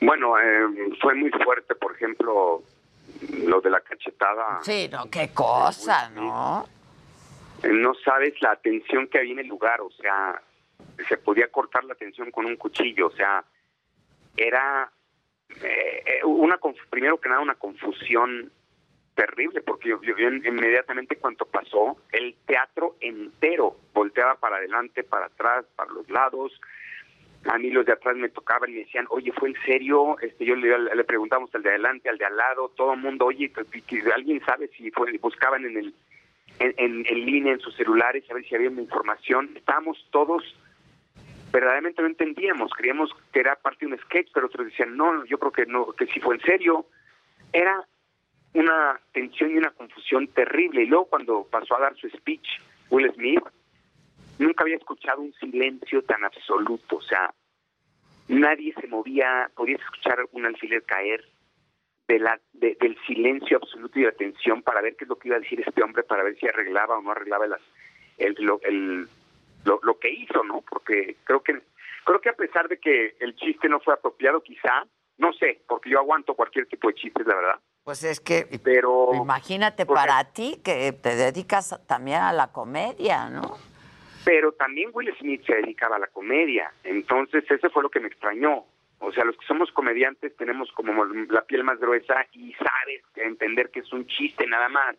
[0.00, 2.62] Bueno, eh, fue muy fuerte, por ejemplo,
[3.44, 4.60] lo de la cachetada.
[4.62, 6.66] Sí, no, qué cosa, ¿no?
[7.64, 10.40] No sabes la atención que había en el lugar, o sea,
[11.08, 13.44] se podía cortar la atención con un cuchillo, o sea,
[14.36, 14.90] era
[15.62, 16.58] eh, eh, una
[16.90, 18.50] primero que nada una confusión
[19.14, 25.90] terrible, porque yo, inmediatamente cuando pasó, el teatro entero volteaba para adelante, para atrás, para
[25.90, 26.60] los lados,
[27.46, 30.18] a mí los de atrás me tocaban y me decían, oye, ¿fue en serio?
[30.20, 33.26] Este, yo le, le preguntamos al de adelante, al de al lado, todo el mundo,
[33.26, 33.50] oye,
[34.14, 35.16] ¿alguien sabe si fue?
[35.18, 35.94] Buscaban en el
[36.58, 39.50] en, en, en línea, en sus celulares, a ver si había información.
[39.56, 40.42] Estábamos todos,
[41.52, 45.38] verdaderamente no entendíamos, creíamos que era parte de un sketch, pero otros decían, no, yo
[45.38, 46.86] creo que no, que sí fue en serio.
[47.52, 47.86] Era
[48.54, 50.82] una tensión y una confusión terrible.
[50.82, 52.46] Y luego cuando pasó a dar su speech,
[52.90, 53.44] Will Smith,
[54.38, 57.32] nunca había escuchado un silencio tan absoluto, o sea,
[58.28, 61.24] nadie se movía, podías escuchar un alfiler caer,
[62.08, 65.28] de la, de- del silencio absoluto y de atención para ver qué es lo que
[65.28, 67.60] iba a decir este hombre, para ver si arreglaba o no arreglaba las,
[68.18, 69.08] el, lo, el-
[69.64, 70.62] lo, lo que hizo, ¿no?
[70.68, 71.60] Porque creo que
[72.04, 74.86] creo que a pesar de que el chiste no fue apropiado, quizá,
[75.18, 77.60] no sé, porque yo aguanto cualquier tipo de chistes, la verdad.
[77.82, 83.56] Pues es que, pero imagínate para ti que te dedicas también a la comedia, ¿no?
[84.24, 88.08] pero también Will Smith se dedicaba a la comedia, entonces eso fue lo que me
[88.08, 88.64] extrañó.
[88.98, 93.70] O sea, los que somos comediantes tenemos como la piel más gruesa y sabes entender
[93.70, 94.96] que es un chiste nada más.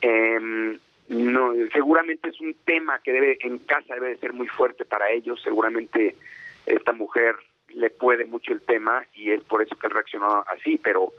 [0.00, 0.78] Em,
[1.08, 5.10] no, seguramente es un tema que debe en casa debe de ser muy fuerte para
[5.10, 5.40] ellos.
[5.42, 6.16] Seguramente
[6.66, 7.34] esta mujer
[7.68, 11.12] le puede mucho el tema y es por eso que él reaccionó así, pero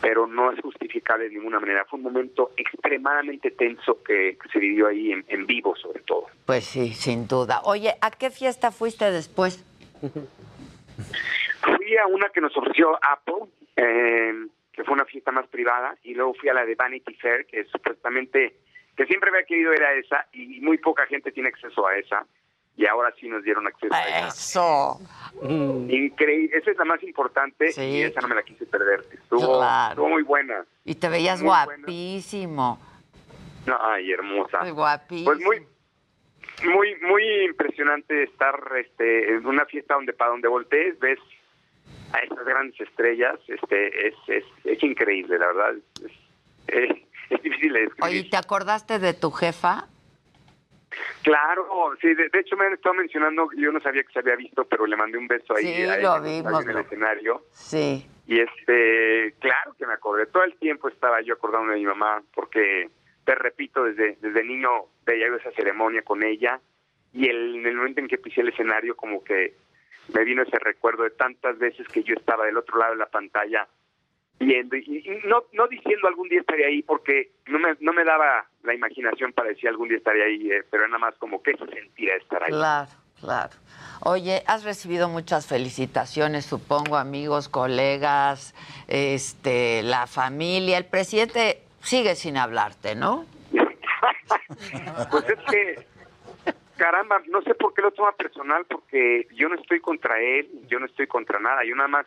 [0.00, 1.84] pero no es justificable de ninguna manera.
[1.84, 6.26] Fue un momento extremadamente tenso que, que se vivió ahí en, en vivo, sobre todo.
[6.46, 7.60] Pues sí, sin duda.
[7.64, 9.64] Oye, ¿a qué fiesta fuiste después?
[11.62, 13.46] Fui a una que nos ofreció Apple,
[13.76, 14.32] eh,
[14.72, 17.64] que fue una fiesta más privada, y luego fui a la de Vanity Fair, que
[17.64, 18.56] supuestamente,
[18.96, 22.24] que siempre había querido ir a esa, y muy poca gente tiene acceso a esa,
[22.76, 24.28] y ahora sí nos dieron acceso a esa.
[24.28, 25.00] Eso.
[25.42, 29.04] Increíble, esa es la más importante, y esa no me la quise perder.
[29.12, 29.90] Estuvo, Claro.
[29.92, 30.64] estuvo muy buena.
[30.84, 31.76] Y te veías Muy buena.
[31.76, 32.80] guapísimo.
[33.66, 34.60] No, ay, hermosa.
[34.60, 35.24] Muy guapísimo.
[35.32, 35.66] Pues muy,
[36.64, 41.18] muy, muy impresionante estar este, en una fiesta donde para donde voltees ves
[42.12, 43.38] a estas grandes estrellas.
[43.48, 45.74] Este, es, es, es increíble, la verdad.
[46.04, 46.12] Es,
[46.68, 46.98] es-
[47.30, 48.04] es difícil de describir.
[48.20, 49.86] Oye, ¿te acordaste de tu jefa?
[51.22, 51.66] Claro,
[52.00, 54.64] sí, de, de hecho me han estado mencionando, yo no sabía que se había visto,
[54.64, 57.42] pero le mandé un beso ahí, Sí, a lo vimos, en el escenario.
[57.52, 58.06] Sí.
[58.26, 62.22] Y este, claro que me acordé, todo el tiempo estaba yo acordándome de mi mamá,
[62.34, 62.88] porque
[63.28, 64.70] te repito, desde, desde niño
[65.04, 66.58] veía esa ceremonia con ella,
[67.12, 69.52] y el, en el momento en que pisé el escenario, como que
[70.14, 73.10] me vino ese recuerdo de tantas veces que yo estaba del otro lado de la
[73.10, 73.68] pantalla
[74.40, 78.46] viendo, y, no, no diciendo algún día estaría ahí, porque no me, no me daba
[78.62, 81.66] la imaginación para decir algún día estaría ahí, eh, pero nada más como que se
[81.66, 82.48] sentía estar ahí.
[82.48, 82.88] Claro,
[83.20, 83.52] claro.
[84.04, 88.54] Oye, has recibido muchas felicitaciones, supongo, amigos, colegas,
[88.86, 90.78] este, la familia.
[90.78, 93.26] El presidente sigue sin hablarte, ¿no?
[95.10, 95.86] Pues es que,
[96.76, 100.78] caramba, no sé por qué lo toma personal, porque yo no estoy contra él, yo
[100.78, 101.64] no estoy contra nada.
[101.64, 102.06] Yo nada más,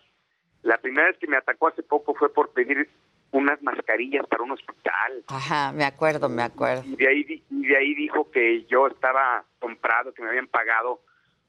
[0.61, 2.89] la primera vez que me atacó hace poco fue por pedir
[3.31, 5.23] unas mascarillas para un hospital.
[5.27, 6.83] Ajá, me acuerdo, me acuerdo.
[6.85, 11.01] Y de ahí, y de ahí dijo que yo estaba comprado, que me habían pagado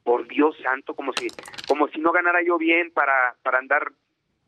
[0.03, 1.27] por Dios santo, como si,
[1.67, 3.91] como si no ganara yo bien para, para andar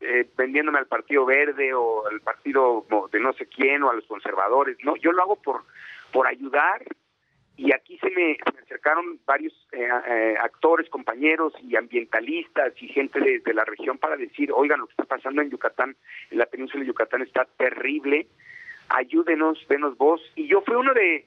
[0.00, 4.06] eh, vendiéndome al Partido Verde o al partido de no sé quién o a los
[4.06, 4.76] conservadores.
[4.84, 5.64] No, yo lo hago por,
[6.12, 6.84] por ayudar
[7.56, 12.88] y aquí se me, se me acercaron varios eh, eh, actores, compañeros y ambientalistas y
[12.88, 15.96] gente de, de la región para decir, oigan, lo que está pasando en Yucatán,
[16.30, 18.28] en la península de Yucatán está terrible,
[18.90, 20.20] ayúdenos, denos voz.
[20.34, 21.26] Y yo fui uno de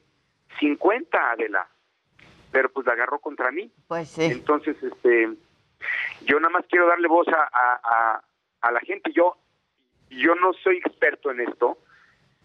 [0.59, 1.67] 50, Adela,
[2.51, 3.71] pero pues la agarró contra mí.
[3.87, 4.25] Pues sí.
[4.25, 5.29] Entonces, este,
[6.25, 8.23] yo nada más quiero darle voz a, a,
[8.61, 9.11] a, la gente.
[9.13, 9.37] Yo,
[10.09, 11.77] yo no soy experto en esto.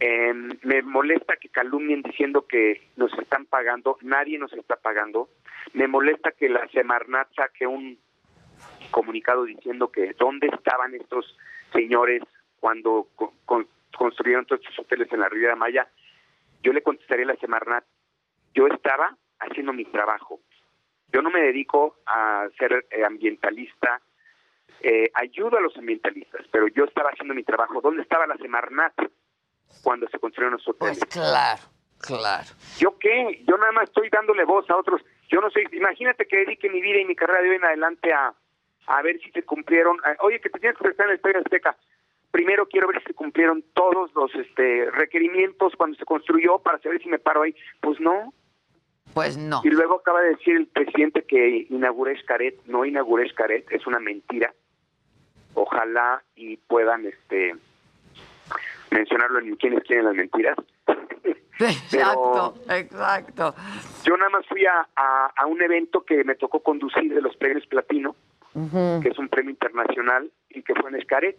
[0.01, 0.32] Eh,
[0.62, 3.99] me molesta que calumnien diciendo que nos están pagando.
[4.03, 5.28] Nadie nos está pagando.
[5.73, 7.99] Me molesta que la Semarnat saque un
[8.91, 11.36] comunicado diciendo que dónde estaban estos
[11.73, 12.23] señores
[12.61, 15.89] cuando co- con- construyeron todos estos hoteles en la Riviera Maya.
[16.62, 17.85] Yo le contestaría a la Semarnat,
[18.55, 20.41] yo estaba haciendo mi trabajo.
[21.12, 24.01] Yo no me dedico a ser eh, ambientalista,
[24.81, 27.81] eh, ayudo a los ambientalistas, pero yo estaba haciendo mi trabajo.
[27.81, 28.93] ¿Dónde estaba la Semarnat
[29.82, 30.99] cuando se construyeron los hoteles?
[30.99, 31.62] Pues claro,
[31.99, 32.51] claro.
[32.78, 33.43] ¿Yo qué?
[33.49, 35.01] Yo nada más estoy dándole voz a otros.
[35.28, 38.12] Yo no sé, imagínate que dedique mi vida y mi carrera de hoy en adelante
[38.12, 38.35] a,
[38.86, 39.99] a ver si se cumplieron.
[40.20, 41.77] Oye, que te tienes que estar en el Estadio Azteca.
[42.31, 47.01] Primero quiero ver si se cumplieron todos los este, requerimientos cuando se construyó para saber
[47.03, 47.55] si me paro ahí.
[47.81, 48.35] Pues no.
[49.15, 49.61] Pues no.
[49.65, 52.59] Y luego acaba de decir el presidente que inauguré Xcaret.
[52.66, 54.53] No inauguré Xcaret, es una mentira.
[55.55, 57.55] Ojalá y puedan este
[58.91, 60.57] mencionarlo en quienes quieren las mentiras.
[61.61, 63.55] Exacto, exacto.
[64.05, 67.36] Yo nada más fui a, a, a un evento que me tocó conducir de los
[67.36, 68.16] premios Platino,
[68.53, 71.39] que es un premio internacional y que fue en Escaret.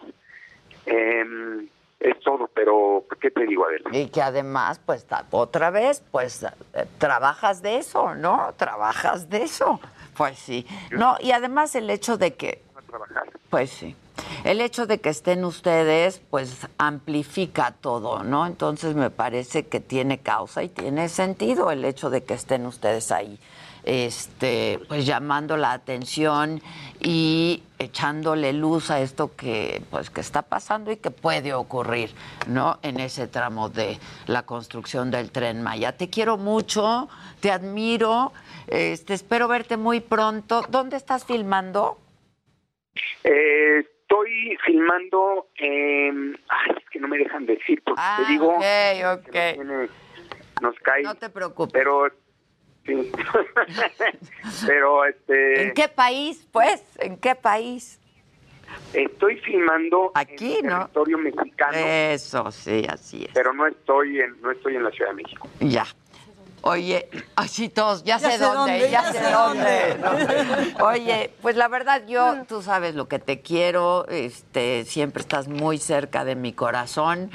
[0.86, 1.68] Em,
[2.00, 3.90] es todo, pero ¿qué te digo, Adela?
[3.92, 8.54] Y que además, pues otra vez, pues eh, trabajas de eso, ¿no?
[8.58, 9.80] Trabajas de eso.
[10.16, 10.66] Pues sí.
[10.92, 13.24] No, y además el hecho de que, trabajar.
[13.50, 13.96] pues sí,
[14.44, 18.46] el hecho de que estén ustedes, pues amplifica todo, ¿no?
[18.46, 23.12] Entonces me parece que tiene causa y tiene sentido el hecho de que estén ustedes
[23.12, 23.40] ahí,
[23.86, 26.62] este, pues llamando la atención
[27.00, 32.12] y echándole luz a esto que, pues, que está pasando y que puede ocurrir,
[32.48, 32.80] ¿no?
[32.82, 33.98] En ese tramo de
[34.28, 35.96] la construcción del tren Maya.
[35.96, 37.08] Te quiero mucho,
[37.42, 38.32] te admiro,
[38.68, 40.64] este, espero verte muy pronto.
[40.70, 42.00] ¿Dónde estás filmando?
[43.24, 48.64] Eh, estoy filmando, en ay, es que no me dejan decir, porque te digo, ok,
[49.26, 49.32] ok.
[49.32, 49.90] que nos, viene-
[50.62, 51.04] nos cae.
[51.04, 51.74] No te preocupes.
[51.74, 52.08] Pero,
[52.86, 53.12] sí.
[54.68, 56.82] pero, este, ¿En qué país, pues?
[57.00, 58.00] ¿En qué país?
[58.94, 60.80] estoy filmando Aquí, en ¿no?
[60.80, 63.32] territorio mexicano, Eso, sí, así es.
[63.34, 65.48] pero no estoy en, no estoy en la Ciudad de México.
[65.60, 65.86] Ya.
[66.68, 69.98] Oye, así todos, ya, Ya sé, sé dónde, dónde, ya, ya sé sé dónde.
[70.80, 70.88] ¿no?
[70.88, 75.78] Oye, pues la verdad yo, tú sabes lo que te quiero, este, siempre estás muy
[75.78, 77.30] cerca de mi corazón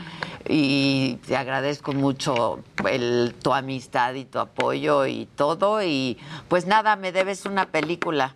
[0.48, 2.58] y te agradezco mucho
[2.90, 8.34] el, tu amistad y tu apoyo y todo y pues nada, me debes una película.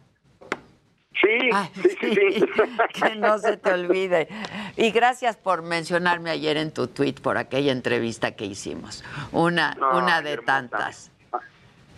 [1.20, 2.46] Sí, sí, sí, sí.
[3.02, 4.28] que no se te olvide.
[4.76, 9.04] Y gracias por mencionarme ayer en tu tweet por aquella entrevista que hicimos.
[9.32, 10.46] Una, No, una de hermosa.
[10.52, 11.10] tantas.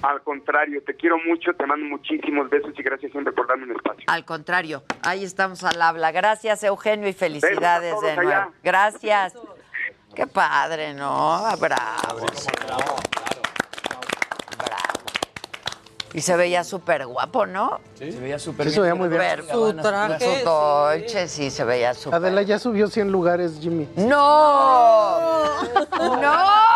[0.03, 3.73] Al contrario, te quiero mucho, te mando muchísimos besos y gracias siempre por darme un
[3.73, 4.05] espacio.
[4.09, 6.12] Al contrario, ahí estamos al habla.
[6.12, 8.28] Gracias, Eugenio, y felicidades de nuevo.
[8.31, 8.48] allá.
[8.62, 9.32] Gracias.
[10.15, 11.43] Qué padre, ¿no?
[11.59, 12.27] Bravo.
[12.66, 12.97] Bravo.
[16.15, 17.81] Y se veía súper guapo, ¿no?
[17.99, 19.20] Se veía súper Sí, se veía muy bien.
[19.23, 22.17] Súper Su Su traje, Dolce, sí, se veía súper.
[22.17, 23.89] Adela ya subió 100 lugares, Jimmy.
[23.97, 25.18] ¡No!
[26.20, 26.75] ¡No!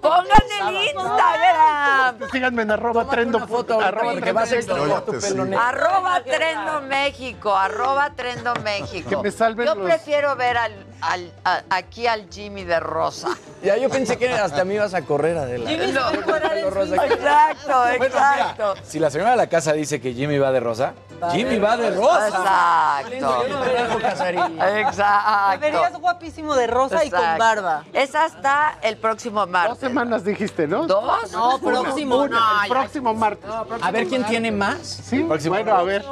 [0.00, 2.30] ¡Pongan el Instagram!
[2.30, 5.60] Síganme en arroba trendo arroba porque va a tu pelo negro.
[5.60, 9.08] Arroba Trendo México, arroba Trendo México.
[9.08, 13.28] Que me salven Yo los- prefiero ver al, al- a- aquí al Jimmy de Rosa.
[13.62, 15.68] Ya yo pensé que hasta me ibas a correr, Adela.
[15.70, 16.10] Jimmy No.
[16.10, 17.06] de Pelo rosa.
[17.06, 18.74] Exacto, Bueno, mira, exacto.
[18.82, 20.94] si la señora de la casa dice que Jimmy va de rosa,
[21.30, 22.28] Jimmy va de rosa.
[22.28, 23.48] Exacto.
[23.48, 24.80] Yo no me casaría.
[24.80, 25.50] Exacto.
[25.52, 27.84] Te verías guapísimo de rosa y con barba.
[27.92, 29.80] Es hasta el próximo martes.
[29.80, 30.86] Dos semanas dijiste, ¿no?
[30.86, 31.32] ¿Dos?
[31.32, 32.16] No, Una, próximo.
[32.18, 33.50] una, No, el próximo martes.
[33.80, 34.78] A ver quién tiene más.
[34.82, 36.04] Sí, bueno, a ver.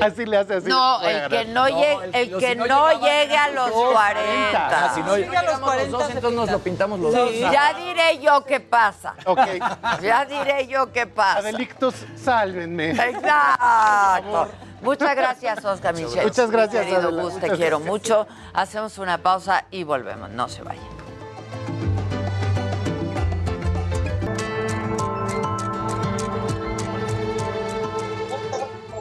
[0.00, 0.68] Así le hace así.
[0.68, 4.68] No, a el que no, llegue, el que no llegue a los 40.
[4.68, 7.14] Ah, si no Llega a los llegamos los 40 dos, entonces nos lo pintamos los
[7.14, 7.30] dos.
[7.38, 9.14] Ya diré yo qué pasa.
[9.24, 9.40] Ok.
[10.02, 11.38] Ya diré yo qué pasa.
[11.38, 12.90] Adelictos, sálvenme.
[12.90, 14.47] Exacto.
[14.80, 16.24] Muchas gracias, Oscar Michel.
[16.24, 17.10] Muchas gracias, Querido.
[17.12, 17.80] Gus, te quiero gracias.
[17.80, 18.26] mucho.
[18.52, 20.30] Hacemos una pausa y volvemos.
[20.30, 20.98] No se vayan.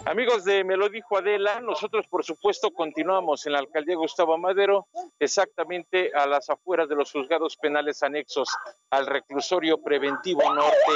[0.06, 4.88] Amigos de Me lo dijo Adela, nosotros por supuesto continuamos en la alcaldía Gustavo Madero,
[5.20, 8.50] exactamente a las afueras de los juzgados penales anexos
[8.90, 10.94] al reclusorio preventivo norte.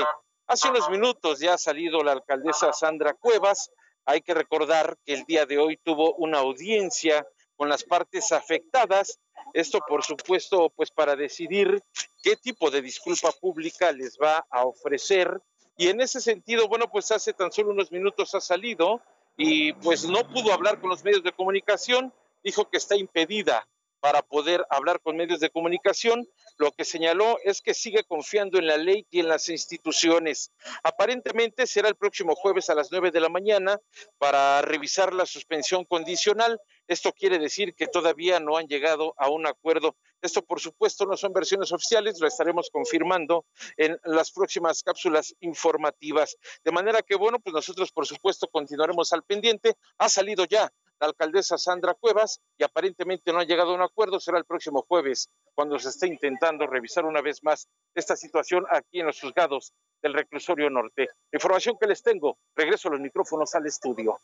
[0.47, 3.69] Hace unos minutos ya ha salido la alcaldesa Sandra Cuevas.
[4.05, 9.19] Hay que recordar que el día de hoy tuvo una audiencia con las partes afectadas.
[9.53, 11.81] Esto, por supuesto, pues para decidir
[12.23, 15.41] qué tipo de disculpa pública les va a ofrecer
[15.77, 19.01] y en ese sentido, bueno, pues hace tan solo unos minutos ha salido
[19.35, 22.13] y pues no pudo hablar con los medios de comunicación,
[22.43, 23.67] dijo que está impedida
[24.01, 26.27] para poder hablar con medios de comunicación.
[26.57, 30.51] Lo que señaló es que sigue confiando en la ley y en las instituciones.
[30.83, 33.79] Aparentemente será el próximo jueves a las 9 de la mañana
[34.17, 36.59] para revisar la suspensión condicional.
[36.91, 39.95] Esto quiere decir que todavía no han llegado a un acuerdo.
[40.21, 43.45] Esto, por supuesto, no son versiones oficiales, lo estaremos confirmando
[43.77, 46.35] en las próximas cápsulas informativas.
[46.65, 49.77] De manera que, bueno, pues nosotros, por supuesto, continuaremos al pendiente.
[49.99, 54.19] Ha salido ya la alcaldesa Sandra Cuevas y aparentemente no ha llegado a un acuerdo.
[54.19, 58.99] Será el próximo jueves cuando se esté intentando revisar una vez más esta situación aquí
[58.99, 59.71] en los juzgados
[60.01, 61.07] del reclusorio norte.
[61.31, 62.37] Información que les tengo.
[62.53, 64.19] Regreso a los micrófonos al estudio.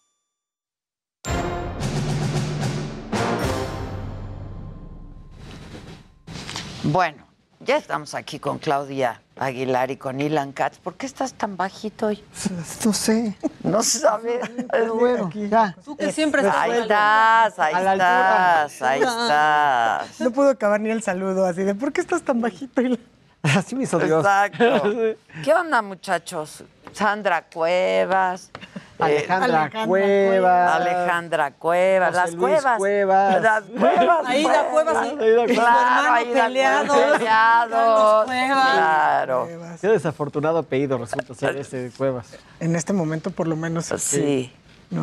[6.90, 7.26] Bueno,
[7.60, 10.78] ya estamos aquí con Claudia Aguilar y con Ilan Katz.
[10.80, 12.24] ¿Por qué estás tan bajito hoy?
[12.86, 13.36] No sé.
[13.62, 14.50] No sabes.
[14.72, 15.76] Pero bueno, ya.
[15.84, 20.22] Tú que siempre estás Ahí estás, ahí estás, ahí estás.
[20.22, 22.82] No puedo acabar ni el saludo así de ¿por qué estás tan bajito?
[22.82, 22.98] Y la-
[23.58, 24.26] Así me hizo Dios.
[24.26, 24.84] Exacto.
[25.44, 26.64] ¿Qué onda, muchachos?
[26.94, 28.50] Sandra Cuevas.
[28.56, 28.60] eh,
[29.00, 30.72] Alejandra Alejandra Cuevas.
[30.76, 32.10] Alejandra Cuevas.
[32.10, 32.78] José Las Luis Cuevas.
[32.78, 33.42] Cuevas.
[33.42, 34.26] Las Cuevas.
[34.28, 36.08] Aida Cuevas y- Aida Cuevas.
[36.10, 36.88] Aida peleados.
[36.88, 38.26] Cuevas, peleados.
[38.26, 38.74] Cuevas.
[38.74, 39.48] Claro.
[39.82, 42.36] Qué desafortunado apellido resulta ser ese de Cuevas.
[42.60, 43.86] En este momento, por lo menos.
[43.98, 44.52] Sí.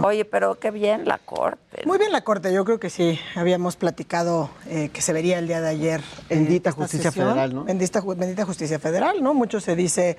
[0.03, 1.83] Oye, pero qué bien la corte.
[1.85, 3.19] Muy bien la corte, yo creo que sí.
[3.35, 6.01] Habíamos platicado eh, que se vería el día de ayer.
[6.29, 7.65] Bendita justicia federal, ¿no?
[7.65, 9.35] Bendita, ju- bendita justicia federal, ¿no?
[9.35, 10.17] Mucho se dice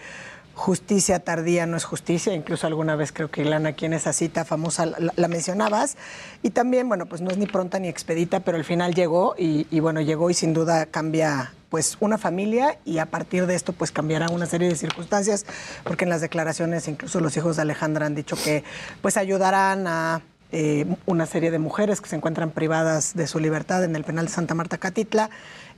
[0.54, 2.34] justicia tardía no es justicia.
[2.34, 5.98] Incluso alguna vez creo que Ilana, aquí en esa cita famosa la, la mencionabas.
[6.44, 9.68] Y también, bueno, pues no es ni pronta ni expedita, pero al final llegó y,
[9.72, 13.74] y bueno, llegó y sin duda cambia pues una familia y a partir de esto
[13.74, 15.46] pues cambiará una serie de circunstancias
[15.84, 18.64] porque en las declaraciones incluso los hijos de Alejandra han dicho que
[19.02, 20.22] pues ayudarán a
[20.54, 24.28] eh, una serie de mujeres que se encuentran privadas de su libertad en el penal
[24.28, 25.30] de Santa Marta Catitla,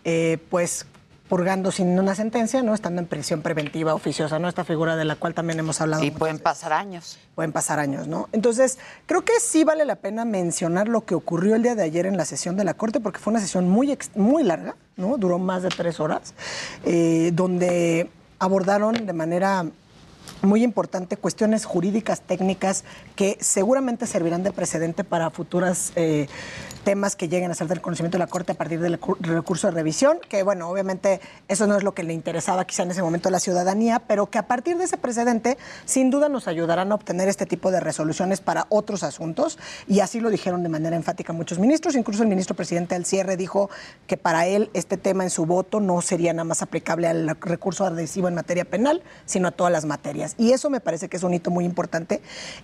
[0.04, 0.86] eh, pues
[1.28, 2.74] purgando sin una sentencia, ¿no?
[2.74, 4.48] Estando en prisión preventiva oficiosa, ¿no?
[4.48, 6.04] Esta figura de la cual también hemos hablado.
[6.04, 6.44] Y pueden veces.
[6.44, 7.18] pasar años.
[7.36, 8.30] Pueden pasar años, ¿no?
[8.32, 12.06] Entonces, creo que sí vale la pena mencionar lo que ocurrió el día de ayer
[12.06, 15.18] en la sesión de la Corte, porque fue una sesión muy, muy larga, ¿no?
[15.18, 16.34] Duró más de tres horas,
[16.86, 19.66] eh, donde abordaron de manera
[20.48, 22.84] muy importante cuestiones jurídicas, técnicas,
[23.16, 26.28] que seguramente servirán de precedente para futuras eh,
[26.84, 29.68] temas que lleguen a ser del conocimiento de la Corte a partir del recu- recurso
[29.68, 31.20] de revisión, que bueno, obviamente
[31.50, 34.30] eso no es lo que le interesaba quizá en ese momento a la ciudadanía, pero
[34.30, 37.82] que a partir de ese precedente sin duda nos ayudarán a obtener este tipo de
[37.82, 42.30] resoluciones para otros asuntos y así lo dijeron de manera enfática muchos ministros, incluso el
[42.30, 43.70] ministro presidente al cierre dijo
[44.08, 47.86] que para él este tema en su voto no sería nada más aplicable al recurso
[47.86, 50.36] adhesivo en materia penal, sino a todas las materias.
[50.38, 52.22] Y eso me parece que es un hito muy importante.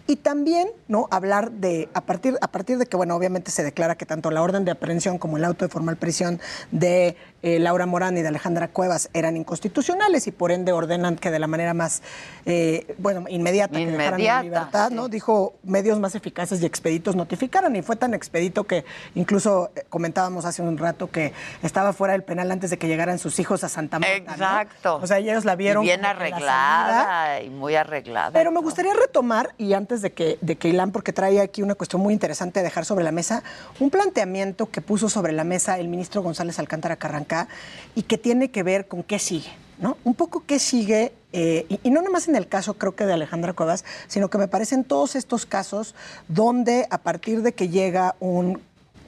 [0.07, 1.07] Y también, ¿no?
[1.11, 4.41] Hablar de, a partir, a partir de que, bueno, obviamente se declara que tanto la
[4.41, 6.39] orden de aprehensión como el auto de formal prisión
[6.71, 11.29] de eh, Laura Morán y de Alejandra Cuevas eran inconstitucionales y por ende ordenan que
[11.29, 12.01] de la manera más,
[12.45, 15.09] eh, bueno, inmediata, que dejaran Inmediata, en libertad, ¿no?
[15.09, 18.85] Dijo medios más eficaces y expeditos notificaran y fue tan expedito que
[19.15, 23.19] incluso eh, comentábamos hace un rato que estaba fuera del penal antes de que llegaran
[23.19, 24.19] sus hijos a Santa Marta.
[24.19, 24.31] ¿no?
[24.31, 24.99] Exacto.
[25.01, 27.41] O sea, ellos la vieron Y bien la arreglada salida.
[27.41, 28.31] y muy arreglada.
[28.31, 31.75] Pero me gustaría retomar, y antes de que, de que Ilan, porque trae aquí una
[31.75, 33.43] cuestión muy interesante a dejar sobre la mesa,
[33.79, 37.47] un planteamiento que puso sobre la mesa el ministro González Alcántara Carrancá
[37.95, 39.97] y que tiene que ver con qué sigue, ¿no?
[40.03, 43.13] Un poco qué sigue, eh, y, y no nomás en el caso creo que de
[43.13, 45.95] Alejandra Cuevas, sino que me parecen todos estos casos
[46.27, 48.61] donde a partir de que llega un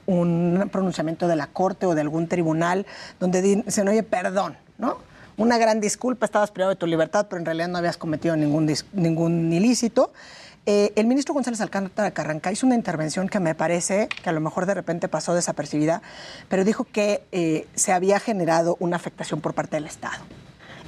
[0.06, 2.86] un pronunciamiento de la corte o de algún tribunal
[3.18, 4.98] donde dicen, oye, perdón, ¿no?
[5.38, 8.72] Una gran disculpa, estabas privado de tu libertad, pero en realidad no habías cometido ningún,
[8.94, 10.12] ningún ilícito.
[10.64, 14.40] Eh, el ministro González Alcántara Carranca hizo una intervención que me parece que a lo
[14.40, 16.02] mejor de repente pasó desapercibida,
[16.48, 20.24] pero dijo que eh, se había generado una afectación por parte del Estado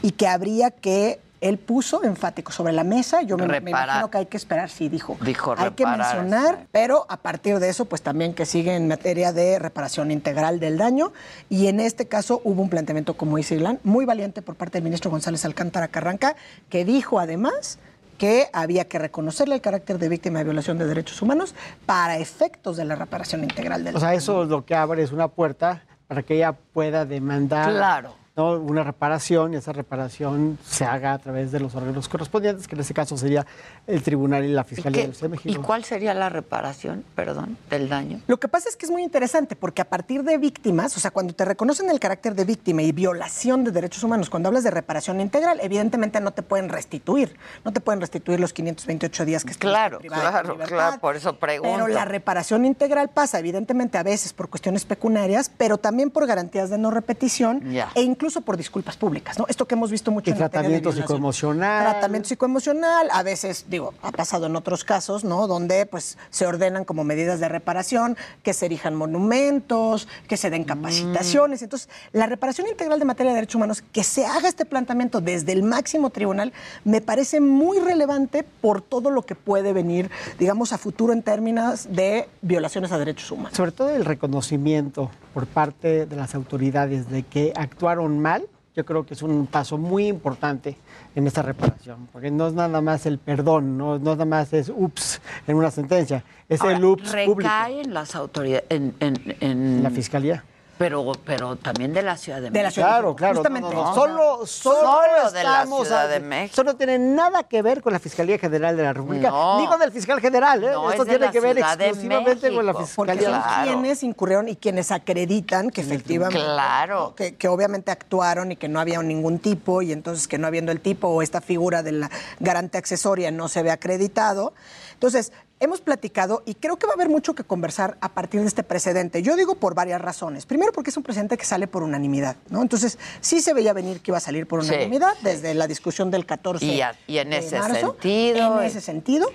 [0.03, 4.27] y que habría que, él puso enfático sobre la mesa, yo me, imagino que hay
[4.27, 5.17] que esperar, sí, dijo.
[5.21, 9.33] Dijo hay que mencionar, pero a partir de eso, pues también que sigue en materia
[9.33, 11.13] de reparación integral del daño.
[11.49, 14.85] Y en este caso hubo un planteamiento, como dice Ilan, muy valiente por parte del
[14.85, 16.37] ministro González Alcántara Carranca,
[16.69, 17.79] que dijo además
[18.19, 21.55] que había que reconocerle el carácter de víctima de violación de derechos humanos
[21.87, 25.29] para efectos de la reparación integral del O sea, eso lo que abre es una
[25.29, 28.15] puerta para que ella pueda demandar Claro.
[28.39, 28.53] ¿No?
[28.53, 32.81] una reparación y esa reparación se haga a través de los órganos correspondientes, que en
[32.83, 33.45] este caso sería
[33.87, 35.63] el Tribunal y la Fiscalía ¿Qué- de de ¿Y México.
[35.63, 38.21] cuál sería la reparación, perdón, del daño?
[38.29, 41.11] Lo que pasa es que es muy interesante porque a partir de víctimas, o sea,
[41.11, 44.71] cuando te reconocen el carácter de víctima y violación de derechos humanos, cuando hablas de
[44.71, 49.55] reparación integral, evidentemente no te pueden restituir, no te pueden restituir los 528 días que
[49.55, 50.69] Claro, claro, libertad.
[50.69, 51.75] claro, por eso pregunto.
[51.75, 56.71] Pero la reparación integral pasa, evidentemente, a veces por cuestiones pecuniarias, pero también por garantías
[56.71, 57.91] de no repetición Ya.
[57.97, 59.47] e incluso por disculpas públicas, ¿no?
[59.49, 61.91] Esto que hemos visto mucho Y en tratamiento psicoemocional.
[61.91, 65.47] Tratamiento psicoemocional, a veces, digo, ha pasado en otros casos, ¿no?
[65.47, 70.65] Donde pues se ordenan como medidas de reparación, que se erijan monumentos, que se den
[70.65, 71.63] capacitaciones.
[71.63, 75.53] Entonces, la reparación integral de materia de derechos humanos, que se haga este planteamiento desde
[75.53, 76.53] el máximo tribunal,
[76.85, 81.89] me parece muy relevante por todo lo que puede venir, digamos, a futuro en términos
[81.91, 83.57] de violaciones a derechos humanos.
[83.57, 89.05] Sobre todo el reconocimiento por parte de las autoridades de que actuaron mal, yo creo
[89.05, 90.77] que es un paso muy importante
[91.17, 94.69] en esta reparación, porque no es nada más el perdón, no, no nada más es
[94.75, 97.35] ups en una sentencia, es Ahora, el ups público.
[97.41, 100.45] recae en las autoridades, en, en- en- La fiscalía.
[100.79, 102.75] Pero, pero también de la Ciudad de, De la México.
[102.75, 103.69] Ciudad México, claro, Justamente.
[103.69, 103.89] no, no, no.
[103.89, 103.95] ¿no?
[103.95, 106.53] Solo, solo, Solo de la Ciudad a- de México.
[106.53, 109.59] Eso no tiene nada que ver con la Fiscalía General de la República, No.
[109.61, 110.71] ni con el fiscal general, ¿eh?
[110.71, 112.91] No, Esto es tiene que ver Ciudad exclusivamente con la México.
[112.97, 113.43] Porque Fiscalía.
[113.43, 116.39] son quienes incurrieron y quienes acreditan que efectivamente.
[116.43, 117.15] Claro.
[117.17, 120.71] Que, que obviamente actuaron y que no había ningún tipo, y entonces que no habiendo
[120.71, 124.53] el tipo o esta figura de la garante accesoria no se ve acreditado.
[124.95, 128.47] Entonces, hemos platicado y creo que va a haber mucho que conversar a partir de
[128.47, 129.23] este precedente.
[129.23, 130.47] Yo digo por varias razones.
[130.47, 132.63] Primero, porque es un precedente que sale por unanimidad, ¿no?
[132.63, 134.71] Entonces, sí se veía venir que iba a salir por Sí.
[134.71, 137.93] unanimidad desde la discusión del 14 Y, a- y en de ese marzo.
[137.93, 138.61] sentido.
[138.61, 139.29] En ese sentido.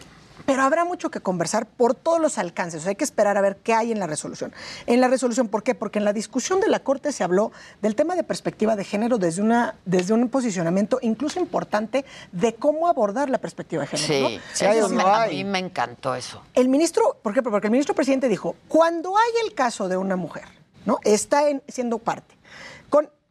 [0.45, 2.82] Pero habrá mucho que conversar por todos los alcances.
[2.82, 4.52] O sea, hay que esperar a ver qué hay en la resolución.
[4.88, 5.74] En la resolución, ¿por qué?
[5.76, 9.18] Porque en la discusión de la Corte se habló del tema de perspectiva de género
[9.18, 14.28] desde, una, desde un posicionamiento incluso importante de cómo abordar la perspectiva de género.
[14.30, 14.42] Sí, ¿no?
[14.53, 16.42] sí, Eso me- a mí me encantó eso.
[16.56, 17.42] el ministro, ¿por qué?
[17.42, 20.45] Porque el ministro presidente dijo, cuando hay el caso de una mujer,
[20.86, 21.00] ¿no?
[21.03, 22.36] Está en- siendo parte,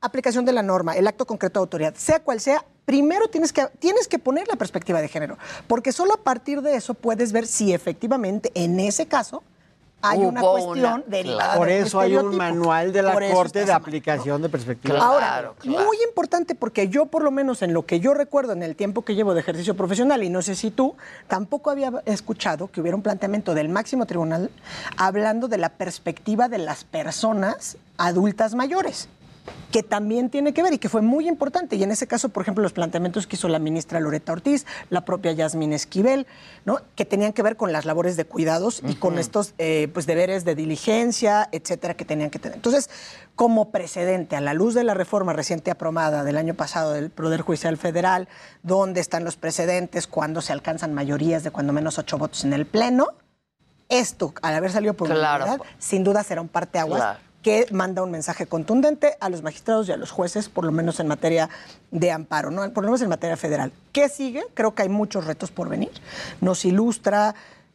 [0.02, 3.66] aplicación de la norma, el acto concreto de autoridad, sea cual sea, primero tienes que,
[3.78, 7.46] tienes que poner la perspectiva de género, porque solo a partir de eso puedes ver
[7.46, 9.42] si efectivamente en ese caso
[10.04, 14.42] hay una cuestión una- derivada Por eso hay un manual de la Corte de aplicación
[14.42, 14.98] de perspectiva.
[14.98, 18.74] Ahora, muy importante porque yo por lo menos en lo que yo recuerdo en el
[18.74, 20.96] tiempo que llevo de ejercicio profesional y no sé si tú,
[21.28, 24.50] tampoco había escuchado que hubiera un planteamiento del máximo tribunal
[24.96, 29.08] hablando de la perspectiva de las personas adultas mayores
[29.72, 31.76] que también tiene que ver y que fue muy importante.
[31.76, 35.04] Y en ese caso, por ejemplo, los planteamientos que hizo la ministra Loreta Ortiz, la
[35.04, 36.26] propia Yasmín Esquivel,
[36.64, 36.80] ¿no?
[36.94, 40.44] que tenían que ver con las labores de cuidados y con estos eh, pues, deberes
[40.44, 42.56] de diligencia, etcétera, que tenían que tener.
[42.56, 42.90] Entonces,
[43.34, 47.40] como precedente, a la luz de la reforma reciente aprobada del año pasado del Poder
[47.40, 48.28] Judicial Federal,
[48.62, 52.66] donde están los precedentes cuando se alcanzan mayorías de cuando menos ocho votos en el
[52.66, 53.08] Pleno,
[53.88, 55.44] esto, al haber salido por Claro.
[55.44, 57.18] unanimidad, sin duda será un parteaguas Claro.
[57.42, 61.00] Que manda un mensaje contundente a los magistrados y a los jueces, por lo menos
[61.00, 61.50] en materia
[61.90, 62.72] de amparo, ¿no?
[62.72, 63.72] por lo menos en materia federal.
[63.92, 64.44] ¿Qué sigue?
[64.54, 65.90] Creo que hay muchos retos por venir.
[66.40, 67.34] Nos ilustra,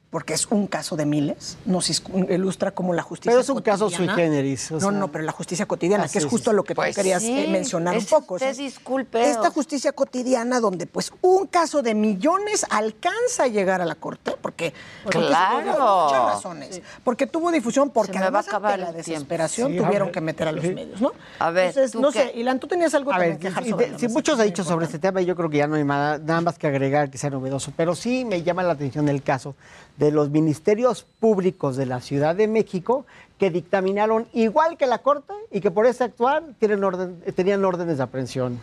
[0.10, 1.90] porque es un caso de miles, nos
[2.30, 4.92] ilustra como la justicia Pero es un caso sui generis, o No, sea.
[4.92, 7.48] no, pero la justicia cotidiana, que es justo lo que Pues tú querías sí, eh,
[7.50, 8.36] mencionar un poco.
[8.36, 9.30] usted o sea, disculpe.
[9.30, 14.36] Esta justicia cotidiana donde pues un caso de millones alcanza a llegar a la corte,
[14.42, 14.74] porque
[15.10, 15.66] Claro.
[15.78, 18.92] por muchas razones, porque tuvo difusión, porque Se me va a además acabar ante la
[18.94, 20.74] desesperación Sí, tuvieron que meter a los Sí.
[20.74, 21.12] medios, ¿no?
[21.40, 22.20] A ver, Entonces, ¿tú no qué?
[22.32, 24.40] sé, Ilan, tú tenías algo A también ver, que dejar y sobre de- si muchos
[24.40, 26.68] es dicho sobre este tema, yo creo que ya no hay nada, nada más que
[26.68, 29.56] agregar que sea novedoso, pero sí me llama la atención el caso
[29.98, 33.06] de los ministerios públicos de la Ciudad de México
[33.38, 37.98] que dictaminaron igual que la Corte y que por ese actuar tienen orden, tenían órdenes
[37.98, 38.60] de aprehensión.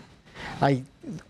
[0.61, 0.85] Hay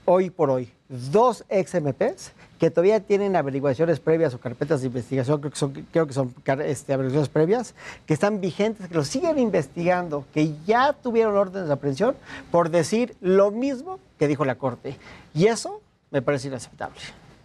[0.05, 5.41] hoy por hoy dos ex MPs que todavía tienen averiguaciones previas o carpetas de investigación,
[5.41, 6.35] creo que son, creo que son
[6.65, 7.75] este, averiguaciones previas,
[8.07, 12.15] que están vigentes, que los siguen investigando, que ya tuvieron órdenes de aprehensión
[12.51, 14.97] por decir lo mismo que dijo la Corte.
[15.35, 17.01] Y eso me parece inaceptable.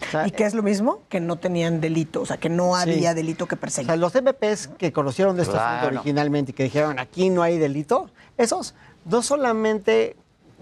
[0.08, 1.02] O sea, ¿Y qué es lo mismo?
[1.10, 2.82] Que no tenían delito, o sea, que no Sí.
[2.92, 3.88] había delito que O perseguir.
[3.88, 5.78] sea, los MPs que conocieron de este Claro.
[5.80, 10.16] asunto originalmente y que dijeron aquí no hay delito, esos no solamente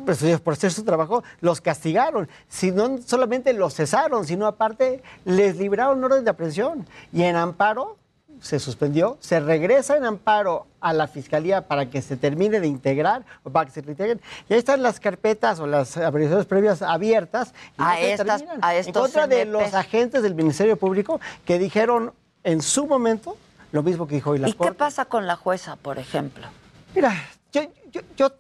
[0.06, 6.04] pues, por hacer su trabajo los castigaron, sino solamente los cesaron, sino aparte les libraron
[6.04, 7.98] orden de aprehensión y en amparo
[8.42, 13.26] se suspendió, se regresa en amparo a la fiscalía para que se termine de integrar
[13.44, 14.22] o para que se reintegren.
[14.50, 18.80] Y ahí están las carpetas o las averiguaciones previas abiertas y A estas- a en
[18.82, 23.38] estos contra de los agentes del Ministerio Público que dijeron en su momento
[23.72, 26.48] lo mismo que dijo hoy la ¿Y qué pasa con la jueza, por ejemplo?
[26.96, 27.14] Mira,
[27.52, 28.32] yo, yo, yo,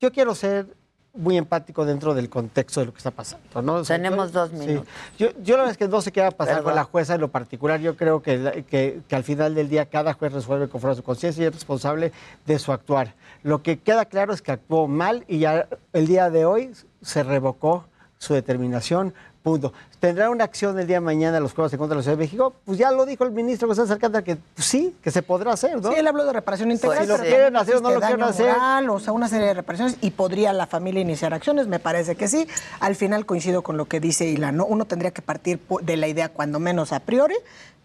[0.00, 0.66] yo quiero ser
[1.14, 3.62] muy empático dentro del contexto de lo que está pasando.
[3.62, 3.74] ¿no?
[3.74, 4.56] O sea, Tenemos yo- dos sí.
[4.66, 4.88] minutos.
[5.18, 7.14] Yo, yo la verdad es que no sé qué va a pasar con la jueza
[7.14, 7.80] en lo particular.
[7.80, 11.02] Yo creo que, que, que al final del día cada juez resuelve conforme a su
[11.04, 12.12] conciencia y es responsable
[12.46, 13.14] de su actuar.
[13.42, 17.22] Lo que queda claro es que actuó mal y ya el día de hoy se
[17.22, 17.86] revocó
[18.18, 19.14] su determinación.
[19.44, 19.74] Punto.
[20.00, 22.24] ¿Tendrá una acción el día de mañana los juegos en contra de la Ciudad de
[22.24, 22.54] México?
[22.64, 25.82] Pues ya lo dijo el ministro José Alcántara que pues, sí, que se podrá hacer,
[25.82, 25.90] ¿no?
[25.90, 27.06] Sí, él habló de reparación integral.
[27.06, 28.46] Pues, si lo quieren hacer o no lo quieren hacer.
[28.46, 32.16] moral, o sea, una serie de reparaciones y podría la familia iniciar acciones, me parece
[32.16, 32.48] que sí.
[32.80, 34.64] Al final coincido con lo que dice Ilan, ¿no?
[34.64, 37.34] Uno tendría que partir de la idea, cuando menos a priori,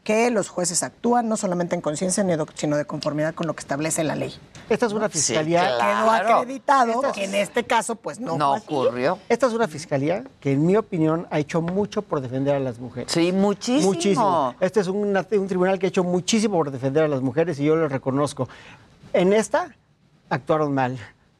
[0.09, 4.03] que los jueces actúan no solamente en conciencia, sino de conformidad con lo que establece
[4.03, 4.33] la ley.
[4.67, 5.77] Esta es una fiscalía.
[5.77, 9.19] Quedó acreditado que en este caso, pues no, ocurrió.
[9.29, 12.79] Esta es una fiscalía que, en mi opinión, ha hecho mucho por defender a las
[12.79, 13.11] mujeres.
[13.11, 13.93] Sí, muchísimo.
[13.93, 14.55] Muchísimo.
[14.59, 17.65] Este es un, un tribunal que ha hecho muchísimo por defender a las mujeres y
[17.65, 18.49] yo lo reconozco.
[19.13, 19.75] En esta
[20.27, 20.97] actuaron mal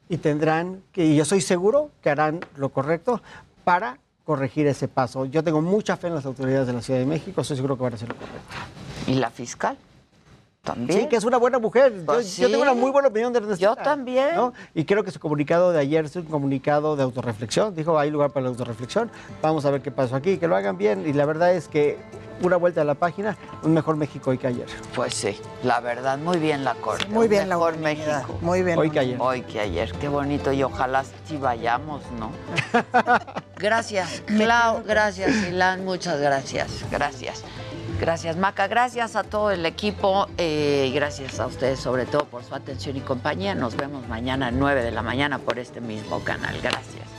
[0.09, 3.23] y tendrán que, y yo soy seguro que harán lo correcto
[3.63, 3.97] para
[4.29, 5.25] corregir ese paso.
[5.25, 7.81] Yo tengo mucha fe en las autoridades de la Ciudad de México, estoy seguro que
[7.81, 8.37] van a hacer lo correcto.
[9.07, 9.75] ¿Y la fiscal?
[10.73, 11.01] También.
[11.01, 11.93] Sí, que es una buena mujer.
[11.95, 13.75] Yo, Pues yo tengo una muy buena opinión de Ernestina.
[13.75, 14.35] Yo también.
[14.35, 14.53] ¿no?
[14.73, 17.75] Y creo que su comunicado de ayer es un comunicado de autorreflexión.
[17.75, 19.11] Dijo, hay lugar para la autorreflexión.
[19.41, 21.07] Vamos a ver qué pasó aquí, que lo hagan bien.
[21.07, 21.97] Y la verdad es que
[22.41, 24.65] una vuelta a la página, un mejor México hoy que ayer.
[24.95, 27.05] Pues sí, la verdad, muy bien la corte.
[27.07, 28.37] Muy bien la mejor México.
[28.41, 29.17] muy bien Hoy que ayer.
[29.19, 30.51] Hoy que ayer, qué bonito.
[30.51, 32.31] Y ojalá sí vayamos, ¿no?
[33.57, 37.43] gracias, Clau, gracias, Ilan, muchas gracias, gracias.
[37.99, 38.67] Gracias, Maca.
[38.67, 42.95] Gracias a todo el equipo eh, y gracias a ustedes, sobre todo, por su atención
[42.95, 43.55] y compañía.
[43.55, 46.55] Nos vemos mañana a 9 de la mañana por este mismo canal.
[46.61, 47.18] Gracias.